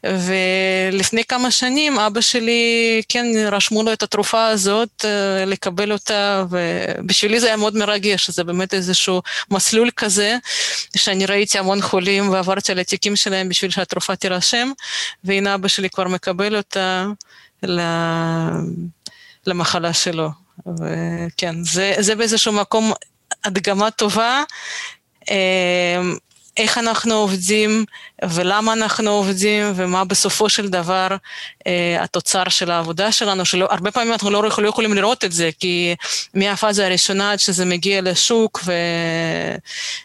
ולפני 0.05 1.25
כמה 1.25 1.51
שנים 1.51 1.99
אבא 1.99 2.21
שלי, 2.21 3.03
כן, 3.09 3.27
רשמו 3.51 3.83
לו 3.83 3.92
את 3.92 4.03
התרופה 4.03 4.47
הזאת, 4.47 5.05
אה, 5.05 5.44
לקבל 5.44 5.92
אותה, 5.92 6.44
ובשבילי 6.51 7.40
זה 7.40 7.47
היה 7.47 7.57
מאוד 7.57 7.77
מרגש, 7.77 8.31
זה 8.31 8.44
באמת 8.44 8.75
איזשהו 8.75 9.23
מסלול 9.51 9.90
כזה, 9.97 10.37
שאני 10.97 11.27
ראיתי 11.27 11.59
המון 11.59 11.83
חולים 11.83 12.31
ועברתי 12.31 12.73
על 12.73 12.79
התיקים 12.79 13.16
שלהם 13.16 13.49
בשביל 13.49 13.71
שהתרופה 13.71 14.16
תירשם, 14.16 14.73
והנה 15.25 15.55
אבא 15.55 15.68
שלי 15.68 15.90
כבר 15.90 16.09
מקבל 16.09 16.57
אותה 16.57 17.07
למחלה 19.47 19.92
שלו. 19.92 20.31
וכן, 20.66 21.64
זה, 21.64 21.94
זה 21.99 22.14
באיזשהו 22.14 22.53
מקום 22.53 22.92
הדגמה 23.44 23.90
טובה, 23.90 24.42
אמ, 25.31 26.16
איך 26.59 26.79
אנחנו 26.79 27.14
עובדים 27.14 27.85
ולמה 28.24 28.72
אנחנו 28.72 29.11
עובדים 29.11 29.72
ומה 29.77 30.05
בסופו 30.05 30.48
של 30.48 30.68
דבר 30.68 31.09
אה, 31.66 31.96
התוצר 32.03 32.48
של 32.48 32.70
העבודה 32.70 33.12
שלנו, 33.12 33.44
שהרבה 33.44 33.90
פעמים 33.90 34.12
אנחנו 34.12 34.31
לא, 34.31 34.42
לא 34.59 34.68
יכולים 34.68 34.94
לראות 34.94 35.24
את 35.24 35.33
זה, 35.33 35.51
כי 35.61 35.94
מהפאזה 36.35 36.87
הראשונה 36.87 37.33
עד 37.33 37.38
שזה 37.38 37.64
מגיע 37.64 38.01
לשוק 38.01 38.61
ו, 38.64 38.72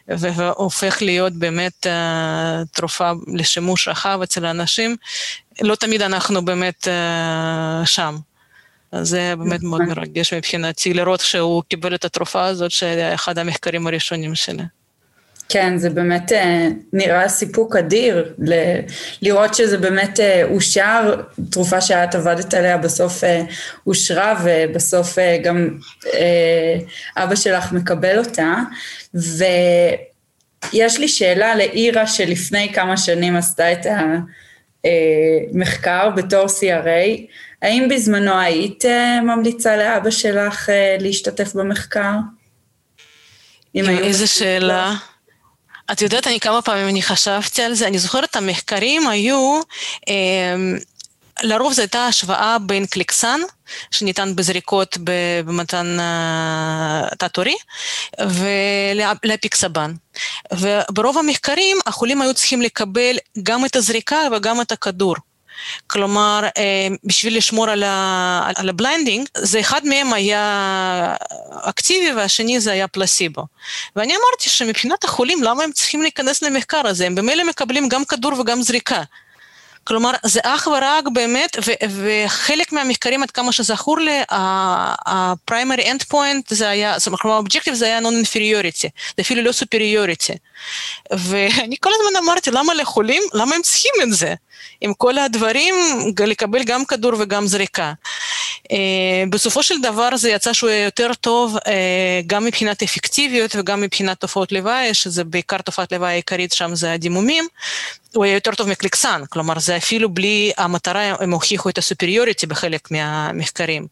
והופך 0.08 1.02
להיות 1.02 1.34
באמת 1.34 1.88
אה, 1.88 2.62
תרופה 2.72 3.12
לשימוש 3.28 3.88
רחב 3.88 4.20
אצל 4.24 4.46
האנשים, 4.46 4.96
לא 5.62 5.76
תמיד 5.76 6.02
אנחנו 6.02 6.46
באמת 6.46 6.88
אה, 6.88 7.86
שם. 7.86 8.18
אז 8.94 9.10
זה 9.10 9.34
באמת 9.38 9.64
מאוד 9.64 9.82
נכון. 9.82 9.96
מרגש 9.96 10.34
מבחינתי 10.34 10.94
לראות 10.94 11.20
שהוא 11.20 11.64
קיבל 11.70 11.96
את 11.96 12.06
התרופה 12.06 12.46
הזאת, 12.46 12.72
שהיה 12.72 13.14
אחד 13.14 13.38
המחקרים 13.38 13.88
הראשונים 13.88 14.36
שלי. 14.36 14.64
כן, 15.50 15.78
זה 15.78 15.90
באמת 15.90 16.32
אה, 16.32 16.68
נראה 16.94 17.30
סיפוק 17.30 17.76
אדיר 17.76 18.34
ל- 18.40 18.80
לראות 19.22 19.54
שזה 19.54 19.78
באמת 19.78 20.20
אה, 20.20 20.44
אושר, 20.44 21.22
תרופה 21.52 21.82
שאת 21.82 22.16
עבדת 22.16 22.54
עליה 22.54 22.78
בסוף 22.78 23.24
אה, 23.24 23.42
אושרה 23.88 24.42
ובסוף 24.44 25.18
גם 25.44 25.78
אבא 27.18 27.36
שלך 27.36 27.72
מקבל 27.72 28.20
אותה. 28.20 28.56
ויש 29.14 31.00
לי 31.00 31.08
שאלה 31.08 31.56
לאירה 31.56 32.08
שלפני 32.08 32.74
כמה 32.74 32.98
שנים 32.98 33.36
עשתה 33.36 33.72
את 33.72 33.86
המחקר 35.54 36.10
בתור 36.10 36.46
CRA. 36.46 37.22
האם 37.64 37.88
בזמנו 37.90 38.40
היית 38.40 38.86
אה, 38.86 39.22
ממליצה 39.22 39.78
לאבא 39.78 40.12
שלך 40.12 40.70
אה, 40.70 40.98
להשתתף 41.00 41.56
במחקר? 41.56 42.12
עם 43.74 43.90
איזה 43.90 44.28
שאלה? 44.28 44.94
את 45.92 46.02
יודעת, 46.02 46.28
אני 46.28 46.40
כמה 46.40 46.62
פעמים 46.62 46.88
אני 46.88 47.02
חשבתי 47.02 47.62
על 47.62 47.74
זה, 47.74 47.88
אני 47.88 48.00
זוכרת 48.00 48.36
המחקרים 48.36 49.08
היו, 49.08 49.62
אה, 50.10 50.56
לרוב 51.44 51.74
זו 51.74 51.82
הייתה 51.82 52.08
השוואה 52.08 52.58
בין 52.60 52.86
קליקסן, 52.86 53.40
שניתן 53.92 54.36
בזריקות 54.36 54.98
במתן 55.46 55.98
תת-עורי, 57.18 57.56
ולפיקסבן. 58.20 59.94
וברוב 60.54 61.18
המחקרים 61.18 61.78
החולים 61.86 62.22
היו 62.22 62.34
צריכים 62.34 62.62
לקבל 62.62 63.16
גם 63.44 63.66
את 63.66 63.76
הזריקה 63.76 64.18
וגם 64.32 64.62
את 64.62 64.72
הכדור. 64.72 65.16
כלומר, 65.88 66.42
אה, 66.58 66.88
בשביל 67.04 67.38
לשמור 67.38 67.70
על, 67.70 67.84
ה, 67.84 68.52
על 68.56 68.70
ה 68.70 68.75
blinding, 68.75 69.28
זה 69.38 69.60
אחד 69.60 69.86
מהם 69.86 70.14
היה 70.14 71.16
אקטיבי 71.52 72.14
והשני 72.14 72.60
זה 72.60 72.72
היה 72.72 72.88
פלסיבו. 72.88 73.46
ואני 73.96 74.14
אמרתי 74.14 74.50
שמבחינת 74.50 75.04
החולים, 75.04 75.44
למה 75.44 75.64
הם 75.64 75.72
צריכים 75.72 76.02
להיכנס 76.02 76.42
למחקר 76.42 76.88
הזה? 76.88 77.06
הם 77.06 77.16
במילא 77.16 77.44
מקבלים 77.44 77.90
גם 77.90 78.06
כדור 78.06 78.40
וגם 78.40 78.62
זריקה. 78.62 79.04
כלומר, 79.84 80.12
זה 80.26 80.40
אך 80.44 80.68
ורק 80.68 81.08
באמת, 81.14 81.58
ו- 81.66 81.86
וחלק 82.26 82.72
מהמחקרים, 82.72 83.24
עד 83.24 83.32
כמה 83.32 83.52
שזכור 83.52 84.00
לי, 84.00 84.22
ה-primary 84.30 85.82
endpoint 85.82 86.44
זה 86.50 86.70
היה, 86.70 87.00
זאת 87.00 87.08
אומרת, 87.08 87.26
ה-objective 87.26 87.74
זה 87.74 87.86
היה 87.86 88.00
non-inferiority, 88.00 88.90
זה 89.18 89.22
אפילו 89.22 89.42
לא 89.42 89.52
superiority. 89.52 90.38
ואני 91.12 91.76
כל 91.80 91.90
הזמן 91.94 92.26
אמרתי, 92.26 92.52
למה 92.52 92.74
לחולים, 92.74 93.24
למה 93.34 93.56
הם 93.56 93.62
צריכים 93.62 93.92
את 94.04 94.14
זה? 94.14 94.34
עם 94.82 94.94
כל 94.94 95.18
הדברים, 95.18 95.76
לקבל 96.28 96.64
גם 96.64 96.86
כדור 96.86 97.12
וגם 97.20 97.48
זריקה. 97.48 97.94
Uh, 98.64 98.76
בסופו 99.30 99.64
של 99.64 99.82
דבר 99.82 100.18
זה 100.18 100.30
יצא 100.30 100.54
שהוא 100.54 100.70
יותר 100.70 101.12
טוב 101.14 101.58
uh, 101.58 101.62
גם 102.28 102.46
מבחינת 102.46 102.84
אפקטיביות 102.84 103.56
וגם 103.56 103.82
מבחינת 103.82 104.20
תופעות 104.20 104.52
לוואי, 104.52 104.94
שזה 104.94 105.24
בעיקר 105.24 105.58
תופעת 105.58 105.92
לוואי 105.92 106.12
העיקרית 106.12 106.52
שם 106.52 106.76
זה 106.76 106.94
הדימומים, 106.94 107.48
הוא 108.14 108.26
היה 108.26 108.34
יותר 108.34 108.52
טוב 108.52 108.70
מקליקסן, 108.70 109.22
כלומר 109.30 109.60
זה 109.60 109.78
אפילו 109.78 110.10
בלי 110.10 110.52
המטרה, 110.58 111.02
הם 111.20 111.32
הוכיחו 111.32 111.70
את 111.70 111.78
הסופריוריטי 111.78 112.48
בחלק 112.48 112.92
מהמחקרים. 112.92 113.88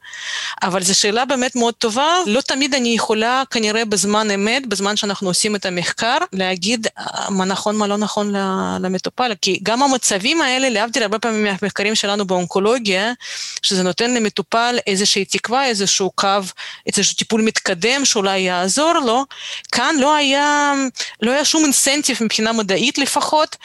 אבל 0.64 0.84
זו 0.84 1.00
שאלה 1.00 1.26
באמת 1.26 1.56
מאוד 1.56 1.74
טובה, 1.74 2.16
לא 2.26 2.42
תמיד 2.42 2.74
אני 2.74 2.90
יכולה 2.90 3.44
כנראה 3.52 3.86
בזמן 3.86 4.32
אמת, 4.32 4.68
בזמן 4.68 4.98
שאנחנו 4.98 5.28
עושים 5.28 5.56
את 5.56 5.66
המחקר, 5.66 6.18
להגיד 6.34 6.88
אה, 6.98 7.30
מה 7.30 7.46
נכון, 7.46 7.76
מה 7.76 7.88
לא 7.88 7.98
נכון 7.98 8.34
למטופל, 8.80 9.32
כי 9.42 9.60
גם 9.64 9.84
המצבים 9.84 10.42
האלה, 10.42 10.70
להבדיל 10.70 11.04
הרבה 11.04 11.20
פעמים 11.20 11.44
מהמחקרים 11.44 11.96
שלנו 11.96 12.26
באונקולוגיה, 12.26 13.14
שזה 13.62 13.84
נותן 13.84 14.14
למטופל 14.14 14.78
איזושהי 14.88 15.26
תקווה, 15.26 15.66
איזשהו 15.66 16.12
קו, 16.16 16.28
איזשהו 16.88 17.16
טיפול 17.16 17.42
מתקדם 17.42 18.06
שאולי 18.06 18.40
יעזור 18.40 18.94
לו, 18.94 19.26
כאן 19.72 19.96
לא 20.00 20.16
היה, 20.16 20.74
לא 21.22 21.32
היה 21.32 21.46
שום 21.46 21.64
אינסנטיב 21.64 22.18
מבחינה 22.22 22.54
מדעית 22.54 22.98
לפחות, 22.98 23.56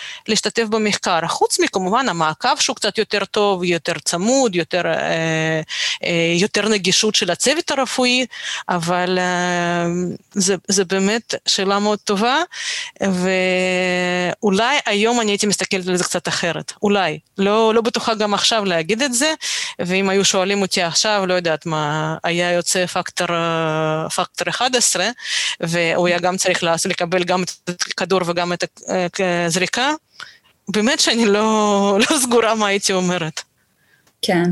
להשתתף 0.46 0.68
במחקר, 0.68 1.26
חוץ 1.26 1.60
מכמובן 1.60 2.08
המעקב 2.08 2.56
שהוא 2.58 2.76
קצת 2.76 2.98
יותר 2.98 3.24
טוב, 3.24 3.64
יותר 3.64 3.92
צמוד, 4.04 4.56
יותר, 4.56 4.86
אה, 4.86 5.60
אה, 6.04 6.32
יותר 6.36 6.68
נגישות 6.68 7.14
של 7.14 7.30
הצוות 7.30 7.70
הרפואי, 7.70 8.26
אבל 8.68 9.18
אה, 9.18 9.86
זה, 10.32 10.54
זה 10.68 10.84
באמת 10.84 11.34
שאלה 11.48 11.78
מאוד 11.78 11.98
טובה, 11.98 12.42
ואולי 13.00 14.76
היום 14.86 15.20
אני 15.20 15.30
הייתי 15.30 15.46
מסתכלת 15.46 15.88
על 15.88 15.96
זה 15.96 16.04
קצת 16.04 16.28
אחרת, 16.28 16.72
אולי, 16.82 17.18
לא, 17.38 17.74
לא 17.74 17.80
בטוחה 17.80 18.14
גם 18.14 18.34
עכשיו 18.34 18.64
להגיד 18.64 19.02
את 19.02 19.14
זה, 19.14 19.34
ואם 19.78 20.08
היו 20.08 20.24
שואלים 20.24 20.62
אותי 20.62 20.82
עכשיו, 20.82 21.24
לא 21.26 21.34
יודעת 21.34 21.66
מה, 21.66 22.16
היה 22.24 22.52
יוצא 22.52 22.86
פקטור, 22.86 23.26
פקטור 24.14 24.48
11, 24.48 25.08
והוא 25.60 26.06
היה 26.06 26.18
גם 26.18 26.36
צריך 26.36 26.62
לקבל 26.84 27.24
גם 27.24 27.42
את 27.42 27.50
הכדור 27.90 28.20
וגם 28.26 28.52
את 28.52 29.20
הזריקה, 29.46 29.92
באמת 30.68 31.00
שאני 31.00 31.26
לא, 31.26 31.98
לא 32.10 32.18
סגורה 32.18 32.54
מה 32.54 32.66
הייתי 32.66 32.92
אומרת. 32.92 33.42
כן, 34.22 34.42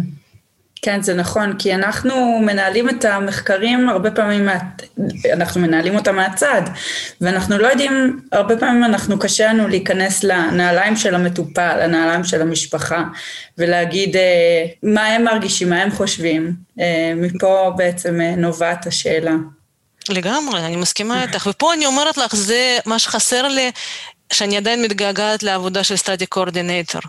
כן, 0.85 1.03
זה 1.03 1.15
נכון, 1.15 1.59
כי 1.59 1.75
אנחנו 1.75 2.39
מנהלים 2.39 2.89
את 2.91 3.05
המחקרים 3.05 3.89
הרבה 3.89 4.11
פעמים, 4.11 4.47
מה... 4.47 4.59
אנחנו 5.33 5.61
מנהלים 5.61 5.97
אותם 5.97 6.17
מהצד, 6.17 6.63
ואנחנו 7.21 7.59
לא 7.59 7.67
יודעים, 7.67 8.21
הרבה 8.33 8.57
פעמים 8.57 8.85
אנחנו, 8.85 9.19
קשה 9.19 9.53
לנו 9.53 9.69
להיכנס 9.69 10.25
לנעליים 10.25 10.97
של 10.97 11.15
המטופל, 11.15 11.87
לנעליים 11.87 12.25
של 12.25 12.43
המשפחה, 12.43 13.05
ולהגיד 13.59 14.17
אה, 14.17 14.67
מה 14.83 15.07
הם 15.07 15.25
מרגישים, 15.25 15.71
מה 15.71 15.83
הם 15.83 15.91
חושבים. 15.91 16.53
אה, 16.81 17.13
מפה 17.17 17.73
בעצם 17.77 18.21
אה, 18.21 18.37
נובעת 18.37 18.87
השאלה. 18.87 19.35
לגמרי, 20.09 20.67
אני 20.67 20.77
מסכימה 20.77 21.23
איתך, 21.23 21.47
ופה 21.51 21.75
אני 21.75 21.87
אומרת 21.87 22.17
לך, 22.17 22.35
זה 22.37 22.79
מה 22.87 22.99
שחסר 22.99 23.49
לי, 23.49 23.71
שאני 24.33 24.57
עדיין 24.57 24.83
מתגעגעת 24.83 25.43
לעבודה 25.43 25.85
של 25.85 25.97
סטאדי 25.97 26.27
קורדינטור. 26.27 27.03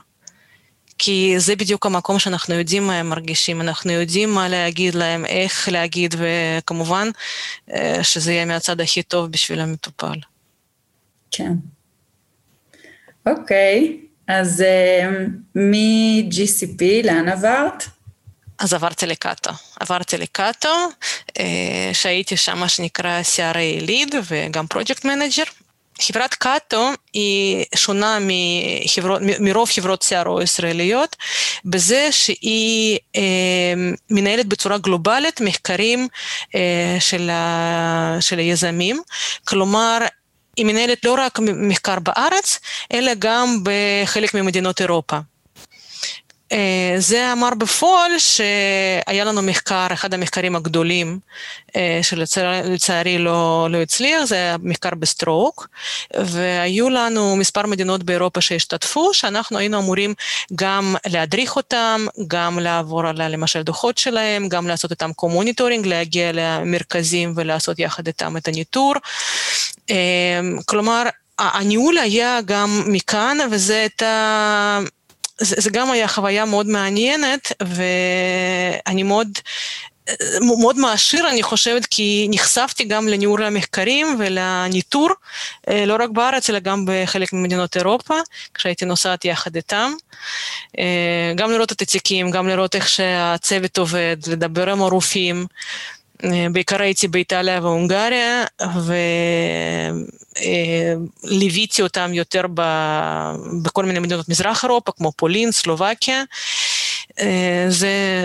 כי 0.97 1.35
זה 1.37 1.55
בדיוק 1.55 1.85
המקום 1.85 2.19
שאנחנו 2.19 2.55
יודעים 2.55 2.87
מה 2.87 2.99
הם 2.99 3.09
מרגישים, 3.09 3.61
אנחנו 3.61 3.91
יודעים 3.91 4.33
מה 4.33 4.49
להגיד 4.49 4.95
להם, 4.95 5.25
איך 5.25 5.69
להגיד, 5.71 6.15
וכמובן 6.17 7.09
אה, 7.73 8.03
שזה 8.03 8.33
יהיה 8.33 8.45
מהצד 8.45 8.81
הכי 8.81 9.03
טוב 9.03 9.31
בשביל 9.31 9.59
המטופל. 9.59 10.19
כן. 11.31 11.53
אוקיי, 13.25 13.97
אז 14.27 14.63
uh, 14.63 15.57
מ-GCP 15.59 16.83
לאן 17.03 17.29
עברת? 17.29 17.83
אז 18.59 18.73
עברתי 18.73 19.05
לקאטו. 19.05 19.51
עברתי 19.79 20.17
לקאטו, 20.17 20.87
uh, 21.29 21.41
שהייתי 21.93 22.37
שם 22.37 22.57
מה 22.57 22.69
שנקרא 22.69 23.21
CRA 23.21 23.81
lead 23.85 24.15
וגם 24.27 24.67
project 24.67 25.05
manager. 25.05 25.43
חברת 26.01 26.33
קאטו 26.33 26.89
היא 27.13 27.65
שונה 27.75 28.17
מחברות, 28.21 29.21
מרוב 29.39 29.69
חברות 29.69 30.03
CRO 30.03 30.43
ישראליות 30.43 31.15
בזה 31.65 32.07
שהיא 32.11 32.99
אה, 33.15 33.73
מנהלת 34.09 34.45
בצורה 34.45 34.77
גלובלית 34.77 35.41
מחקרים 35.41 36.07
אה, 36.55 36.97
של, 36.99 37.29
ה, 37.29 38.17
של 38.19 38.37
היזמים, 38.39 39.01
כלומר 39.43 39.97
היא 40.57 40.65
מנהלת 40.65 41.05
לא 41.05 41.15
רק 41.19 41.39
מחקר 41.39 41.99
בארץ, 41.99 42.59
אלא 42.93 43.11
גם 43.19 43.63
בחלק 43.63 44.33
ממדינות 44.33 44.81
אירופה. 44.81 45.17
אה, 46.51 46.95
זה 46.97 47.31
אמר 47.31 47.49
בפועל 47.57 48.11
שהיה 48.19 49.23
לנו 49.25 49.41
מחקר, 49.41 49.87
אחד 49.93 50.13
המחקרים 50.13 50.55
הגדולים 50.55 51.19
אה, 51.75 51.99
שלצערי 52.01 53.17
לא, 53.17 53.67
לא 53.71 53.77
הצליח, 53.77 54.25
זה 54.25 54.35
היה 54.35 54.55
מחקר 54.63 54.89
ב 54.99 55.08
stroke, 55.08 55.67
והיו 56.17 56.89
לנו 56.89 57.35
מספר 57.35 57.65
מדינות 57.65 58.03
באירופה 58.03 58.41
שהשתתפו, 58.41 59.13
שאנחנו 59.13 59.57
היינו 59.57 59.79
אמורים 59.79 60.13
גם 60.55 60.95
להדריך 61.07 61.55
אותם, 61.55 62.05
גם 62.27 62.59
לעבור 62.59 63.07
על 63.07 63.27
למשל 63.27 63.61
דוחות 63.61 63.97
שלהם, 63.97 64.49
גם 64.49 64.67
לעשות 64.67 64.91
איתם 64.91 65.13
co-monitoring, 65.13 65.87
להגיע 65.87 66.31
למרכזים 66.33 67.33
ולעשות 67.35 67.79
יחד 67.79 68.07
איתם 68.07 68.37
את 68.37 68.47
הניטור. 68.47 68.93
אה, 69.89 69.95
כלומר, 70.65 71.03
הניהול 71.39 71.97
היה 71.97 72.39
גם 72.45 72.83
מכאן, 72.87 73.37
וזה 73.51 73.75
הייתה... 73.79 74.79
זה, 75.37 75.55
זה 75.59 75.69
גם 75.69 75.91
היה 75.91 76.07
חוויה 76.07 76.45
מאוד 76.45 76.67
מעניינת, 76.67 77.51
ואני 77.61 79.03
מאוד, 79.03 79.27
מאוד 80.41 80.77
מעשיר, 80.77 81.29
אני 81.29 81.43
חושבת, 81.43 81.85
כי 81.85 82.27
נחשפתי 82.29 82.83
גם 82.83 83.07
לניהול 83.07 83.43
המחקרים 83.43 84.15
ולניטור, 84.19 85.09
אה, 85.69 85.85
לא 85.85 85.97
רק 85.99 86.09
בארץ, 86.09 86.49
אלא 86.49 86.59
גם 86.59 86.85
בחלק 86.87 87.33
ממדינות 87.33 87.77
אירופה, 87.77 88.15
כשהייתי 88.53 88.85
נוסעת 88.85 89.25
יחד 89.25 89.55
איתם. 89.55 89.91
אה, 90.79 91.33
גם 91.35 91.51
לראות 91.51 91.71
את 91.71 91.81
התיקים, 91.81 92.31
גם 92.31 92.47
לראות 92.47 92.75
איך 92.75 92.89
שהצוות 92.89 93.77
עובד, 93.77 94.17
לדבר 94.27 94.69
עם 94.69 94.81
הרופאים. 94.81 95.45
אה, 96.23 96.47
בעיקר 96.51 96.81
הייתי 96.81 97.07
באיטליה 97.07 97.59
והונגריה, 97.61 98.43
וליוויתי 101.23 101.81
אותם 101.81 102.13
יותר 102.13 102.41
ב... 102.53 102.61
בכל 103.63 103.85
מיני 103.85 103.99
מדינות 103.99 104.29
מזרח 104.29 104.63
אירופה, 104.63 104.91
כמו 104.91 105.11
פולין, 105.15 105.51
סלובקיה. 105.51 106.23
אה, 107.19 107.65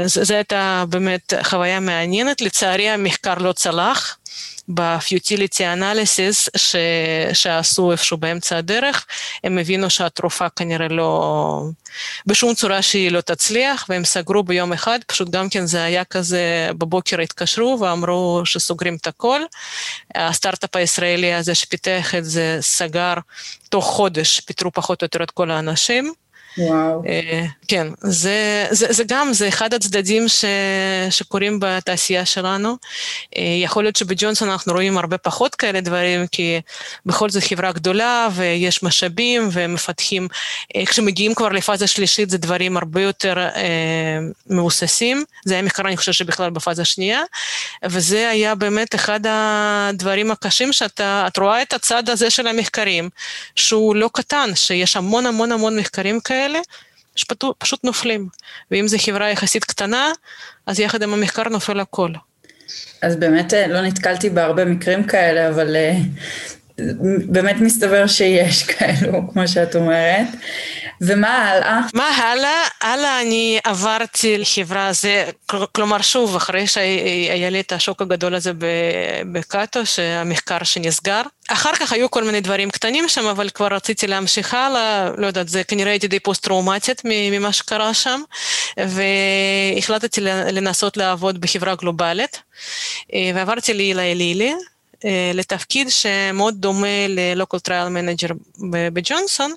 זה 0.07 0.35
הייתה 0.35 0.85
באמת 0.89 1.33
חוויה 1.43 1.81
מעניינת, 1.81 2.41
לצערי 2.41 2.89
המחקר 2.91 3.35
לא 3.35 3.53
צלח. 3.53 4.17
ב-futility 4.75 5.79
analysis 5.79 6.49
ש... 6.57 6.77
שעשו 7.33 7.93
איפשהו 7.93 8.17
באמצע 8.17 8.57
הדרך, 8.57 9.07
הם 9.45 9.59
הבינו 9.59 9.91
שהתרופה 9.91 10.49
כנראה 10.49 10.89
לא, 10.89 11.63
בשום 12.27 12.55
צורה 12.55 12.83
שהיא 12.83 13.11
לא 13.11 13.21
תצליח, 13.21 13.87
והם 13.89 14.05
סגרו 14.05 14.43
ביום 14.43 14.73
אחד, 14.73 14.99
פשוט 15.07 15.31
גם 15.31 15.49
כן 15.49 15.67
זה 15.67 15.83
היה 15.83 16.05
כזה, 16.05 16.71
בבוקר 16.79 17.21
התקשרו 17.21 17.79
ואמרו 17.81 18.43
שסוגרים 18.45 18.97
את 18.97 19.07
הכל. 19.07 19.41
הסטארט-אפ 20.15 20.77
הישראלי 20.77 21.35
הזה 21.35 21.55
שפיתח 21.55 22.15
את 22.15 22.25
זה 22.25 22.59
סגר 22.61 23.15
תוך 23.69 23.85
חודש, 23.85 24.41
פיטרו 24.41 24.73
פחות 24.73 25.03
או 25.03 25.05
יותר 25.05 25.23
את 25.23 25.31
כל 25.31 25.51
האנשים. 25.51 26.13
וואו. 26.59 27.03
כן, 27.69 27.87
זה, 28.01 28.67
זה, 28.71 28.87
זה 28.91 29.05
גם, 29.09 29.33
זה 29.33 29.49
אחד 29.49 29.75
הצדדים 29.75 30.29
ש, 30.29 30.45
שקורים 31.11 31.59
בתעשייה 31.61 32.25
שלנו. 32.25 32.77
יכול 33.63 33.85
להיות 33.85 33.97
שבג'ונסון 33.97 34.51
אנחנו 34.51 34.73
רואים 34.73 34.99
הרבה 34.99 35.19
פחות 35.19 35.55
כאלה 35.55 35.81
דברים, 35.81 36.27
כי 36.27 36.61
בכל 37.07 37.31
זאת 37.31 37.43
חברה 37.43 37.73
גדולה 37.73 38.29
ויש 38.33 38.83
משאבים 38.83 39.49
ומפתחים, 39.53 40.29
כשמגיעים 40.87 41.35
כבר 41.35 41.49
לפאזה 41.49 41.87
שלישית 41.87 42.31
זה 42.31 42.39
דברים 42.39 42.77
הרבה 42.77 43.03
יותר 43.03 43.39
אה, 43.39 44.19
מבוססים. 44.47 45.25
זה 45.45 45.55
היה 45.55 45.63
מחקר, 45.63 45.83
אני 45.83 45.97
חושבת 45.97 46.15
שבכלל 46.15 46.51
בפאזה 46.51 46.85
שנייה, 46.85 47.23
וזה 47.85 48.29
היה 48.29 48.55
באמת 48.55 48.95
אחד 48.95 49.21
הדברים 49.29 50.31
הקשים 50.31 50.73
שאתה, 50.73 51.25
את 51.27 51.39
רואה 51.39 51.63
את 51.63 51.73
הצד 51.73 52.09
הזה 52.09 52.31
של 52.31 52.47
המחקרים, 52.47 53.11
שהוא 53.57 53.97
לא 53.97 54.11
קטן, 54.13 54.51
שיש 54.55 54.97
המון 54.97 55.27
המון 55.27 55.53
המון 55.53 55.79
מחקרים 55.79 56.21
כאלה. 56.21 56.40
כאלה, 56.41 56.59
שפשוט 57.17 57.85
נופלים. 57.85 58.29
ואם 58.71 58.89
זו 58.89 58.97
חברה 58.99 59.31
יחסית 59.31 59.65
קטנה, 59.65 60.13
אז 60.67 60.81
יחד 60.81 61.03
עם 61.03 61.15
המחקר 61.15 61.49
נופל 61.49 61.81
הכל. 61.81 62.11
אז 63.03 63.17
באמת 63.17 63.55
אה, 63.55 63.67
לא 63.67 63.81
נתקלתי 63.81 64.31
בהרבה 64.31 64.65
מקרים 64.65 65.05
כאלה, 65.05 65.49
אבל 65.49 65.77
אה, 65.77 65.93
באמת 67.25 67.57
מסתבר 67.61 68.07
שיש 68.07 68.63
כאלו, 68.71 69.33
כמו 69.33 69.49
שאת 69.49 69.77
אומרת. 69.77 70.27
ומה 71.01 71.51
הלאה? 71.51 71.81
מה 71.95 72.09
הלאה? 72.09 72.63
הלאה 72.81 73.21
אני 73.21 73.59
עברתי 73.65 74.39
לחברה 74.39 74.93
זה, 74.93 75.25
כלומר 75.73 76.03
שוב, 76.03 76.37
אחרי 76.37 76.67
שהיה 76.67 77.51
לי 77.51 77.61
את 77.61 77.73
השוק 77.73 78.03
הגדול 78.03 78.35
הזה 78.35 78.53
בקאטו, 79.33 79.87
שהמחקר 79.87 80.65
שנסגר. 80.65 81.23
אחר 81.49 81.71
כך 81.75 81.93
היו 81.93 82.11
כל 82.11 82.25
מיני 82.25 82.41
דברים 82.41 82.71
קטנים 82.71 83.09
שם, 83.09 83.27
אבל 83.27 83.49
כבר 83.49 83.67
רציתי 83.67 84.07
להמשיך 84.07 84.55
הלאה, 84.55 85.11
לא 85.17 85.27
יודעת, 85.27 85.49
זה 85.49 85.65
כנראה 85.65 85.91
הייתי 85.91 86.09
די 86.09 86.21
פוסט-טראומטית 86.21 87.03
ממה 87.05 87.53
שקרה 87.53 87.95
שם, 87.95 88.21
והחלטתי 88.77 90.21
לנסות 90.53 90.97
לעבוד 90.97 91.41
בחברה 91.41 91.75
גלובלית, 91.75 92.43
אה, 93.15 93.31
ועברתי 93.35 93.75
לאילי 93.75 94.15
לילי. 94.15 94.55
אה, 95.05 95.31
לתפקיד 95.35 95.91
שמאוד 95.91 96.55
דומה 96.59 97.07
ל-Local 97.09 97.59
Trial 97.69 97.69
Manager 97.69 98.35
בג'ונסון, 98.93 99.55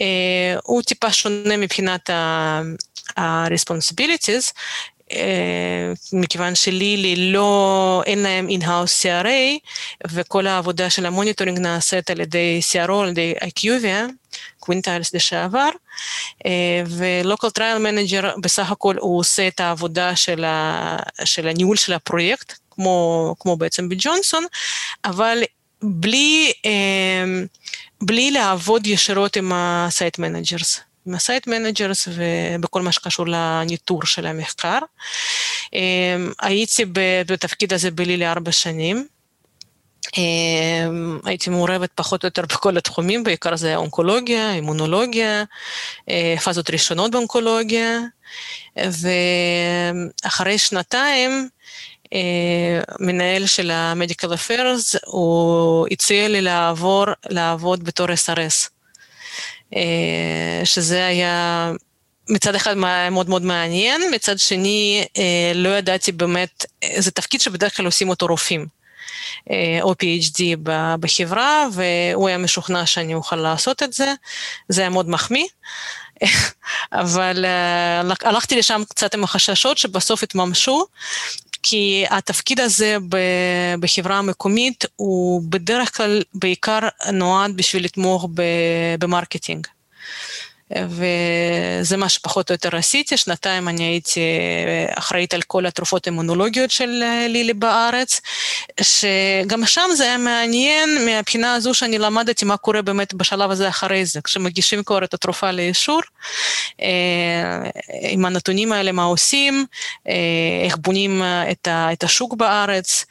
אה, 0.00 0.56
הוא 0.62 0.82
טיפה 0.82 1.12
שונה 1.12 1.56
מבחינת 1.56 2.10
ה-responsibilities, 2.10 4.52
אה, 5.12 5.92
מכיוון 6.12 6.54
שלילי 6.54 7.32
לא, 7.32 8.02
אין 8.06 8.18
להם 8.18 8.48
in-house 8.48 9.02
CRA, 9.02 9.58
וכל 10.10 10.46
העבודה 10.46 10.90
של 10.90 11.06
ה 11.06 11.11
monitoring 11.11 11.58
נעשית 11.58 12.10
על 12.10 12.20
ידי 12.20 12.60
CRO, 12.72 12.92
על 12.92 13.08
ידי 13.08 13.34
IQVIA, 13.40 14.12
Quintiles 14.58 15.14
לשעבר, 15.14 15.68
ו-Local 16.86 17.50
Trial 17.58 17.78
Manager 17.78 18.40
בסך 18.40 18.70
הכל 18.70 18.94
הוא 19.00 19.18
עושה 19.18 19.48
את 19.48 19.60
העבודה 19.60 20.16
של, 20.16 20.44
ה, 20.44 20.96
של 21.24 21.48
הניהול 21.48 21.76
של 21.76 21.92
הפרויקט, 21.92 22.52
כמו, 22.74 23.34
כמו 23.40 23.56
בעצם 23.56 23.88
בג'ונסון, 23.88 24.44
אבל 25.04 25.42
בלי, 25.82 26.52
אמ, 26.64 27.46
בלי 28.02 28.30
לעבוד 28.30 28.86
ישירות 28.86 29.36
עם 29.36 29.52
ה-site 29.52 30.20
managers. 30.20 30.80
עם 31.06 31.14
ה-site 31.14 31.46
managers 31.46 32.08
ובכל 32.14 32.82
מה 32.82 32.92
שקשור 32.92 33.26
לניטור 33.28 34.04
של 34.04 34.26
המחקר. 34.26 34.78
אמ, 35.72 36.32
הייתי 36.40 36.84
בתפקיד 37.26 37.72
הזה 37.72 37.90
בלילי 37.90 38.26
ארבע 38.26 38.52
שנים. 38.52 39.06
אמ, 40.16 41.18
הייתי 41.24 41.50
מעורבת 41.50 41.90
פחות 41.94 42.22
או 42.22 42.26
יותר 42.26 42.42
בכל 42.42 42.76
התחומים, 42.76 43.24
בעיקר 43.24 43.56
זה 43.56 43.76
אונקולוגיה, 43.76 44.54
אימונולוגיה, 44.54 45.44
אה, 46.08 46.34
פאזות 46.44 46.70
ראשונות 46.70 47.10
באונקולוגיה, 47.10 48.00
ואחרי 48.76 50.58
שנתיים 50.58 51.48
מנהל 53.00 53.46
של 53.46 53.70
ה-Medical 53.70 54.28
Affairs, 54.28 54.98
הוא 55.06 55.86
הציע 55.90 56.28
לי 56.28 56.40
לעבור, 56.40 57.04
לעבוד 57.28 57.84
בתור 57.84 58.06
SRS, 58.06 58.68
אה, 59.76 60.60
שזה 60.64 61.06
היה 61.06 61.72
מצד 62.28 62.54
אחד 62.54 62.76
מאוד 63.10 63.28
מאוד 63.28 63.42
מעניין, 63.42 64.02
מצד 64.14 64.38
שני 64.38 65.04
אה, 65.18 65.52
לא 65.54 65.68
ידעתי 65.68 66.12
באמת, 66.12 66.66
זה 66.98 67.10
תפקיד 67.10 67.40
שבדרך 67.40 67.76
כלל 67.76 67.86
עושים 67.86 68.08
אותו 68.08 68.26
רופאים. 68.26 68.84
או 69.82 69.92
PhD 69.92 70.42
בחברה, 71.00 71.66
והוא 71.72 72.28
היה 72.28 72.38
משוכנע 72.38 72.86
שאני 72.86 73.14
אוכל 73.14 73.36
לעשות 73.36 73.82
את 73.82 73.92
זה, 73.92 74.14
זה 74.68 74.80
היה 74.80 74.90
מאוד 74.90 75.08
מחמיא. 75.08 75.46
אבל 76.92 77.44
הלכתי 78.22 78.56
לשם 78.56 78.82
קצת 78.88 79.14
עם 79.14 79.24
החששות 79.24 79.78
שבסוף 79.78 80.22
התממשו, 80.22 80.86
כי 81.66 82.04
התפקיד 82.10 82.60
הזה 82.60 82.96
בחברה 83.80 84.18
המקומית 84.18 84.84
הוא 84.96 85.42
בדרך 85.48 85.96
כלל 85.96 86.22
בעיקר 86.34 86.78
נועד 87.12 87.56
בשביל 87.56 87.84
לתמוך 87.84 88.28
במרקטינג. 88.98 89.66
וזה 90.76 91.96
מה 91.96 92.08
שפחות 92.08 92.50
או 92.50 92.54
יותר 92.54 92.76
עשיתי. 92.76 93.16
שנתיים 93.16 93.68
אני 93.68 93.84
הייתי 93.84 94.20
אחראית 94.94 95.34
על 95.34 95.42
כל 95.42 95.66
התרופות 95.66 96.06
האימונולוגיות 96.06 96.70
של 96.70 97.02
לילי 97.28 97.54
בארץ, 97.54 98.20
שגם 98.80 99.66
שם 99.66 99.88
זה 99.96 100.04
היה 100.04 100.18
מעניין 100.18 101.04
מהבחינה 101.04 101.54
הזו 101.54 101.74
שאני 101.74 101.98
למדתי 101.98 102.44
מה 102.44 102.56
קורה 102.56 102.82
באמת 102.82 103.14
בשלב 103.14 103.50
הזה 103.50 103.68
אחרי 103.68 104.06
זה, 104.06 104.20
כשמגישים 104.24 104.82
כבר 104.82 105.04
את 105.04 105.14
התרופה 105.14 105.50
לאישור, 105.50 106.00
עם 108.00 108.24
הנתונים 108.24 108.72
האלה 108.72 108.92
מה 108.92 109.02
עושים, 109.02 109.66
איך 110.64 110.76
בונים 110.76 111.22
את 111.68 112.04
השוק 112.04 112.34
בארץ. 112.34 113.06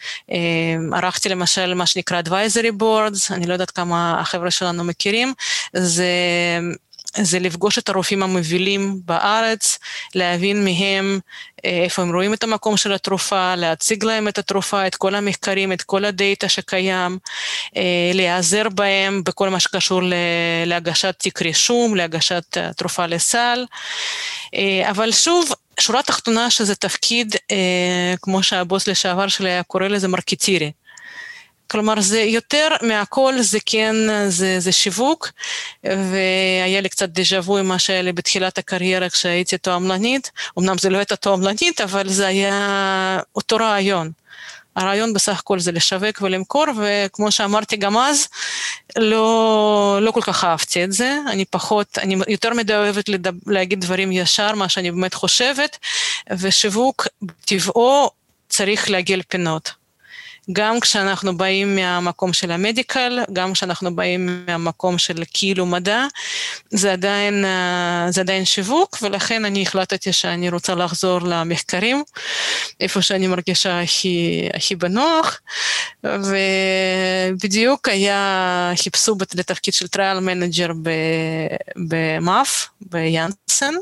ערכתי 0.93 1.29
למשל 1.29 1.73
מה 1.73 1.85
שנקרא 1.85 2.21
advisory 2.21 2.81
boards, 2.81 3.33
אני 3.33 3.47
לא 3.47 3.53
יודעת 3.53 3.71
כמה 3.71 4.19
החבר'ה 4.19 4.51
שלנו 4.51 4.83
מכירים, 4.83 5.33
זה... 5.73 6.05
זה 7.21 7.39
לפגוש 7.39 7.77
את 7.77 7.89
הרופאים 7.89 8.23
המובילים 8.23 8.99
בארץ, 9.05 9.79
להבין 10.15 10.63
מהם 10.63 11.19
איפה 11.63 12.01
הם 12.01 12.15
רואים 12.15 12.33
את 12.33 12.43
המקום 12.43 12.77
של 12.77 12.93
התרופה, 12.93 13.55
להציג 13.55 14.03
להם 14.03 14.27
את 14.27 14.37
התרופה, 14.37 14.87
את 14.87 14.95
כל 14.95 15.15
המחקרים, 15.15 15.71
את 15.71 15.81
כל 15.81 16.05
הדאטה 16.05 16.49
שקיים, 16.49 17.17
להיעזר 18.13 18.69
בהם 18.69 19.21
בכל 19.25 19.49
מה 19.49 19.59
שקשור 19.59 20.01
להגשת 20.65 21.15
תיק 21.17 21.41
רישום, 21.41 21.95
להגשת 21.95 22.57
תרופה 22.77 23.05
לסל. 23.05 23.65
אבל 24.89 25.11
שוב, 25.11 25.51
שורה 25.79 26.03
תחתונה 26.03 26.49
שזה 26.49 26.75
תפקיד, 26.75 27.35
כמו 28.21 28.43
שהבוס 28.43 28.87
לשעבר 28.87 29.27
שלי 29.27 29.49
היה 29.49 29.63
קורא 29.63 29.87
לזה 29.87 30.07
מרקטירי. 30.07 30.71
כלומר, 31.73 32.01
זה 32.01 32.21
יותר 32.21 32.67
מהכל, 32.81 33.41
זה 33.41 33.57
כן, 33.65 33.95
זה, 34.27 34.59
זה 34.59 34.71
שיווק, 34.71 35.29
והיה 35.83 36.81
לי 36.81 36.89
קצת 36.89 37.09
דז'ה 37.09 37.39
וו 37.39 37.57
עם 37.57 37.67
מה 37.67 37.79
שהיה 37.79 38.01
לי 38.01 38.11
בתחילת 38.11 38.57
הקריירה 38.57 39.09
כשהייתי 39.09 39.57
תועמלנית, 39.57 40.31
אמנם 40.59 40.77
זה 40.77 40.89
לא 40.89 40.97
הייתה 40.97 41.15
תועמלנית, 41.15 41.81
אבל 41.81 42.09
זה 42.09 42.27
היה 42.27 43.19
אותו 43.35 43.55
רעיון. 43.55 44.11
הרעיון 44.75 45.13
בסך 45.13 45.39
הכל 45.39 45.59
זה 45.59 45.71
לשווק 45.71 46.21
ולמכור, 46.21 46.65
וכמו 46.77 47.31
שאמרתי 47.31 47.77
גם 47.77 47.97
אז, 47.97 48.27
לא, 48.97 49.99
לא 50.01 50.11
כל 50.11 50.21
כך 50.21 50.43
אהבתי 50.43 50.83
את 50.83 50.91
זה, 50.91 51.17
אני 51.27 51.45
פחות, 51.45 51.97
אני 51.97 52.17
יותר 52.27 52.53
מדי 52.53 52.75
אוהבת 52.75 53.09
לדב, 53.09 53.33
להגיד 53.47 53.81
דברים 53.81 54.11
ישר, 54.11 54.55
מה 54.55 54.69
שאני 54.69 54.91
באמת 54.91 55.13
חושבת, 55.13 55.77
ושיווק, 56.39 57.07
טבעו, 57.45 58.09
צריך 58.49 58.89
להגיע 58.89 59.17
לפינות. 59.17 59.82
גם 60.51 60.79
כשאנחנו 60.79 61.37
באים 61.37 61.75
מהמקום 61.75 62.33
של 62.33 62.51
ה 62.51 62.59
medical, 62.59 63.19
גם 63.33 63.53
כשאנחנו 63.53 63.95
באים 63.95 64.45
מהמקום 64.47 64.97
של 64.97 65.23
כאילו 65.33 65.65
מדע, 65.65 66.05
זה 66.69 66.93
עדיין, 66.93 67.45
זה 68.09 68.21
עדיין 68.21 68.45
שיווק, 68.45 68.97
ולכן 69.01 69.45
אני 69.45 69.61
החלטתי 69.61 70.13
שאני 70.13 70.49
רוצה 70.49 70.75
לחזור 70.75 71.21
למחקרים, 71.21 72.03
איפה 72.79 73.01
שאני 73.01 73.27
מרגישה 73.27 73.81
הכי, 73.81 74.49
הכי 74.53 74.75
בנוח, 74.75 75.39
ובדיוק 76.03 77.89
היה, 77.89 78.71
חיפשו 78.75 79.15
לתפקיד 79.35 79.73
של 79.73 79.87
trial 79.87 80.19
manager 80.19 80.71
במאף, 81.75 82.67
ביאנסן, 82.81 83.73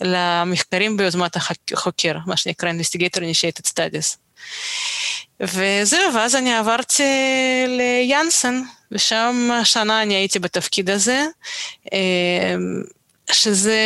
למחקרים 0.00 0.96
ביוזמת 0.96 1.36
החוקר, 1.72 2.16
מה 2.26 2.36
שנקרא 2.36 2.70
Investigator 2.70 3.18
Initiated 3.18 3.66
Studies. 3.66 4.16
וזהו, 5.40 6.14
ואז 6.14 6.36
אני 6.36 6.54
עברתי 6.54 7.02
ליאנסן, 7.66 8.62
ושם 8.92 9.50
שנה 9.64 10.02
אני 10.02 10.14
הייתי 10.14 10.38
בתפקיד 10.38 10.90
הזה, 10.90 11.26
שזה, 13.32 13.80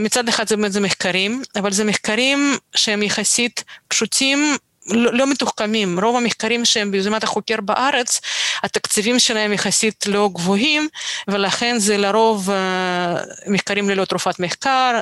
מצד 0.00 0.28
אחד 0.28 0.48
זה 0.48 0.56
באמת 0.56 0.72
זה 0.72 0.80
מחקרים, 0.80 1.42
אבל 1.56 1.72
זה 1.72 1.84
מחקרים 1.84 2.56
שהם 2.74 3.02
יחסית 3.02 3.64
פשוטים, 3.88 4.56
לא, 4.86 5.12
לא 5.12 5.30
מתוחכמים. 5.30 6.00
רוב 6.00 6.16
המחקרים 6.16 6.64
שהם 6.64 6.90
ביוזמת 6.90 7.24
החוקר 7.24 7.60
בארץ, 7.60 8.20
התקציבים 8.62 9.18
שלהם 9.18 9.52
יחסית 9.52 10.06
לא 10.06 10.30
גבוהים, 10.32 10.88
ולכן 11.28 11.78
זה 11.78 11.96
לרוב 11.96 12.50
uh, 12.50 12.52
מחקרים 13.50 13.90
ללא 13.90 14.04
תרופת 14.04 14.40
מחקר, 14.40 15.00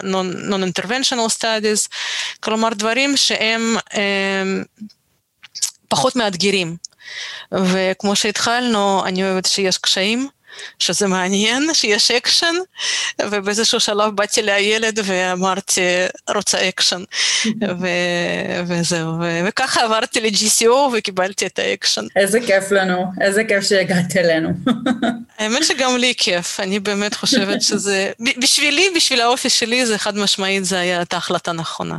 non-interventional 0.51 1.38
studies, 1.38 1.88
כלומר 2.41 2.69
דברים 2.69 3.17
שהם... 3.17 3.77
Uh, 3.91 3.97
פחות 5.92 6.16
מאתגרים. 6.16 6.76
וכמו 7.52 8.16
שהתחלנו, 8.16 9.02
אני 9.07 9.24
אוהבת 9.24 9.46
שיש 9.46 9.78
קשיים, 9.78 10.28
שזה 10.78 11.07
מעניין, 11.07 11.74
שיש 11.74 12.11
אקשן, 12.11 12.55
ובאיזשהו 13.22 13.81
שלב 13.81 14.16
באתי 14.16 14.42
לילך 14.42 14.98
ואמרתי, 15.05 15.81
רוצה 16.35 16.68
אקשן, 16.68 17.02
ו- 17.81 18.62
וזהו, 18.66 19.12
ו- 19.20 19.40
וככה 19.46 19.83
עברתי 19.83 20.20
ל-GCO 20.20 20.72
וקיבלתי 20.92 21.46
את 21.46 21.59
האקשן. 21.59 22.05
איזה 22.16 22.40
כיף 22.46 22.70
לנו, 22.70 23.05
איזה 23.20 23.44
כיף 23.44 23.64
שהגעת 23.64 24.16
אלינו. 24.16 24.48
האמת 25.38 25.64
שגם 25.64 25.96
לי 25.96 26.14
כיף, 26.16 26.61
אני 26.61 26.81
באמת 26.81 27.14
חושבת 27.14 27.62
שזה, 27.62 28.11
בשבילי, 28.38 28.87
בשביל 28.96 29.20
האופי 29.20 29.50
שלי, 29.50 29.87
זה 29.87 29.98
חד 29.98 30.16
משמעית, 30.16 30.64
זה 30.64 30.78
היה 30.78 31.02
את 31.02 31.12
ההחלטה 31.14 31.50
הנכונה. 31.50 31.96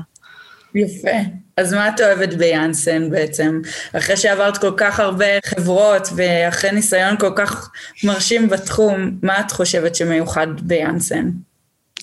יפה. 0.76 1.18
אז 1.58 1.74
מה 1.74 1.90
את 1.90 2.02
אוהבת 2.02 2.34
ביאנסן 2.34 3.10
בעצם? 3.10 3.62
אחרי 3.98 4.18
שעברת 4.18 4.58
כל 4.58 4.74
כך 4.78 5.00
הרבה 5.00 5.26
חברות 5.46 6.08
ואחרי 6.16 6.72
ניסיון 6.72 7.18
כל 7.18 7.32
כך 7.36 7.70
מרשים 8.04 8.50
בתחום, 8.50 9.12
מה 9.22 9.40
את 9.40 9.52
חושבת 9.52 9.96
שמיוחד 9.96 10.48
ביאנסן? 10.62 11.30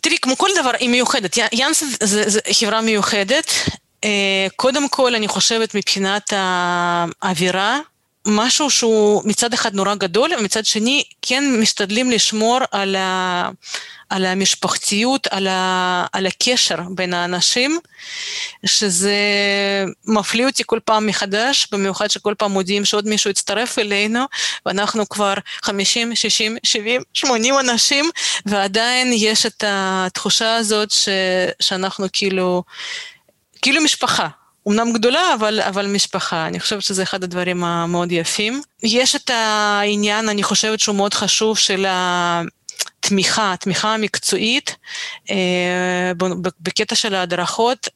תראי, 0.02 0.16
כמו 0.22 0.37
כל 0.37 0.48
דבר, 0.61 0.70
היא 0.78 0.90
מיוחדת. 0.90 1.37
יאנסן 1.52 1.87
זה 2.02 2.40
חברה 2.52 2.80
מיוחדת. 2.80 3.52
קודם 4.56 4.88
כל, 4.88 5.14
אני 5.14 5.28
חושבת 5.28 5.74
מבחינת 5.74 6.33
האווירה, 7.22 7.78
משהו 8.26 8.70
שהוא 8.70 9.22
מצד 9.24 9.54
אחד 9.54 9.74
נורא 9.74 9.94
גדול, 9.94 10.30
ומצד 10.38 10.64
שני 10.64 11.04
כן 11.22 11.44
משתדלים 11.61 12.11
לשמור 12.11 12.59
על, 12.70 12.96
ה, 12.96 13.50
על 14.11 14.24
המשפחתיות, 14.24 15.26
על, 15.26 15.46
ה, 15.46 16.06
על 16.12 16.26
הקשר 16.26 16.80
בין 16.94 17.14
האנשים, 17.14 17.78
שזה 18.66 19.14
מפליא 20.04 20.46
אותי 20.46 20.62
כל 20.66 20.78
פעם 20.85 21.06
מחדש, 21.06 21.68
במיוחד 21.72 22.11
שכל 22.11 22.35
פעם 22.38 22.52
מודיעים 22.52 22.85
שעוד 22.85 23.09
מישהו 23.09 23.30
יצטרף 23.30 23.78
אלינו, 23.78 24.24
ואנחנו 24.66 25.09
כבר 25.09 25.35
50, 25.62 26.16
60, 26.16 26.56
70, 26.62 27.02
80 27.14 27.59
אנשים, 27.59 28.11
ועדיין 28.46 29.12
יש 29.12 29.46
את 29.46 29.64
התחושה 29.66 30.56
הזאת 30.56 30.90
ש, 30.90 31.09
שאנחנו 31.61 32.06
כאילו, 32.12 32.62
כאילו 33.62 33.80
משפחה. 33.80 34.39
אמנם 34.68 34.92
גדולה, 34.92 35.35
אבל, 35.35 35.61
אבל 35.61 35.87
משפחה. 35.87 36.46
אני 36.46 36.61
חושבת 36.61 36.83
שזה 36.83 37.03
אחד 37.03 37.25
הדברים 37.25 37.64
המאוד 37.64 38.12
יפים. 38.12 38.62
יש 38.83 39.16
את 39.16 39.31
העניין, 39.31 40.29
אני 40.29 40.42
חושבת 40.42 40.81
שהוא 40.81 40.96
מאוד 40.96 41.14
חשוב, 41.14 41.59
של 41.59 41.87
התמיכה, 41.88 43.53
התמיכה 43.53 43.94
המקצועית 43.94 44.77
אה, 45.31 46.12
בקטע 46.61 46.94
של 46.94 47.14
ההדרכות. 47.14 47.88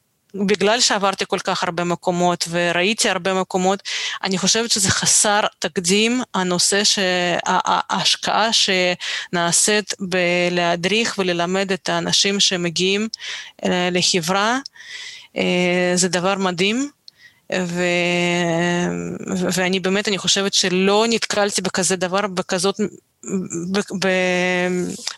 בגלל 0.47 0.79
שעברתי 0.79 1.25
כל 1.27 1.39
כך 1.39 1.63
הרבה 1.63 1.83
מקומות 1.83 2.47
וראיתי 2.49 3.09
הרבה 3.09 3.33
מקומות, 3.33 3.83
אני 4.23 4.37
חושבת 4.37 4.71
שזה 4.71 4.89
חסר 4.89 5.39
תקדים, 5.59 6.21
הנושא, 6.33 6.81
ההשקעה 7.45 8.49
שנעשית 8.53 9.93
בלהדריך 9.99 11.15
וללמד 11.17 11.71
את 11.71 11.89
האנשים 11.89 12.39
שמגיעים 12.39 13.07
אה, 13.65 13.89
לחברה. 13.91 14.59
זה 15.95 16.07
דבר 16.09 16.35
מדהים. 16.37 16.89
ו... 17.53 17.83
ואני 19.53 19.79
באמת, 19.79 20.07
אני 20.07 20.17
חושבת 20.17 20.53
שלא 20.53 21.05
נתקלתי 21.09 21.61
בכזה 21.61 21.95
דבר, 21.95 22.27
בכזאת, 22.27 22.75
ב... 23.99 24.07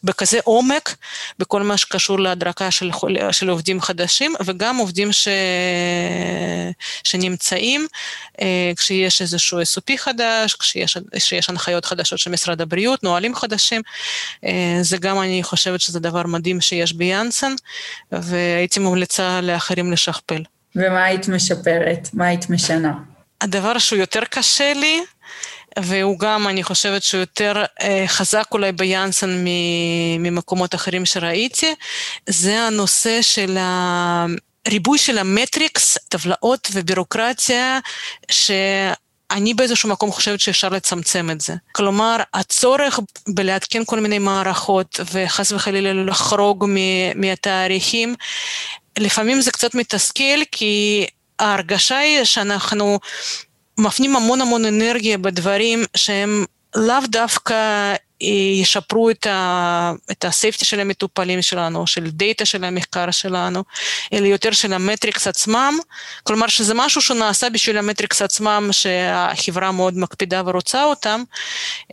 בכזה 0.04 0.40
עומק, 0.44 0.96
בכל 1.40 1.64
מה 1.64 1.78
שקשור 1.78 2.20
להדרכה 2.20 2.72
של, 2.72 2.92
של 3.32 3.50
עובדים 3.50 3.82
חדשים, 3.82 4.34
וגם 4.46 4.78
עובדים 4.78 5.12
ש... 5.12 5.28
שנמצאים, 7.04 7.88
כשיש 8.78 9.22
איזשהו 9.22 9.62
SOP 9.62 9.98
חדש, 9.98 10.56
כשיש, 10.56 10.98
כשיש 11.16 11.50
הנחיות 11.50 11.86
חדשות 11.86 12.20
של 12.20 12.32
משרד 12.32 12.62
הבריאות, 12.62 13.04
נהלים 13.04 13.36
חדשים, 13.36 13.82
זה 14.82 14.98
גם, 14.98 15.20
אני 15.20 15.44
חושבת 15.44 15.82
שזה 15.82 16.00
דבר 16.00 16.24
מדהים 16.28 16.62
שיש 16.62 16.94
ביאנסן, 16.94 17.54
והייתי 18.12 18.80
ממליצה 18.80 19.42
לאחרים 19.42 19.92
לשכפל. 19.92 20.44
ומה 20.76 21.04
היית 21.04 21.28
משפרת? 21.28 22.10
מה 22.14 22.26
היית 22.26 22.50
משנה? 22.50 22.94
הדבר 23.42 23.78
שהוא 23.78 24.00
יותר 24.00 24.22
קשה 24.30 24.74
לי, 24.74 25.02
והוא 25.84 26.20
גם, 26.20 26.48
אני 26.48 26.64
חושבת 26.64 27.04
שהוא 27.04 27.20
יותר 27.20 27.64
אה, 27.82 28.04
חזק 28.08 28.46
אולי 28.52 28.72
ביאנסן 28.72 29.44
ממקומות 30.20 30.76
אחרים 30.76 31.06
שראיתי, 31.06 31.76
זה 32.30 32.60
הנושא 32.60 33.22
של 33.22 33.58
הריבוי 33.60 34.98
של 34.98 35.18
המטריקס, 35.18 35.98
טבלאות 36.10 36.68
ובירוקרטיה, 36.74 37.80
ש... 38.32 38.52
אני 39.32 39.54
באיזשהו 39.54 39.90
מקום 39.90 40.12
חושבת 40.12 40.40
שאפשר 40.40 40.70
לצמצם 40.70 41.30
את 41.32 41.42
זה. 41.42 41.54
כלומר, 41.72 42.18
הצורך 42.34 43.00
בלעדכן 43.28 43.82
כל 43.86 44.00
מיני 44.00 44.20
מערכות 44.20 45.00
וחס 45.14 45.52
וחלילה 45.52 45.94
לחרוג 45.94 46.66
מהתאריכים, 47.16 48.16
לפעמים 49.00 49.42
זה 49.42 49.52
קצת 49.52 49.76
מתסכל, 49.76 50.44
כי 50.52 51.06
ההרגשה 51.40 51.98
היא 51.98 52.24
שאנחנו 52.24 53.00
מפנים 53.78 54.16
המון 54.16 54.42
המון 54.42 54.66
אנרגיה 54.66 55.18
בדברים 55.18 55.84
שהם 55.96 56.46
לאו 56.76 57.08
דווקא 57.08 57.94
ישפרו 58.22 59.10
את, 59.10 59.28
ה, 59.28 59.94
את 60.12 60.26
ה 60.26 60.32
safety 60.32 60.66
של 60.66 60.80
המטופלים 60.80 61.42
שלנו, 61.42 61.88
של 61.88 62.10
data 62.10 62.46
של 62.46 62.64
המחקר 62.64 63.12
שלנו, 63.12 63.64
אלא 64.14 64.28
יותר 64.28 64.52
של 64.52 64.74
ה 64.74 64.81
metrics 64.81 65.28
עצמם, 65.28 65.78
כלומר 66.24 66.48
שזה 66.48 66.74
משהו 66.74 67.02
שנעשה 67.02 67.50
בשביל 67.50 67.78
ה 67.78 67.83
metrics 67.83 68.22
עצמם, 68.22 68.70
שהחברה 68.72 69.72
מאוד 69.72 69.98
מקפידה 69.98 70.42
ורוצה 70.46 70.84
אותם, 70.84 71.24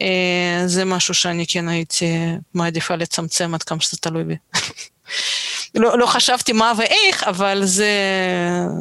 אה, 0.03 0.62
זה 0.66 0.85
משהו 0.85 1.14
שאני 1.14 1.47
כן 1.47 1.68
הייתי 1.68 2.07
מעדיפה 2.55 2.95
לצמצם 2.95 3.55
עד 3.55 3.62
כמה 3.62 3.80
שזה 3.80 3.97
תלוי 3.97 4.24
בי. 4.24 4.37
לא, 5.74 5.98
לא 5.98 6.06
חשבתי 6.06 6.52
מה 6.52 6.72
ואיך, 6.76 7.22
אבל 7.22 7.60
זה, 7.64 7.90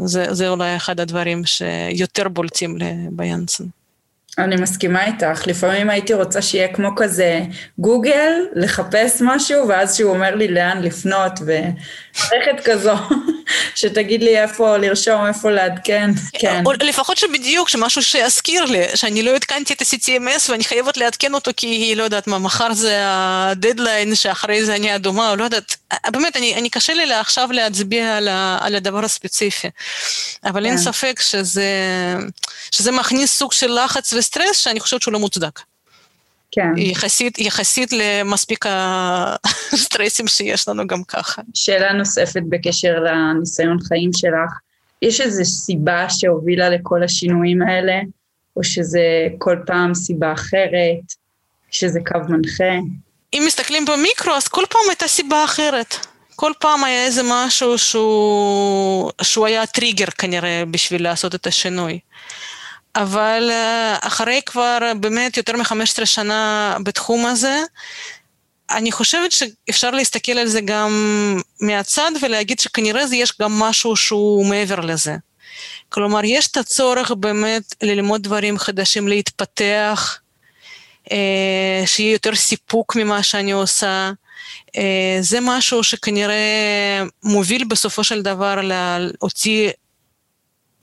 זה, 0.05 0.33
זה 0.33 0.49
אולי 0.49 0.75
אחד 0.75 0.99
הדברים 0.99 1.45
שיותר 1.45 2.27
בולטים 2.27 2.77
ביאנסון. 3.11 3.82
אני 4.37 4.55
מסכימה 4.55 5.05
איתך, 5.05 5.47
לפעמים 5.47 5.89
הייתי 5.89 6.13
רוצה 6.13 6.41
שיהיה 6.41 6.67
כמו 6.67 6.89
כזה 6.95 7.41
גוגל, 7.79 8.31
לחפש 8.55 9.21
משהו, 9.21 9.67
ואז 9.67 9.97
שהוא 9.97 10.11
אומר 10.11 10.35
לי 10.35 10.47
לאן 10.47 10.81
לפנות, 10.81 11.31
ומערכת 11.39 12.63
כזו, 12.65 12.93
שתגיד 13.75 14.23
לי 14.23 14.41
איפה 14.41 14.77
לרשום, 14.77 15.27
איפה 15.27 15.51
לעדכן, 15.51 16.09
כן. 16.33 16.63
או 16.65 16.71
לפחות 16.71 17.17
שבדיוק, 17.17 17.69
שמשהו 17.69 18.03
שיזכיר 18.03 18.65
לי, 18.65 18.83
שאני 18.95 19.23
לא 19.23 19.35
עדכנתי 19.35 19.73
את 19.73 19.81
ה-CTMS 19.81 20.51
ואני 20.51 20.63
חייבת 20.63 20.97
לעדכן 20.97 21.33
אותו 21.33 21.51
כי, 21.57 21.95
לא 21.95 22.03
יודעת 22.03 22.27
מה, 22.27 22.39
מחר 22.39 22.73
זה 22.73 22.99
הדדליין, 23.03 24.15
שאחרי 24.15 24.65
זה 24.65 24.75
אני 24.75 24.95
אדומה, 24.95 25.29
או 25.29 25.35
לא 25.35 25.43
יודעת, 25.43 25.75
באמת, 26.07 26.37
אני, 26.37 26.55
אני 26.55 26.69
קשה 26.69 26.93
לי 26.93 27.13
עכשיו 27.13 27.51
להצביע 27.51 28.17
על, 28.17 28.27
ה, 28.27 28.57
על 28.61 28.75
הדבר 28.75 29.05
הספציפי, 29.05 29.69
אבל 30.43 30.63
כן. 30.63 30.65
אין 30.65 30.77
ספק 30.77 31.19
שזה, 31.21 31.65
שזה 32.71 32.91
מכניס 32.91 33.37
סוג 33.37 33.53
של 33.53 33.79
לחץ 33.83 34.13
וסטרס 34.23 34.57
שאני 34.57 34.79
חושבת 34.79 35.01
שהוא 35.01 35.13
לא 35.13 35.19
מוצדק. 35.19 35.59
כן. 36.51 36.77
יחסית, 36.77 37.39
יחסית 37.39 37.89
למספיק 37.91 38.65
הסטרסים 39.73 40.27
שיש 40.27 40.67
לנו 40.67 40.87
גם 40.87 41.03
ככה. 41.03 41.41
שאלה 41.53 41.93
נוספת 41.93 42.41
בקשר 42.49 42.99
לניסיון 42.99 43.77
חיים 43.87 44.09
שלך, 44.13 44.51
יש 45.01 45.21
איזו 45.21 45.45
סיבה 45.45 46.05
שהובילה 46.09 46.69
לכל 46.69 47.03
השינויים 47.03 47.61
האלה, 47.61 47.99
או 48.57 48.63
שזה 48.63 49.27
כל 49.37 49.57
פעם 49.65 49.93
סיבה 49.93 50.33
אחרת, 50.33 51.13
שזה 51.71 51.99
קו 52.05 52.19
מנחה? 52.29 52.73
אם 53.33 53.43
מסתכלים 53.47 53.85
במיקרו, 53.85 54.33
אז 54.33 54.47
כל 54.47 54.63
פעם 54.69 54.81
הייתה 54.89 55.07
סיבה 55.07 55.43
אחרת. 55.43 55.95
כל 56.35 56.51
פעם 56.59 56.83
היה 56.83 57.05
איזה 57.05 57.21
משהו 57.25 57.77
שהוא, 57.77 59.11
שהוא 59.21 59.45
היה 59.45 59.65
טריגר 59.65 60.05
כנראה 60.17 60.63
בשביל 60.71 61.03
לעשות 61.03 61.35
את 61.35 61.47
השינוי. 61.47 61.99
אבל 62.95 63.49
אה, 63.51 63.95
אחרי 64.01 64.41
כבר 64.45 64.77
באמת 64.99 65.37
יותר 65.37 65.57
מ-15 65.57 66.05
שנה 66.05 66.77
בתחום 66.83 67.25
הזה, 67.25 67.61
אני 68.71 68.91
חושבת 68.91 69.31
שאפשר 69.31 69.91
להסתכל 69.91 70.31
על 70.31 70.47
זה 70.47 70.61
גם 70.61 70.91
מהצד 71.61 72.11
ולהגיד 72.21 72.59
שכנראה 72.59 73.07
זה 73.07 73.15
יש 73.15 73.33
גם 73.41 73.59
משהו 73.59 73.95
שהוא 73.95 74.45
מעבר 74.45 74.79
לזה. 74.79 75.15
כלומר, 75.89 76.19
יש 76.23 76.47
את 76.47 76.57
הצורך 76.57 77.11
באמת 77.11 77.75
ללמוד 77.83 78.23
דברים 78.23 78.57
חדשים, 78.57 79.07
להתפתח, 79.07 80.19
אה, 81.11 81.83
שיהיה 81.85 82.11
יותר 82.11 82.35
סיפוק 82.35 82.95
ממה 82.95 83.23
שאני 83.23 83.51
עושה. 83.51 84.11
אה, 84.77 85.17
זה 85.21 85.39
משהו 85.41 85.83
שכנראה 85.83 87.03
מוביל 87.23 87.63
בסופו 87.63 88.03
של 88.03 88.21
דבר 88.21 88.59
אותי 89.21 89.69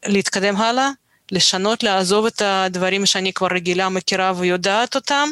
להתקדם 0.06 0.56
הלאה. 0.56 0.90
לשנות, 1.32 1.82
לעזוב 1.82 2.26
את 2.26 2.42
הדברים 2.44 3.06
שאני 3.06 3.32
כבר 3.32 3.48
רגילה, 3.50 3.88
מכירה 3.88 4.32
ויודעת 4.36 4.94
אותם, 4.94 5.28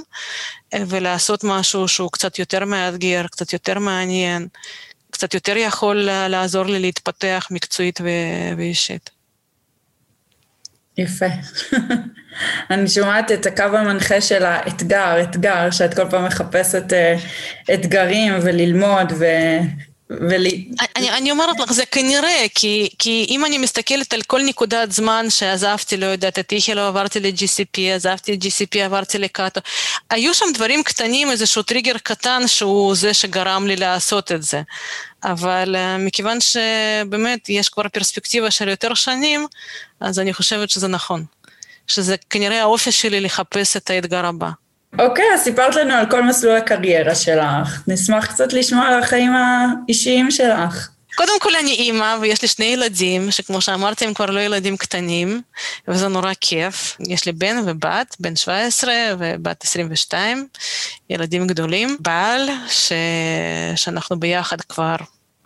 ולעשות 0.75 1.45
משהו 1.45 1.89
שהוא 1.89 2.11
קצת 2.13 2.39
יותר 2.39 2.65
מאתגר, 2.65 3.27
קצת 3.27 3.53
יותר 3.53 3.79
מעניין, 3.79 4.49
קצת 5.11 5.35
יותר 5.35 5.57
יכול 5.57 5.97
לעזור 6.29 6.67
לי 6.67 6.79
להתפתח 6.79 7.49
מקצועית 7.51 8.01
ואישית. 8.57 9.11
יפה. 10.99 11.27
אני 12.71 12.89
שומעת 12.89 13.33
את 13.33 13.47
הקו 13.47 13.63
המנחה 13.63 14.21
של 14.21 14.45
האתגר, 14.45 15.23
אתגר, 15.23 15.71
שאת 15.71 15.95
כל 15.95 16.11
פעם 16.11 16.25
מחפשת 16.25 16.93
אה, 16.93 17.17
אתגרים 17.75 18.33
וללמוד 18.43 19.13
ו... 19.19 19.25
ולי... 20.11 20.69
אני, 20.97 21.11
אני 21.11 21.31
אומרת 21.31 21.61
לך, 21.61 21.73
זה 21.73 21.87
כנראה, 21.87 22.47
כי, 22.55 22.89
כי 22.99 23.27
אם 23.29 23.45
אני 23.45 23.59
מסתכלת 23.59 24.15
על 24.15 24.23
כל 24.23 24.41
נקודת 24.43 24.93
זמן 24.93 25.27
שעזבתי, 25.31 25.97
לא 25.97 26.07
יודעת, 26.07 26.39
את 26.39 26.53
איכילו 26.53 26.81
עברתי 26.81 27.21
ל-GCP, 27.21 27.81
עזבתי 27.95 28.35
את 28.35 28.39
GCP, 28.43 28.79
עברתי 28.79 29.19
לקאטו, 29.19 29.61
היו 30.11 30.35
שם 30.35 30.47
דברים 30.55 30.83
קטנים, 30.83 31.31
איזשהו 31.31 31.63
טריגר 31.63 31.99
קטן 32.03 32.43
שהוא 32.47 32.95
זה 32.95 33.15
שגרם 33.15 33.67
לי 33.67 33.77
לעשות 33.77 34.33
את 34.33 34.43
זה. 34.43 34.63
אבל 35.25 35.77
uh, 35.77 36.03
מכיוון 36.03 36.39
שבאמת 36.41 37.49
יש 37.49 37.69
כבר 37.69 37.89
פרספקטיבה 37.89 38.51
של 38.51 38.69
יותר 38.69 38.95
שנים, 38.95 39.47
אז 40.01 40.19
אני 40.19 40.33
חושבת 40.33 40.71
שזה 40.71 40.89
נכון. 40.89 41.25
שזה 41.87 42.17
כנראה 42.31 42.61
האופי 42.61 42.93
שלי 42.93 43.21
לחפש 43.21 43.77
את 43.77 43.91
האתגר 43.91 44.27
הבא. 44.27 44.51
אוקיי, 44.99 45.25
אז 45.35 45.41
סיפרת 45.41 45.75
לנו 45.77 45.93
על 45.93 46.11
כל 46.11 46.23
מסלול 46.23 46.57
הקריירה 46.57 47.15
שלך. 47.15 47.83
נשמח 47.87 48.27
קצת 48.27 48.53
לשמוע 48.53 48.85
על 48.85 49.03
החיים 49.03 49.33
האישיים 49.35 50.31
שלך. 50.31 50.89
קודם 51.15 51.41
כל 51.41 51.57
אני 51.57 51.71
אימא 51.71 52.17
ויש 52.21 52.43
לי 52.43 52.49
שני 52.49 52.65
ילדים, 52.65 53.31
שכמו 53.31 53.61
שאמרתי 53.61 54.05
הם 54.05 54.15
כבר 54.15 54.27
לא 54.27 54.41
ילדים 54.41 54.77
קטנים, 54.77 55.43
וזה 55.89 56.09
נורא 56.09 56.33
כיף. 56.41 56.97
יש 57.09 57.27
לי 57.27 57.33
בן 57.33 57.57
ובת, 57.67 58.17
בן 58.21 58.37
17 58.37 58.95
ובת 59.19 59.65
22, 59.65 60.47
ילדים 61.11 61.47
גדולים. 61.47 61.97
בעל, 62.01 62.49
ש... 62.69 62.93
שאנחנו 63.77 64.21
ביחד 64.21 64.61
כבר 64.61 64.97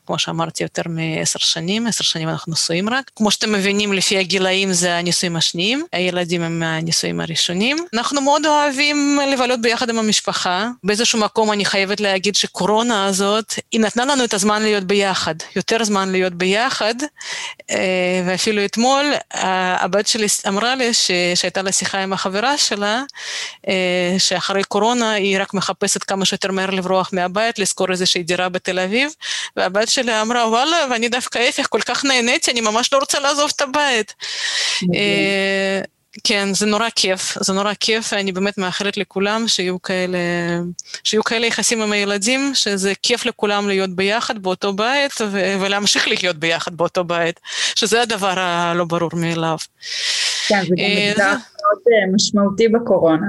כמו 0.06 0.18
שאמרתי, 0.18 0.62
יותר 0.62 0.82
מעשר 0.86 1.38
שנים, 1.38 1.86
עשר 1.86 2.04
שנים 2.04 2.28
אנחנו 2.28 2.52
נשואים 2.52 2.88
רק. 2.88 3.10
כמו 3.16 3.30
שאתם 3.30 3.52
מבינים, 3.52 3.92
לפי 3.92 4.18
הגילאים 4.18 4.72
זה 4.72 4.96
הנישואים 4.96 5.36
השניים, 5.36 5.84
הילדים 5.92 6.42
הם 6.42 6.62
הנישואים 6.62 7.20
הראשונים. 7.20 7.76
אנחנו 7.94 8.20
מאוד 8.20 8.46
אוהבים 8.46 9.18
לבלות 9.32 9.60
ביחד 9.60 9.90
עם 9.90 9.98
המשפחה. 9.98 10.68
באיזשהו 10.84 11.18
מקום 11.20 11.52
אני 11.52 11.64
חייבת 11.64 12.00
להגיד 12.00 12.34
שקורונה 12.34 13.06
הזאת, 13.06 13.54
היא 13.72 13.80
נתנה 13.80 14.04
לנו 14.04 14.24
את 14.24 14.34
הזמן 14.34 14.62
להיות 14.62 14.84
ביחד, 14.84 15.34
יותר 15.56 15.84
זמן 15.84 16.12
להיות 16.12 16.32
ביחד, 16.32 16.94
אה, 17.70 18.22
ואפילו 18.26 18.64
אתמול 18.64 19.12
הבת 19.32 20.06
שלי 20.06 20.26
אמרה 20.48 20.74
לי 20.74 20.90
שהייתה 21.34 21.62
לה 21.62 21.72
שיחה 21.72 21.98
עם 21.98 22.12
החברה 22.12 22.58
שלה, 22.58 23.02
אה, 23.68 24.14
שאחרי 24.18 24.64
קורונה 24.64 25.12
היא 25.12 25.40
רק 25.40 25.54
מחפשת 25.54 26.02
כמה 26.02 26.24
שיותר 26.24 26.52
מהר 26.52 26.70
לברוח 26.70 27.10
מהבית, 27.12 27.58
לשכור 27.58 27.90
איזושהי 27.90 28.22
דירה 28.22 28.48
בתל 28.48 28.78
אביב, 28.78 29.10
והבת 29.56 29.88
שלי 29.92 30.20
אמרה, 30.20 30.48
וואלה, 30.48 30.76
ואני 30.90 31.08
דווקא 31.08 31.38
ההפך, 31.38 31.66
כל 31.70 31.80
כך 31.80 32.04
נהניתי, 32.04 32.50
אני 32.50 32.60
ממש 32.60 32.92
לא 32.92 32.98
רוצה 32.98 33.20
לעזוב 33.20 33.50
את 33.56 33.60
הבית. 33.60 34.14
אה, 34.94 35.80
כן, 36.24 36.54
זה 36.54 36.66
נורא 36.66 36.88
כיף, 36.94 37.38
זה 37.40 37.52
נורא 37.52 37.72
כיף, 37.80 38.12
ואני 38.12 38.32
באמת 38.32 38.58
מאחלת 38.58 38.96
לכולם 38.96 39.48
שיהיו 39.48 39.82
כאלה, 39.82 40.18
שיהיו 41.04 41.24
כאלה 41.24 41.46
יחסים 41.46 41.82
עם 41.82 41.92
הילדים, 41.92 42.50
שזה 42.54 42.92
כיף 43.02 43.26
לכולם 43.26 43.68
להיות 43.68 43.90
ביחד 43.90 44.38
באותו 44.38 44.72
בית, 44.72 45.12
ו- 45.20 45.54
ולהמשיך 45.60 46.08
להיות 46.08 46.36
ביחד 46.36 46.74
באותו 46.74 47.04
בית, 47.04 47.40
שזה 47.74 48.02
הדבר 48.02 48.38
הלא 48.38 48.84
ברור 48.84 49.10
מאליו. 49.14 49.56
כן, 50.48 50.62
זה 50.68 50.74
גם 50.76 50.84
אה, 50.84 51.10
אתגר 51.12 51.24
מאוד 51.26 51.82
אה, 51.86 52.14
משמעותי 52.14 52.68
בקורונה, 52.68 53.26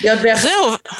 להיות 0.00 0.20
ביחד 0.20 0.48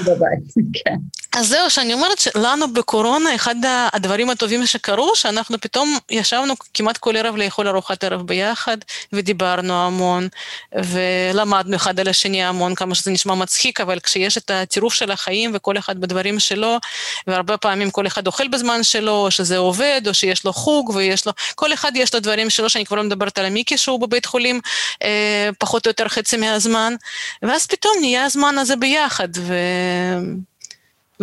בבית, 0.00 0.52
כן. 0.84 0.96
אז 1.36 1.48
זהו, 1.48 1.70
שאני 1.70 1.94
אומרת 1.94 2.18
שלנו 2.18 2.72
בקורונה, 2.72 3.34
אחד 3.34 3.54
הדברים 3.92 4.30
הטובים 4.30 4.66
שקרו, 4.66 5.16
שאנחנו 5.16 5.60
פתאום 5.60 5.98
ישבנו 6.10 6.54
כמעט 6.74 6.96
כל 6.96 7.16
ערב 7.16 7.36
לאכול 7.36 7.68
ארוחת 7.68 8.04
ערב 8.04 8.26
ביחד, 8.26 8.76
ודיברנו 9.12 9.86
המון, 9.86 10.28
ולמדנו 10.72 11.76
אחד 11.76 12.00
על 12.00 12.08
השני 12.08 12.44
המון, 12.44 12.74
כמה 12.74 12.94
שזה 12.94 13.10
נשמע 13.10 13.34
מצחיק, 13.34 13.80
אבל 13.80 14.00
כשיש 14.00 14.38
את 14.38 14.50
הטירוף 14.50 14.94
של 14.94 15.10
החיים 15.10 15.50
וכל 15.54 15.78
אחד 15.78 16.00
בדברים 16.00 16.40
שלו, 16.40 16.78
והרבה 17.26 17.56
פעמים 17.56 17.90
כל 17.90 18.06
אחד 18.06 18.26
אוכל 18.26 18.48
בזמן 18.48 18.82
שלו, 18.82 19.12
או 19.12 19.30
שזה 19.30 19.58
עובד, 19.58 20.02
או 20.06 20.14
שיש 20.14 20.44
לו 20.44 20.52
חוג, 20.52 20.90
ויש 20.90 21.26
לו, 21.26 21.32
כל 21.54 21.72
אחד 21.72 21.92
יש 21.94 22.14
לו 22.14 22.20
דברים 22.20 22.50
שלו, 22.50 22.68
שאני 22.70 22.86
כבר 22.86 22.96
לא 22.96 23.02
מדברת 23.02 23.38
על 23.38 23.44
המיקי 23.44 23.78
שהוא 23.78 24.00
בבית 24.00 24.26
חולים 24.26 24.60
אה, 25.02 25.50
פחות 25.58 25.86
או 25.86 25.90
יותר 25.90 26.08
חצי 26.08 26.36
מהזמן, 26.36 26.94
ואז 27.42 27.66
פתאום 27.66 27.92
נהיה 28.00 28.24
הזמן 28.24 28.58
הזה 28.58 28.76
ביחד, 28.76 29.28
ו... 29.36 29.54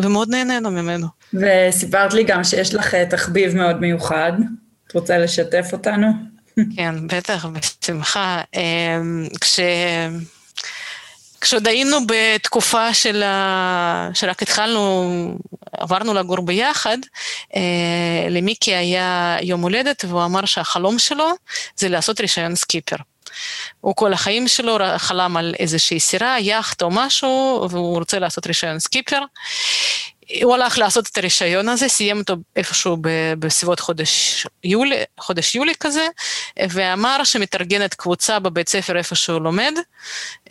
ומאוד 0.04 0.30
נהנינו 0.30 0.72
ממנו. 0.72 1.08
וסיפרת 1.34 2.14
לי 2.14 2.24
גם 2.24 2.44
שיש 2.44 2.76
לך 2.76 2.96
אה, 2.96 3.06
תחביב 3.06 3.56
מאוד 3.56 3.82
מיוחד. 3.82 4.32
את 4.88 4.94
רוצה 4.94 5.18
לשתף 5.18 5.70
אותנו? 5.74 6.08
כן, 6.76 7.08
בטח, 7.08 7.46
בשמחה. 7.46 8.42
כש... 9.42 9.60
כשעוד 11.42 11.68
היינו 11.68 11.98
בתקופה 12.08 12.94
של, 12.94 13.24
ה... 13.24 14.10
שרק 14.14 14.42
התחלנו, 14.42 15.12
עברנו 15.72 16.14
לגור 16.14 16.42
ביחד, 16.42 16.98
אה, 17.56 18.30
למיקי 18.30 18.76
היה 18.76 19.38
יום 19.42 19.62
הולדת 19.62 20.06
והוא 20.08 20.26
אמר 20.26 20.46
שהחלום 20.46 21.00
שלו 21.00 21.30
זה 21.76 21.90
לעשות 21.90 22.22
רישיון 22.22 22.56
סקיפר. 22.56 22.96
הוא 23.82 23.96
כל 23.96 24.14
החיים 24.14 24.48
שלו 24.48 24.78
חלם 24.98 25.38
על 25.38 25.56
איזושהי 25.60 26.00
סירה, 26.00 26.40
יאכט 26.40 26.82
או 26.82 26.90
משהו, 26.92 27.68
והוא 27.70 28.00
רוצה 28.00 28.20
לעשות 28.20 28.48
רישיון 28.48 28.80
סקיפר. 28.80 29.22
הוא 30.44 30.54
הלך 30.54 30.78
לעשות 30.78 31.08
את 31.08 31.18
הרישיון 31.18 31.70
הזה, 31.70 31.88
סיים 31.88 32.18
אותו 32.18 32.36
איפשהו 32.56 32.98
בסביבות 33.40 33.80
חודש 33.80 34.46
יולי, 34.64 34.96
חודש 35.20 35.56
יולי 35.56 35.74
כזה, 35.80 36.08
ואמר 36.70 37.24
שמתארגנת 37.24 37.94
קבוצה 37.94 38.40
בבית 38.40 38.70
ספר 38.70 38.98
איפה 38.98 39.16
שהוא 39.16 39.42
לומד, 39.42 39.74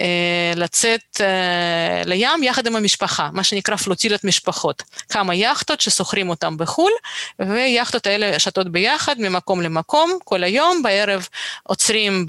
אה, 0.00 0.52
לצאת 0.56 1.20
אה, 1.20 2.02
לים 2.04 2.42
יחד 2.42 2.66
עם 2.66 2.76
המשפחה, 2.76 3.28
מה 3.32 3.44
שנקרא 3.44 3.76
פלוטילת 3.76 4.24
משפחות. 4.24 4.82
כמה 5.08 5.34
יאכטות 5.34 5.80
ששוכרים 5.80 6.30
אותם 6.30 6.56
בחו"ל, 6.56 6.92
ויאכטות 7.38 8.06
האלה 8.06 8.38
שתות 8.38 8.72
ביחד 8.72 9.14
ממקום 9.18 9.62
למקום 9.62 10.18
כל 10.24 10.44
היום, 10.44 10.82
בערב 10.82 11.28
עוצרים 11.62 12.26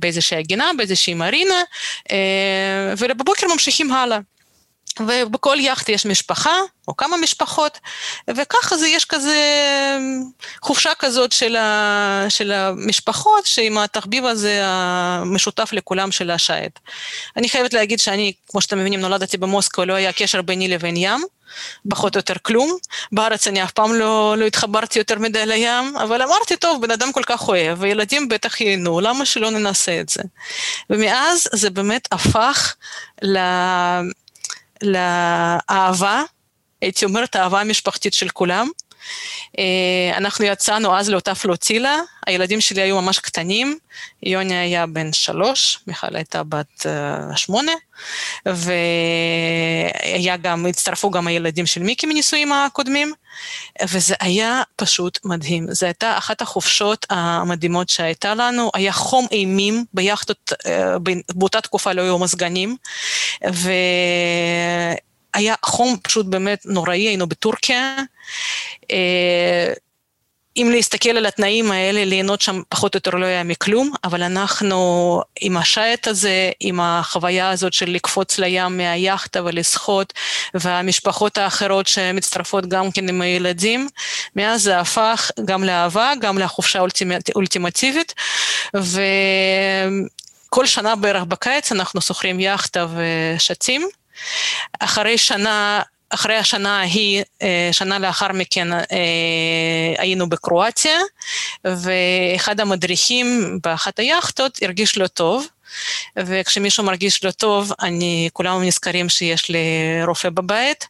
באיזושהי 0.00 0.42
גינה, 0.42 0.70
באיזושהי 0.76 1.14
מרינה, 1.14 1.62
אה, 2.12 2.94
ובבוקר 2.98 3.46
ממשיכים 3.52 3.92
הלאה. 3.92 4.18
ובכל 5.00 5.56
יאכט 5.60 5.88
יש 5.88 6.06
משפחה, 6.06 6.54
או 6.88 6.96
כמה 6.96 7.16
משפחות, 7.16 7.78
וככה 8.28 8.76
זה, 8.76 8.88
יש 8.88 9.04
כזה 9.04 9.36
חופשה 10.62 10.90
כזאת 10.98 11.32
של, 11.32 11.56
ה, 11.56 12.26
של 12.28 12.52
המשפחות, 12.52 13.46
שעם 13.46 13.78
התחביב 13.78 14.24
הזה 14.24 14.60
המשותף 14.64 15.70
לכולם 15.72 16.12
של 16.12 16.30
השייט. 16.30 16.78
אני 17.36 17.48
חייבת 17.48 17.72
להגיד 17.72 17.98
שאני, 17.98 18.32
כמו 18.48 18.60
שאתם 18.60 18.78
מבינים, 18.78 19.00
נולדתי 19.00 19.36
במוסקו, 19.36 19.84
לא 19.84 19.94
היה 19.94 20.12
קשר 20.12 20.42
ביני 20.42 20.68
לבין 20.68 20.96
ים, 20.96 21.24
פחות 21.90 22.16
או 22.16 22.18
יותר 22.18 22.34
כלום. 22.42 22.76
בארץ 23.12 23.46
אני 23.46 23.62
אף 23.62 23.72
פעם 23.72 23.94
לא, 23.94 24.34
לא 24.38 24.44
התחברתי 24.44 24.98
יותר 24.98 25.18
מדי 25.18 25.46
לים, 25.46 25.96
אבל 25.96 26.22
אמרתי, 26.22 26.56
טוב, 26.56 26.82
בן 26.82 26.90
אדם 26.90 27.12
כל 27.12 27.22
כך 27.26 27.48
אוהב, 27.48 27.82
וילדים 27.82 28.28
בטח 28.28 28.60
ייהנו, 28.60 29.00
למה 29.00 29.26
שלא 29.26 29.50
ננסה 29.50 30.00
את 30.00 30.08
זה? 30.08 30.22
ומאז 30.90 31.48
זה 31.52 31.70
באמת 31.70 32.08
הפך 32.12 32.74
ל... 33.22 33.38
לאהבה, 34.82 36.22
הייתי 36.82 37.04
אומרת 37.04 37.36
אהבה 37.36 37.64
משפחתית 37.64 38.14
של 38.14 38.28
כולם. 38.28 38.68
אה, 39.58 40.16
אנחנו 40.16 40.44
יצאנו 40.44 40.96
אז 40.96 41.10
לאותה 41.10 41.34
פלוטילה, 41.34 41.98
הילדים 42.26 42.60
שלי 42.60 42.82
היו 42.82 43.00
ממש 43.00 43.18
קטנים, 43.18 43.78
יוני 44.22 44.56
היה 44.56 44.86
בן 44.86 45.12
שלוש, 45.12 45.78
מיכל 45.86 46.16
הייתה 46.16 46.42
בת 46.42 46.86
uh, 46.86 47.36
שמונה, 47.36 47.72
והיה 48.46 50.36
גם, 50.36 50.66
הצטרפו 50.66 51.10
גם 51.10 51.26
הילדים 51.26 51.66
של 51.66 51.82
מיקי 51.82 52.06
מנישואים 52.06 52.52
הקודמים, 52.52 53.12
וזה 53.88 54.14
היה 54.20 54.62
פשוט 54.76 55.18
מדהים. 55.24 55.66
זו 55.70 55.86
הייתה 55.86 56.18
אחת 56.18 56.42
החופשות 56.42 57.06
המדהימות 57.10 57.88
שהייתה 57.88 58.34
לנו, 58.34 58.70
היה 58.74 58.92
חום 58.92 59.26
אימים 59.32 59.84
ביאכטות, 59.94 60.52
uh, 60.52 60.68
באותה 61.34 61.60
תקופה 61.60 61.92
לא 61.92 62.02
היו 62.02 62.18
מזגנים, 62.18 62.76
ו... 63.52 63.70
היה 65.34 65.54
חום 65.64 65.96
פשוט 66.02 66.26
באמת 66.26 66.62
נוראי, 66.64 67.00
היינו 67.00 67.26
בטורקיה. 67.26 67.96
אה, 68.90 69.72
אם 70.58 70.70
להסתכל 70.72 71.10
על 71.10 71.26
התנאים 71.26 71.72
האלה, 71.72 72.04
ליהנות 72.04 72.40
שם 72.40 72.62
פחות 72.68 72.94
או 72.94 72.98
יותר 72.98 73.10
לא 73.10 73.26
היה 73.26 73.42
מכלום, 73.42 73.92
אבל 74.04 74.22
אנחנו 74.22 75.22
עם 75.40 75.56
השייט 75.56 76.06
הזה, 76.06 76.50
עם 76.60 76.80
החוויה 76.80 77.50
הזאת 77.50 77.72
של 77.72 77.90
לקפוץ 77.90 78.38
לים 78.38 78.76
מהיאכטה 78.76 79.44
ולשחות, 79.44 80.12
והמשפחות 80.54 81.38
האחרות 81.38 81.86
שמצטרפות 81.86 82.66
גם 82.66 82.90
כן 82.90 83.08
עם 83.08 83.20
הילדים, 83.20 83.88
מאז 84.36 84.62
זה 84.62 84.80
הפך 84.80 85.30
גם 85.44 85.64
לאהבה, 85.64 86.12
גם 86.20 86.38
לחופשה 86.38 86.80
אולטימטיבית, 87.34 88.14
וכל 88.74 90.66
שנה 90.66 90.96
בערך 90.96 91.24
בקיץ 91.24 91.72
אנחנו 91.72 92.00
שוכרים 92.00 92.40
יאכטה 92.40 92.86
ושתים. 92.94 93.88
אחרי 94.80 95.18
שנה, 95.18 95.82
אחרי 96.10 96.36
השנה 96.36 96.80
ההיא, 96.80 97.22
אה, 97.42 97.68
שנה 97.72 97.98
לאחר 97.98 98.32
מכן 98.32 98.72
אה, 98.72 98.84
היינו 99.98 100.28
בקרואטיה, 100.28 100.98
ואחד 101.64 102.60
המדריכים 102.60 103.58
באחת 103.64 103.98
היאכטות 103.98 104.58
הרגיש 104.62 104.98
לא 104.98 105.06
טוב. 105.06 105.46
וכשמישהו 106.16 106.84
מרגיש 106.84 107.24
לא 107.24 107.30
טוב, 107.30 107.72
אני, 107.82 108.28
כולם 108.32 108.62
נזכרים 108.62 109.08
שיש 109.08 109.48
לי 109.48 109.58
רופא 110.06 110.28
בבית. 110.30 110.86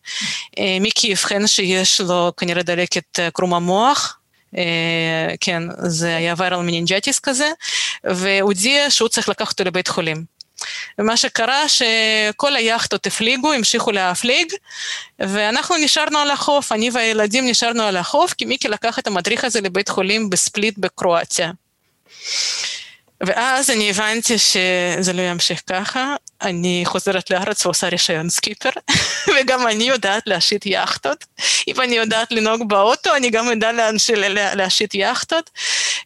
אה, 0.59 0.76
מיקי 0.81 1.12
אבחן 1.12 1.47
שיש 1.47 2.01
לו 2.01 2.33
כנראה 2.37 2.62
דלקת 2.62 3.18
קרום 3.33 3.55
המוח, 3.55 4.14
כן, 5.41 5.62
זה 5.79 6.16
היה 6.16 6.35
viral 6.38 6.62
meningitis 6.62 7.18
כזה, 7.18 7.51
והודיע 8.05 8.91
שהוא 8.91 9.09
צריך 9.09 9.29
לקחת 9.29 9.53
אותו 9.53 9.64
לבית 9.64 9.89
חולים. 9.89 10.38
ומה 10.98 11.16
שקרה 11.16 11.64
שכל 11.68 12.56
היאכטות 12.56 13.06
הפליגו, 13.06 13.52
המשיכו 13.52 13.92
להפליג, 13.92 14.52
ואנחנו 15.18 15.76
נשארנו 15.76 16.18
על 16.18 16.30
החוף, 16.30 16.72
אני 16.72 16.90
והילדים 16.90 17.46
נשארנו 17.46 17.82
על 17.82 17.96
החוף, 17.96 18.32
כי 18.32 18.44
מיקי 18.44 18.68
לקח 18.68 18.98
את 18.98 19.06
המדריך 19.06 19.44
הזה 19.44 19.61
לבית 19.61 19.88
חולים 19.88 20.30
בספליט 20.30 20.78
בקרואטיה. 20.78 21.50
ואז 23.20 23.70
אני 23.70 23.90
הבנתי 23.90 24.38
שזה 24.38 25.12
לא 25.12 25.22
ימשיך 25.22 25.62
ככה, 25.66 26.14
אני 26.42 26.82
חוזרת 26.86 27.30
לארץ 27.30 27.66
ועושה 27.66 27.88
רישיון 27.88 28.30
סקיפר, 28.30 28.70
וגם 29.34 29.66
אני 29.66 29.84
יודעת 29.84 30.22
להשית 30.26 30.66
יאכטות. 30.66 31.24
אם 31.68 31.80
אני 31.80 31.96
יודעת 31.96 32.32
לנהוג 32.32 32.68
באוטו, 32.68 33.16
אני 33.16 33.30
גם 33.30 33.46
יודעת 33.46 33.74
להשית 34.54 34.94
יאכטות. 34.94 35.50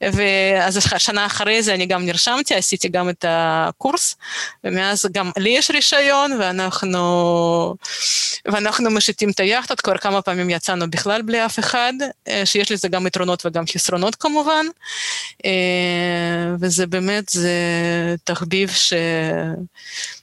ואז 0.02 0.78
שנה 0.98 1.26
אחרי 1.26 1.62
זה 1.62 1.74
אני 1.74 1.86
גם 1.86 2.06
נרשמתי, 2.06 2.54
עשיתי 2.54 2.88
גם 2.88 3.08
את 3.08 3.24
הקורס, 3.28 4.16
ומאז 4.64 5.06
גם 5.12 5.30
לי 5.36 5.50
יש 5.50 5.70
רישיון, 5.70 6.32
ואנחנו, 6.40 7.74
ואנחנו 8.44 8.90
משיתים 8.90 9.30
את 9.30 9.40
היאכטות, 9.40 9.80
כבר 9.80 9.98
כמה 9.98 10.22
פעמים 10.22 10.50
יצאנו 10.50 10.90
בכלל 10.90 11.22
בלי 11.22 11.46
אף 11.46 11.58
אחד, 11.58 11.92
אה, 12.28 12.46
שיש 12.46 12.72
לזה 12.72 12.88
גם 12.88 13.06
יתרונות 13.06 13.46
וגם 13.46 13.64
חסרונות 13.66 14.14
כמובן, 14.14 14.66
אה, 15.44 15.50
וזה 16.60 16.86
באמת, 16.86 17.28
זה 17.28 17.50
תחביב 18.24 18.70
ש... 18.70 18.92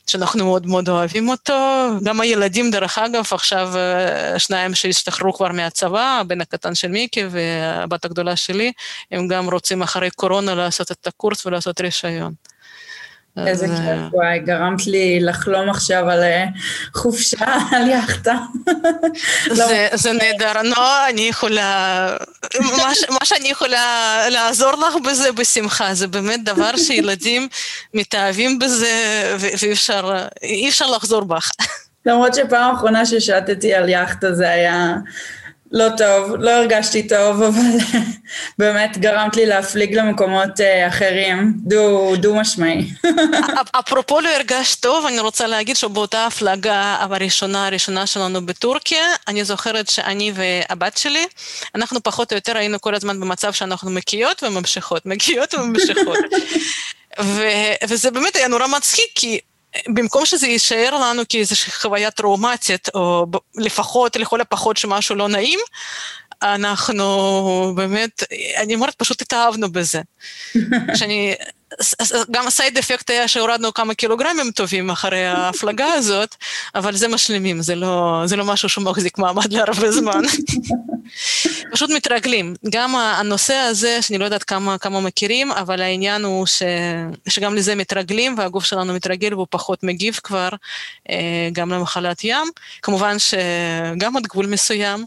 שאנחנו 0.10 0.46
מאוד 0.46 0.68
מאוד 0.68 0.90
אוהבים 0.90 1.30
אותו. 1.30 1.88
גם 2.04 2.22
הילדים, 2.22 2.72
דרך 2.72 2.98
אגב, 2.98 3.24
עכשיו 3.32 3.72
אה, 3.76 4.40
שניים 4.40 4.76
שהשתחררו 4.76 5.34
כבר 5.34 5.52
מהצבא, 5.52 6.18
הבן 6.22 6.42
הקטן 6.42 6.76
של 6.76 6.88
מיקי 6.88 7.24
והבת 7.30 8.06
הגדולה 8.06 8.36
שלי, 8.36 8.72
הם 9.12 9.28
גם 9.28 9.50
רוצים 9.50 9.82
אחרי 9.82 10.10
קורונה 10.12 10.56
לעשות 10.56 10.92
את 10.92 11.08
הקורס 11.08 11.46
ולעשות 11.46 11.82
רישיון. 11.82 12.34
איזה 13.48 13.68
כיף, 13.68 14.14
וואי, 14.14 14.40
גרמת 14.40 14.88
לי 14.88 15.20
לחלום 15.20 15.70
עכשיו 15.70 16.10
על 16.10 16.24
אה, 16.24 16.46
חופשה 16.94 17.46
על 17.72 17.88
יאכטה. 17.88 18.36
זה 19.94 20.12
נהדר, 20.14 20.62
נו, 20.62 20.82
אני 21.10 21.22
יכולה, 21.22 22.16
מה 23.10 23.26
שאני 23.26 23.50
יכולה 23.50 24.18
לעזור 24.30 24.72
לך 24.72 24.96
בזה 25.10 25.32
בשמחה, 25.32 25.94
זה 25.94 26.08
באמת 26.08 26.44
דבר 26.44 26.78
שילדים 26.78 27.48
מתאהבים 27.94 28.60
בזה 28.60 28.94
ואי 29.40 30.70
אפשר 30.70 30.88
לחזור 30.96 31.24
בך. 31.24 31.52
למרות 32.06 32.34
שפעם 32.34 32.76
אחרונה 32.76 33.06
ששטתי 33.06 33.74
על 33.74 33.90
יאכטה 33.90 34.34
זה 34.34 34.50
היה 34.50 34.96
לא 35.72 35.90
טוב, 35.98 36.36
לא 36.36 36.50
הרגשתי 36.50 37.08
טוב, 37.08 37.42
אבל 37.48 37.78
באמת 38.58 38.98
גרמת 38.98 39.36
לי 39.36 39.46
להפליג 39.46 39.96
למקומות 39.96 40.62
אה, 40.62 40.88
אחרים, 40.88 41.54
דו, 41.56 42.16
דו 42.16 42.36
משמעי. 42.36 42.90
אפרופו 43.80 44.20
לא 44.20 44.30
הרגשת 44.30 44.80
טוב, 44.80 45.06
אני 45.06 45.20
רוצה 45.20 45.48
להגיד 45.48 45.76
שבאותה 45.76 46.26
הפלגה 46.26 46.98
הראשונה, 47.00 47.68
הראשונה 47.68 48.08
שלנו 48.08 48.46
בטורקיה, 48.46 49.06
אני 49.28 49.44
זוכרת 49.46 49.90
שאני 49.90 50.32
והבת 50.36 50.98
שלי, 50.98 51.26
אנחנו 51.76 52.04
פחות 52.04 52.32
או 52.32 52.38
יותר 52.38 52.58
היינו 52.58 52.82
כל 52.82 52.96
הזמן 52.96 53.20
במצב 53.20 53.54
שאנחנו 53.54 53.92
מקיאות 53.92 54.44
וממשיכות, 54.44 55.06
מקיאות 55.06 55.54
וממשיכות. 55.54 56.18
וזה 57.90 58.12
באמת 58.12 58.36
היה 58.36 58.48
נורא 58.48 58.68
מצחיק, 58.68 59.06
כי 59.16 59.40
במקום 59.88 60.26
שזה 60.26 60.48
יישאר 60.48 60.96
לנו 61.02 61.24
כאיזושהי 61.30 61.72
חוויה 61.72 62.12
טראומטית, 62.12 62.90
או 62.96 63.26
לפחות, 63.56 64.16
לכל 64.16 64.42
הפחות 64.42 64.78
שמשהו 64.78 65.16
לא 65.16 65.28
נעים, 65.28 65.60
אנחנו 66.44 67.74
באמת, 67.76 68.24
אני 68.58 68.76
אומרת, 68.76 68.96
פשוט 68.96 69.22
התאהבנו 69.22 69.72
בזה. 69.72 70.02
שאני, 70.98 71.36
גם 72.32 72.48
הסייד 72.48 72.78
אפקט 72.78 73.10
היה 73.10 73.28
שהורדנו 73.28 73.74
כמה 73.74 73.94
קילוגרמים 73.94 74.52
טובים 74.52 74.90
אחרי 74.90 75.26
ההפלגה 75.26 75.94
הזאת, 75.94 76.36
אבל 76.76 76.96
זה 76.96 77.08
משלימים, 77.08 77.62
זה 77.62 77.76
לא, 77.76 78.22
זה 78.26 78.36
לא 78.36 78.46
משהו 78.46 78.70
שמחזיק 78.70 79.18
מעמד 79.18 79.54
להרבה 79.54 79.92
זמן. 79.92 80.22
פשוט 81.72 81.90
מתרגלים. 81.90 82.56
גם 82.70 82.96
הנושא 82.96 83.54
הזה, 83.54 84.02
שאני 84.02 84.18
לא 84.18 84.26
יודעת 84.26 84.44
כמה, 84.44 84.78
כמה 84.78 85.02
מכירים, 85.02 85.52
אבל 85.52 85.82
העניין 85.82 86.24
הוא 86.24 86.46
ש, 86.46 86.64
שגם 87.28 87.56
לזה 87.56 87.76
מתרגלים, 87.76 88.36
והגוף 88.38 88.66
שלנו 88.66 88.94
מתרגל 88.94 89.34
והוא 89.34 89.48
פחות 89.50 89.84
מגיב 89.84 90.20
כבר 90.24 90.50
אה, 91.10 91.50
גם 91.52 91.70
למחלת 91.70 92.24
ים. 92.24 92.48
כמובן 92.82 93.16
שגם 93.20 94.18
עד 94.18 94.28
גבול 94.28 94.46
מסוים, 94.46 95.06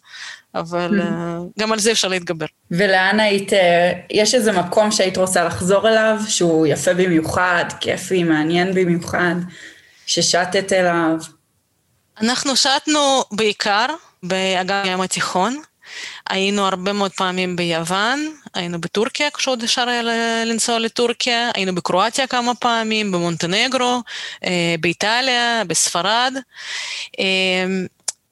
אבל 0.55 1.01
mm-hmm. 1.01 1.61
גם 1.61 1.73
על 1.73 1.79
זה 1.79 1.93
אפשר 1.93 2.09
להתגבר. 2.09 2.47
ולאן 2.71 3.21
היית, 3.21 3.53
אה, 3.53 3.93
יש 4.11 4.35
איזה 4.35 4.53
מקום 4.53 4.91
שהיית 4.91 5.17
רוצה 5.17 5.45
לחזור 5.45 5.89
אליו, 5.89 6.21
שהוא 6.29 6.67
יפה 6.67 6.95
במיוחד, 6.95 7.65
כיפי, 7.81 8.25
מעניין 8.25 8.75
במיוחד, 8.75 9.35
ששטת 10.07 10.73
אליו? 10.73 11.17
אנחנו 12.21 12.57
שטנו 12.57 13.23
בעיקר 13.33 13.87
באגן 14.23 14.83
הים 14.85 15.01
התיכון. 15.01 15.63
היינו 16.31 16.67
הרבה 16.67 16.93
מאוד 16.93 17.13
פעמים 17.13 17.57
ביוון, 17.57 18.35
היינו 18.55 18.81
בטורקיה 18.81 19.31
כשעוד 19.31 19.63
אפשר 19.63 19.89
היה 19.89 20.03
לנסוע 20.45 20.79
לטורקיה, 20.79 21.51
היינו 21.55 21.75
בקרואטיה 21.75 22.27
כמה 22.27 22.55
פעמים, 22.55 23.13
במונטנגרו, 23.13 24.03
אה, 24.45 24.75
באיטליה, 24.81 25.63
בספרד. 25.67 26.35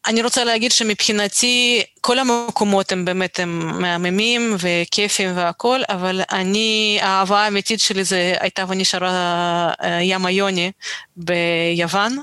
אני 0.06 0.22
רוצה 0.22 0.44
להגיד 0.44 0.72
שמבחינתי 0.72 1.82
כל 2.00 2.18
המקומות 2.18 2.92
הם 2.92 3.04
באמת 3.04 3.40
הם 3.40 3.80
מהממים 3.82 4.56
וכיפים 4.58 5.30
והכול, 5.36 5.82
אבל 5.88 6.20
אני, 6.32 6.98
האהבה 7.02 7.44
האמיתית 7.44 7.80
שלי 7.80 8.04
זה 8.04 8.34
הייתה 8.40 8.64
ונשארה 8.68 9.72
אה, 9.82 9.98
ים 10.02 10.26
היוני 10.26 10.72
ביוון. 11.16 12.18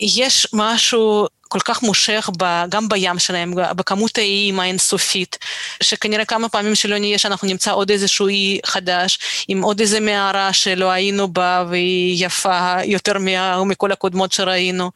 יש 0.00 0.46
משהו 0.52 1.26
כל 1.50 1.60
כך 1.64 1.82
מושך 1.82 2.30
ב, 2.38 2.64
גם 2.68 2.88
בים 2.88 3.18
שלהם, 3.18 3.54
בכמות 3.54 4.18
האיים 4.18 4.60
האינסופית, 4.60 5.38
שכנראה 5.82 6.24
כמה 6.24 6.48
פעמים 6.48 6.74
שלא 6.74 6.98
נהיה 6.98 7.18
שאנחנו 7.18 7.48
נמצא 7.48 7.72
עוד 7.72 7.90
איזשהו 7.90 8.28
אי 8.28 8.60
חדש, 8.66 9.18
עם 9.48 9.62
עוד 9.62 9.80
איזה 9.80 10.00
מערה 10.00 10.52
שלא 10.52 10.90
היינו 10.90 11.28
בה 11.28 11.64
והיא 11.68 12.26
יפה 12.26 12.76
יותר 12.84 13.12
מכל 13.66 13.92
הקודמות 13.92 14.32
שראינו. 14.32 14.90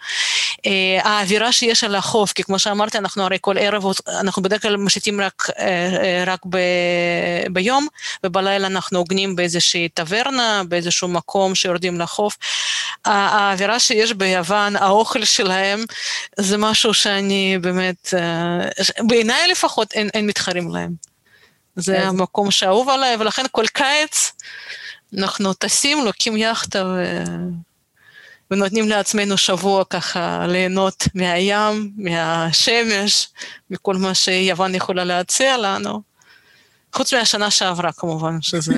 אה, 0.66 0.98
האווירה 1.02 1.52
שיש 1.52 1.84
על 1.84 1.94
החוף, 1.94 2.32
כי 2.32 2.42
כמו 2.42 2.58
שאמרתי, 2.58 2.98
אנחנו 2.98 3.24
הרי 3.24 3.38
כל 3.40 3.58
ערב, 3.58 3.84
אנחנו 4.20 4.42
בדרך 4.42 4.62
כלל 4.62 4.76
משיתים 4.76 5.20
רק, 5.20 5.46
אה, 5.58 5.64
אה, 6.02 6.24
רק 6.26 6.40
ב, 6.48 6.58
ביום, 7.50 7.86
ובלילה 8.24 8.66
אנחנו 8.66 8.98
עוגנים 8.98 9.36
באיזושהי 9.36 9.88
טברנה, 9.88 10.62
באיזשהו 10.68 11.08
מקום 11.08 11.54
שיורדים 11.54 12.00
לחוף. 12.00 12.36
האווירה 13.04 13.80
שיש 13.80 14.12
ביוון, 14.12 14.76
האוכל 14.76 15.24
שלהם, 15.24 15.84
זה 16.44 16.56
משהו 16.58 16.94
שאני 16.94 17.58
באמת, 17.60 18.14
בעיניי 18.98 19.48
לפחות 19.48 19.92
אין, 19.92 20.08
אין 20.14 20.26
מתחרים 20.26 20.70
להם. 20.70 20.92
זה 21.76 22.08
המקום 22.08 22.50
שאהוב 22.50 22.88
עליי, 22.88 23.16
ולכן 23.16 23.44
כל 23.50 23.66
קיץ 23.66 24.32
אנחנו 25.18 25.54
טסים, 25.54 26.04
לוקחים 26.04 26.36
יאכטה 26.36 26.84
ו... 26.86 27.22
ונותנים 28.50 28.88
לעצמנו 28.88 29.36
שבוע 29.36 29.84
ככה 29.84 30.46
ליהנות 30.48 31.08
מהים, 31.14 31.92
מהשמש, 31.96 33.28
מכל 33.70 33.96
מה 33.96 34.14
שיוון 34.14 34.74
יכולה 34.74 35.04
להציע 35.04 35.56
לנו. 35.56 36.13
חוץ 36.94 37.14
מהשנה 37.14 37.50
שעברה 37.50 37.92
כמובן, 37.92 38.42
שזה... 38.42 38.74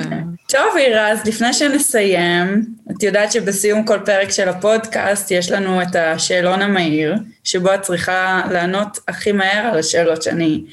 טוב, 0.48 0.76
אירה, 0.76 1.08
אז 1.08 1.18
לפני 1.24 1.52
שנסיים, 1.52 2.66
את 2.90 3.02
יודעת 3.02 3.32
שבסיום 3.32 3.86
כל 3.86 3.98
פרק 4.04 4.30
של 4.30 4.48
הפודקאסט 4.48 5.30
יש 5.30 5.50
לנו 5.50 5.82
את 5.82 5.96
השאלון 5.96 6.62
המהיר, 6.62 7.14
שבו 7.44 7.74
את 7.74 7.82
צריכה 7.82 8.42
לענות 8.50 8.98
הכי 9.08 9.32
מהר 9.32 9.66
על 9.72 9.78
השאלות 9.78 10.22
שאני 10.22 10.64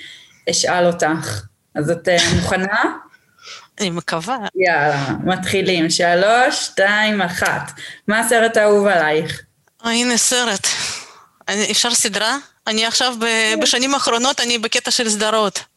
אשאל 0.50 0.86
אותך. 0.86 1.42
אז 1.76 1.92
את 1.92 2.08
אה, 2.08 2.18
מוכנה? 2.36 2.84
אני 3.80 3.90
מקווה. 3.90 4.38
יאללה, 4.56 5.08
מתחילים. 5.24 5.90
שלוש, 5.90 6.56
שתיים, 6.66 7.22
אחת. 7.22 7.72
מה 8.08 8.20
הסרט 8.20 8.58
האהוב 8.58 8.88
עלייך? 8.88 9.42
הנה 9.84 10.18
סרט. 10.18 10.68
אפשר 11.72 11.94
סדרה? 11.94 12.38
אני 12.68 12.86
עכשיו. 12.86 13.16
בשנים 13.62 13.94
האחרונות, 13.94 14.40
אני 14.40 14.58
בקטע 14.58 14.92
של 14.92 15.10
סדרות. 15.10 15.73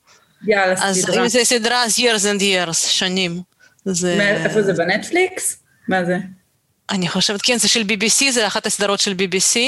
יאללה, 0.47 0.77
סדרה. 0.77 0.93
אז 0.93 1.11
אם 1.19 1.29
זה 1.29 1.45
סדרה, 1.45 1.85
אז 1.85 1.99
years 1.99 2.23
and 2.23 2.41
years, 2.41 2.75
שנים. 2.75 3.41
זה... 3.85 4.37
איפה 4.45 4.63
זה, 4.63 4.73
בנטפליקס? 4.73 5.59
מה 5.89 6.05
זה? 6.05 6.19
אני 6.91 7.09
חושבת, 7.09 7.43
כן, 7.43 7.59
זה 7.59 7.69
של 7.69 7.81
BBC, 7.83 8.31
זה 8.31 8.47
אחת 8.47 8.67
הסדרות 8.67 9.01
של 9.01 9.13
BBC. 9.13 9.59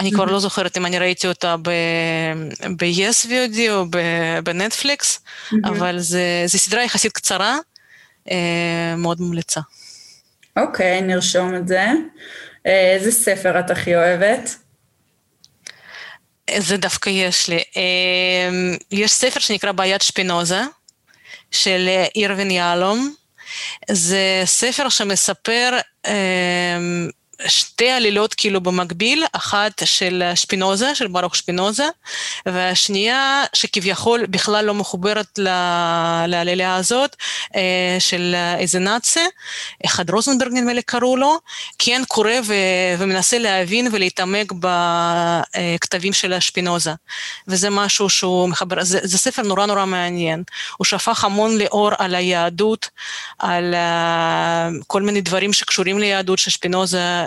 אני 0.00 0.10
כבר 0.12 0.24
לא 0.24 0.40
זוכרת 0.40 0.76
אם 0.76 0.86
אני 0.86 0.98
ראיתי 0.98 1.28
אותה 1.28 1.56
ב-yes 2.76 3.26
VOD 3.26 3.58
או 3.70 3.84
בנטפליקס, 4.44 5.20
אבל 5.64 5.98
זו 6.46 6.58
סדרה 6.58 6.84
יחסית 6.84 7.12
קצרה, 7.12 7.58
אה, 8.30 8.94
מאוד 8.96 9.20
ממליצה. 9.20 9.60
אוקיי, 10.56 11.00
נרשום 11.02 11.54
את 11.54 11.68
זה. 11.68 11.86
אה, 12.66 12.92
איזה 12.94 13.12
ספר 13.12 13.60
את 13.60 13.70
הכי 13.70 13.96
אוהבת? 13.96 14.56
זה 16.58 16.76
דווקא 16.76 17.10
יש 17.10 17.48
לי. 17.48 17.62
אה, 17.76 18.76
יש 18.90 19.12
ספר 19.12 19.40
שנקרא 19.40 19.72
בעיית 19.72 20.02
שפינוזה, 20.02 20.62
של 21.50 21.88
אירווין 22.16 22.50
יהלום. 22.50 23.14
זה 23.90 24.42
ספר 24.44 24.88
שמספר 24.88 25.78
שתי 27.46 27.90
עלילות 27.90 28.34
כאילו 28.34 28.60
במקביל, 28.60 29.24
אחת 29.32 29.82
של 29.84 30.22
שפינוזה, 30.34 30.94
של 30.94 31.06
ברוך 31.06 31.36
שפינוזה, 31.36 31.88
והשנייה 32.46 33.44
שכביכול 33.52 34.26
בכלל 34.26 34.64
לא 34.64 34.74
מחוברת 34.74 35.38
לעלילה 36.26 36.76
הזאת, 36.76 37.16
אה, 37.56 37.96
של 37.98 38.34
איזה 38.58 38.78
נאצי, 38.78 39.20
אחד 39.86 40.10
רוזנברג 40.10 40.52
נדמה 40.52 40.72
לי 40.72 40.82
קראו 40.82 41.16
לו, 41.16 41.38
כן 41.78 42.02
קורא 42.08 42.32
ו- 42.46 42.54
ומנסה 42.98 43.38
להבין 43.38 43.88
ולהתעמק 43.92 44.52
בכתבים 44.52 46.12
של 46.12 46.32
השפינוזה. 46.32 46.92
וזה 47.48 47.70
משהו 47.70 48.08
שהוא 48.08 48.48
מחבר, 48.48 48.84
זה, 48.84 48.98
זה 49.02 49.18
ספר 49.18 49.42
נורא 49.42 49.66
נורא 49.66 49.86
מעניין. 49.86 50.42
הוא 50.76 50.84
שפך 50.84 51.24
המון 51.24 51.58
לאור 51.58 51.90
על 51.98 52.14
היהדות, 52.14 52.88
על 53.38 53.74
uh, 53.74 54.84
כל 54.86 55.02
מיני 55.02 55.20
דברים 55.20 55.52
שקשורים 55.52 55.98
ליהדות 55.98 56.38
ששפינוזה 56.38 56.98
אה, 56.98 57.26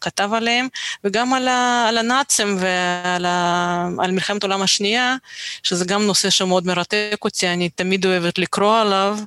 כתב 0.00 0.30
עליהם, 0.32 0.68
וגם 1.04 1.34
על, 1.34 1.48
ה, 1.48 1.86
על 1.88 1.98
הנאצים 1.98 2.56
ועל 2.58 3.26
ה, 3.26 3.88
על 3.98 4.12
מלחמת 4.12 4.42
העולם 4.42 4.62
השנייה, 4.62 5.16
שזה 5.62 5.84
גם 5.84 6.02
נושא 6.02 6.30
שמאוד 6.30 6.66
מרתק 6.66 7.18
אותי, 7.24 7.48
אני 7.48 7.68
תמיד 7.68 8.06
אוהבת 8.06 8.38
לקרוא 8.38 8.78
עליו, 8.78 9.18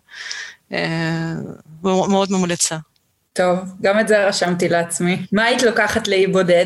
אה, 0.74 1.34
ומאוד 1.84 2.32
ממליצה. 2.32 2.78
טוב, 3.34 3.60
גם 3.82 4.00
את 4.00 4.08
זה 4.08 4.28
רשמתי 4.28 4.70
לעצמי. 4.70 5.26
מה 5.32 5.44
היית 5.44 5.64
לוקחת 5.64 6.08
לאי 6.08 6.28
בודד? 6.28 6.66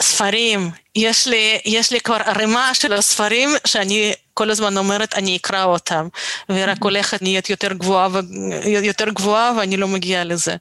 ספרים, 0.00 0.70
יש 0.94 1.26
לי, 1.26 1.58
יש 1.64 1.92
לי 1.92 2.00
כבר 2.00 2.18
ערימה 2.24 2.74
של 2.74 2.92
הספרים 2.92 3.50
שאני 3.66 4.12
כל 4.34 4.50
הזמן 4.50 4.76
אומרת, 4.76 5.14
אני 5.14 5.36
אקרא 5.36 5.64
אותם, 5.64 6.08
ורק 6.48 6.82
הולכת 6.82 7.22
נהיית 7.22 7.50
יותר 7.50 7.72
גבוהה, 7.72 8.08
יותר 8.66 9.10
גבוהה 9.10 9.52
ואני 9.58 9.76
לא 9.76 9.88
מגיעה 9.88 10.24
לזה. 10.24 10.56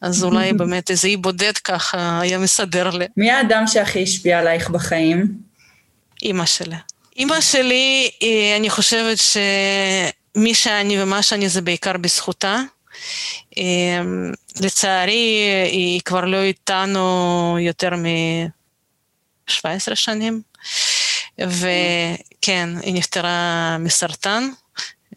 אז 0.00 0.24
אולי 0.24 0.52
באמת 0.58 0.90
איזה 0.90 1.08
אי 1.08 1.16
בודד 1.16 1.58
ככה 1.58 2.20
היה 2.20 2.38
מסדר 2.38 2.90
לי. 2.90 3.06
מי 3.16 3.30
האדם 3.30 3.66
שהכי 3.66 4.02
השפיע 4.02 4.38
עלייך 4.38 4.70
בחיים? 4.70 5.26
אימא 6.22 6.46
שלי. 6.46 6.76
אימא 7.16 7.40
שלי, 7.40 8.10
אה, 8.22 8.56
אני 8.56 8.70
חושבת 8.70 9.18
שמי 9.18 10.54
שאני 10.54 11.02
ומה 11.02 11.22
שאני 11.22 11.48
זה 11.48 11.60
בעיקר 11.60 11.96
בזכותה. 11.96 12.60
אה, 13.58 13.62
לצערי, 14.60 15.38
היא 15.72 16.00
כבר 16.04 16.24
לא 16.24 16.42
איתנו 16.42 17.56
יותר 17.60 17.96
מ... 17.96 18.06
17 19.52 19.96
שנים, 19.96 20.42
וכן, 21.38 22.68
היא 22.82 22.94
נפטרה 22.94 23.76
מסרטן 23.80 24.48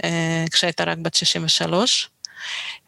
אה, 0.03 0.45
כשהייתה 0.51 0.83
רק 0.83 0.97
בת 0.97 1.15
63, 1.15 2.09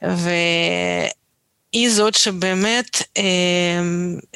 והיא 0.01 1.89
זאת 1.89 2.15
שבאמת 2.15 3.01
אה, 3.17 3.23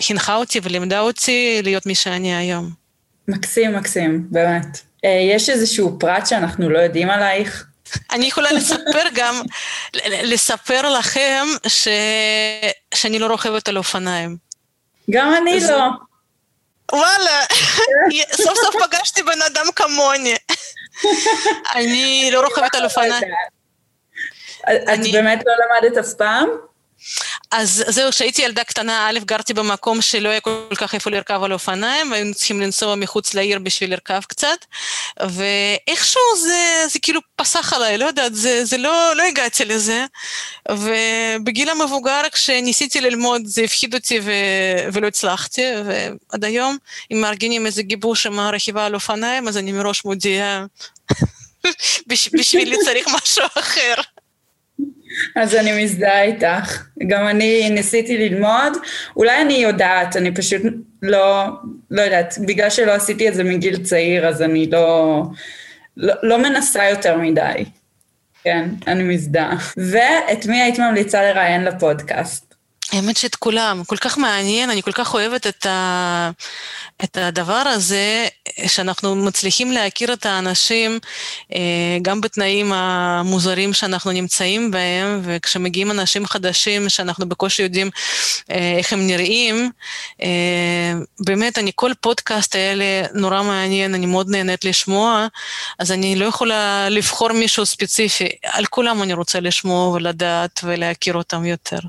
חינכה 0.02 0.36
אותי 0.36 0.60
ולימדה 0.64 1.00
אותי 1.00 1.60
להיות 1.64 1.86
מי 1.86 1.96
שאני 1.96 2.36
היום. 2.36 2.70
מקסים, 3.28 3.76
מקסים, 3.76 4.28
באמת. 4.32 4.82
אה, 5.06 5.10
יש 5.36 5.50
איזשהו 5.50 6.00
פרט 6.00 6.28
שאנחנו 6.28 6.70
לא 6.70 6.80
יודעים 6.80 7.10
עלייך? 7.10 7.66
אני 8.12 8.26
יכולה 8.26 8.52
לספר 8.52 9.04
גם, 9.16 9.42
לספר 10.24 10.90
לכם 11.00 11.46
ש... 11.68 11.88
שאני 12.94 13.20
לא 13.20 13.28
רוכבת 13.28 13.68
על 13.68 13.78
אופניים. 13.78 14.38
גם 15.12 15.34
אני 15.42 15.60
זה... 15.60 15.72
לא. 15.72 15.90
וואלה, 16.92 17.46
סוף 18.32 18.58
סוף 18.58 18.76
פגשתי 18.84 19.24
בן 19.24 19.42
אדם 19.42 19.66
כמוני. 19.76 20.36
אני 21.76 22.30
לא 22.32 22.42
רוכבת 22.46 22.76
על 22.76 22.84
אופניים. 22.84 23.34
את 24.64 25.00
באמת 25.14 25.44
לא 25.46 25.54
למדת 25.66 25.98
אף 25.98 26.14
פעם? 26.14 26.50
אז 27.52 27.84
זהו, 27.88 28.12
כשהייתי 28.12 28.42
ילדה 28.42 28.64
קטנה, 28.64 29.10
א', 29.10 29.20
גרתי 29.20 29.54
במקום 29.54 30.02
שלא 30.02 30.30
היה 30.30 30.40
כל 30.40 30.76
כך 30.76 30.96
איפה 30.96 31.10
לרכב 31.10 31.44
על 31.44 31.54
אופניים, 31.54 32.12
והיינו 32.12 32.34
צריכים 32.34 32.62
לנסוע 32.62 32.96
מחוץ 32.96 33.34
לעיר 33.34 33.60
בשביל 33.60 33.92
לרכב 33.92 34.22
קצת, 34.28 34.66
ואיכשהו 35.20 36.22
זה, 36.44 36.86
זה 36.88 37.00
כאילו 37.00 37.22
פסח 37.36 37.74
עליי, 37.74 37.98
לא 37.98 38.06
יודעת, 38.06 38.36
זה, 38.36 38.66
זה 38.66 38.78
לא, 38.78 39.16
לא 39.16 39.24
הגעתי 39.24 39.66
לזה, 39.66 40.06
ובגיל 40.72 41.70
המבוגר, 41.70 42.22
כשניסיתי 42.32 43.02
ללמוד, 43.02 43.42
זה 43.46 43.62
הפחיד 43.62 43.96
אותי 43.96 44.20
ו, 44.24 44.32
ולא 44.94 45.08
הצלחתי, 45.08 45.62
ועד 45.86 46.46
היום, 46.46 46.78
אם 47.14 47.22
מארגנים 47.22 47.66
איזה 47.66 47.84
גיבוש 47.84 48.26
עם 48.26 48.40
הרכיבה 48.40 48.86
על 48.86 48.96
אופניים, 48.96 49.48
אז 49.48 49.58
אני 49.58 49.72
מראש 49.72 50.06
מודיעה, 50.06 50.66
בשבילי 52.08 52.76
צריך 52.86 53.08
משהו 53.08 53.44
אחר. 53.60 53.96
אז 55.36 55.56
אני 55.56 55.84
מזדהה 55.84 56.24
איתך. 56.24 56.84
גם 57.08 57.28
אני 57.28 57.70
ניסיתי 57.70 58.18
ללמוד, 58.18 58.74
אולי 59.16 59.42
אני 59.42 59.54
יודעת, 59.54 60.18
אני 60.18 60.36
פשוט 60.36 60.62
לא, 61.02 61.48
לא 61.92 62.02
יודעת, 62.02 62.36
בגלל 62.48 62.70
שלא 62.70 62.92
עשיתי 62.92 63.30
את 63.30 63.34
זה 63.34 63.44
מגיל 63.44 63.84
צעיר, 63.84 64.28
אז 64.28 64.42
אני 64.42 64.70
לא, 64.70 65.24
לא, 65.98 66.14
לא 66.24 66.38
מנסה 66.38 66.90
יותר 66.90 67.18
מדי. 67.18 67.66
כן, 68.44 68.70
אני 68.88 69.04
מזדהה. 69.04 69.58
ואת 69.78 70.46
מי 70.46 70.62
היית 70.62 70.80
ממליצה 70.80 71.22
לראיין 71.22 71.64
לפודקאסט? 71.64 72.51
האמת 72.92 73.18
שאת 73.18 73.36
כולם, 73.36 73.84
כל 73.88 73.98
כך 73.98 74.18
מעניין, 74.18 74.70
אני 74.70 74.82
כל 74.82 74.92
כך 74.92 75.14
אוהבת 75.14 75.48
את, 75.48 75.66
ה, 75.66 76.32
את 77.04 77.18
הדבר 77.18 77.54
הזה, 77.54 78.28
שאנחנו 78.68 79.16
מצליחים 79.16 79.72
להכיר 79.72 80.14
את 80.14 80.26
האנשים 80.26 81.00
אה, 81.56 81.98
גם 82.02 82.22
בתנאים 82.22 82.74
המוזרים 82.74 83.74
שאנחנו 83.74 84.12
נמצאים 84.12 84.72
בהם, 84.72 85.22
וכשמגיעים 85.24 85.92
אנשים 85.92 86.26
חדשים 86.26 86.90
שאנחנו 86.90 87.30
בקושי 87.30 87.64
יודעים 87.64 87.90
אה, 88.52 88.76
איך 88.78 88.94
הם 88.94 89.08
נראים, 89.08 89.72
אה, 90.22 90.94
באמת, 91.20 91.58
אני 91.58 91.72
כל 91.76 91.92
פודקאסט 92.02 92.56
האלה 92.56 93.08
נורא 93.14 93.44
מעניין, 93.44 93.96
אני 93.96 94.06
מאוד 94.06 94.30
נהנית 94.30 94.66
לשמוע, 94.66 95.28
אז 95.80 95.92
אני 95.92 96.16
לא 96.16 96.26
יכולה 96.26 96.90
לבחור 96.90 97.32
מישהו 97.32 97.66
ספציפי, 97.66 98.30
על 98.46 98.66
כולם 98.66 99.04
אני 99.04 99.14
רוצה 99.14 99.40
לשמוע 99.40 99.88
ולדעת 99.88 100.60
ולהכיר 100.64 101.14
אותם 101.14 101.46
יותר. 101.46 101.80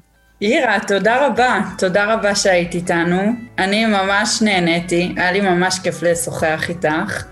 אירה, 0.43 0.79
תודה 0.87 1.27
רבה. 1.27 1.61
תודה 1.79 2.15
רבה 2.15 2.35
שהיית 2.35 2.75
איתנו. 2.75 3.33
אני 3.59 3.87
ממש 3.87 4.43
נהניתי, 4.43 5.15
היה 5.17 5.33
לי 5.33 5.41
ממש 5.41 5.79
כיף 5.79 6.03
לשוחח 6.03 6.65
איתך. 6.69 7.23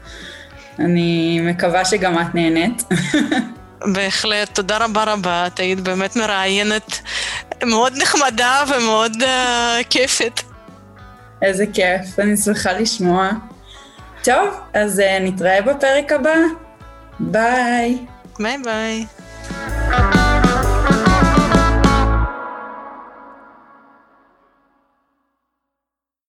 אני 0.78 1.40
מקווה 1.42 1.84
שגם 1.84 2.18
את 2.18 2.34
נהנית. 2.34 2.82
בהחלט, 3.94 4.54
תודה 4.54 4.78
רבה 4.78 5.04
רבה. 5.04 5.46
את 5.46 5.58
היית 5.58 5.80
באמת 5.80 6.16
מראיינת 6.16 7.00
מאוד 7.64 7.92
נחמדה 7.96 8.64
ומאוד 8.68 9.12
uh, 9.12 9.26
כיפת. 9.90 10.40
איזה 11.42 11.64
כיף, 11.66 12.18
אני 12.18 12.36
שמחה 12.36 12.72
לשמוע. 12.72 13.30
טוב, 14.24 14.48
אז 14.74 14.98
uh, 14.98 15.22
נתראה 15.22 15.62
בפרק 15.62 16.12
הבא. 16.12 16.34
ביי. 17.20 17.98
ביי 18.38 18.58
ביי. 18.64 19.06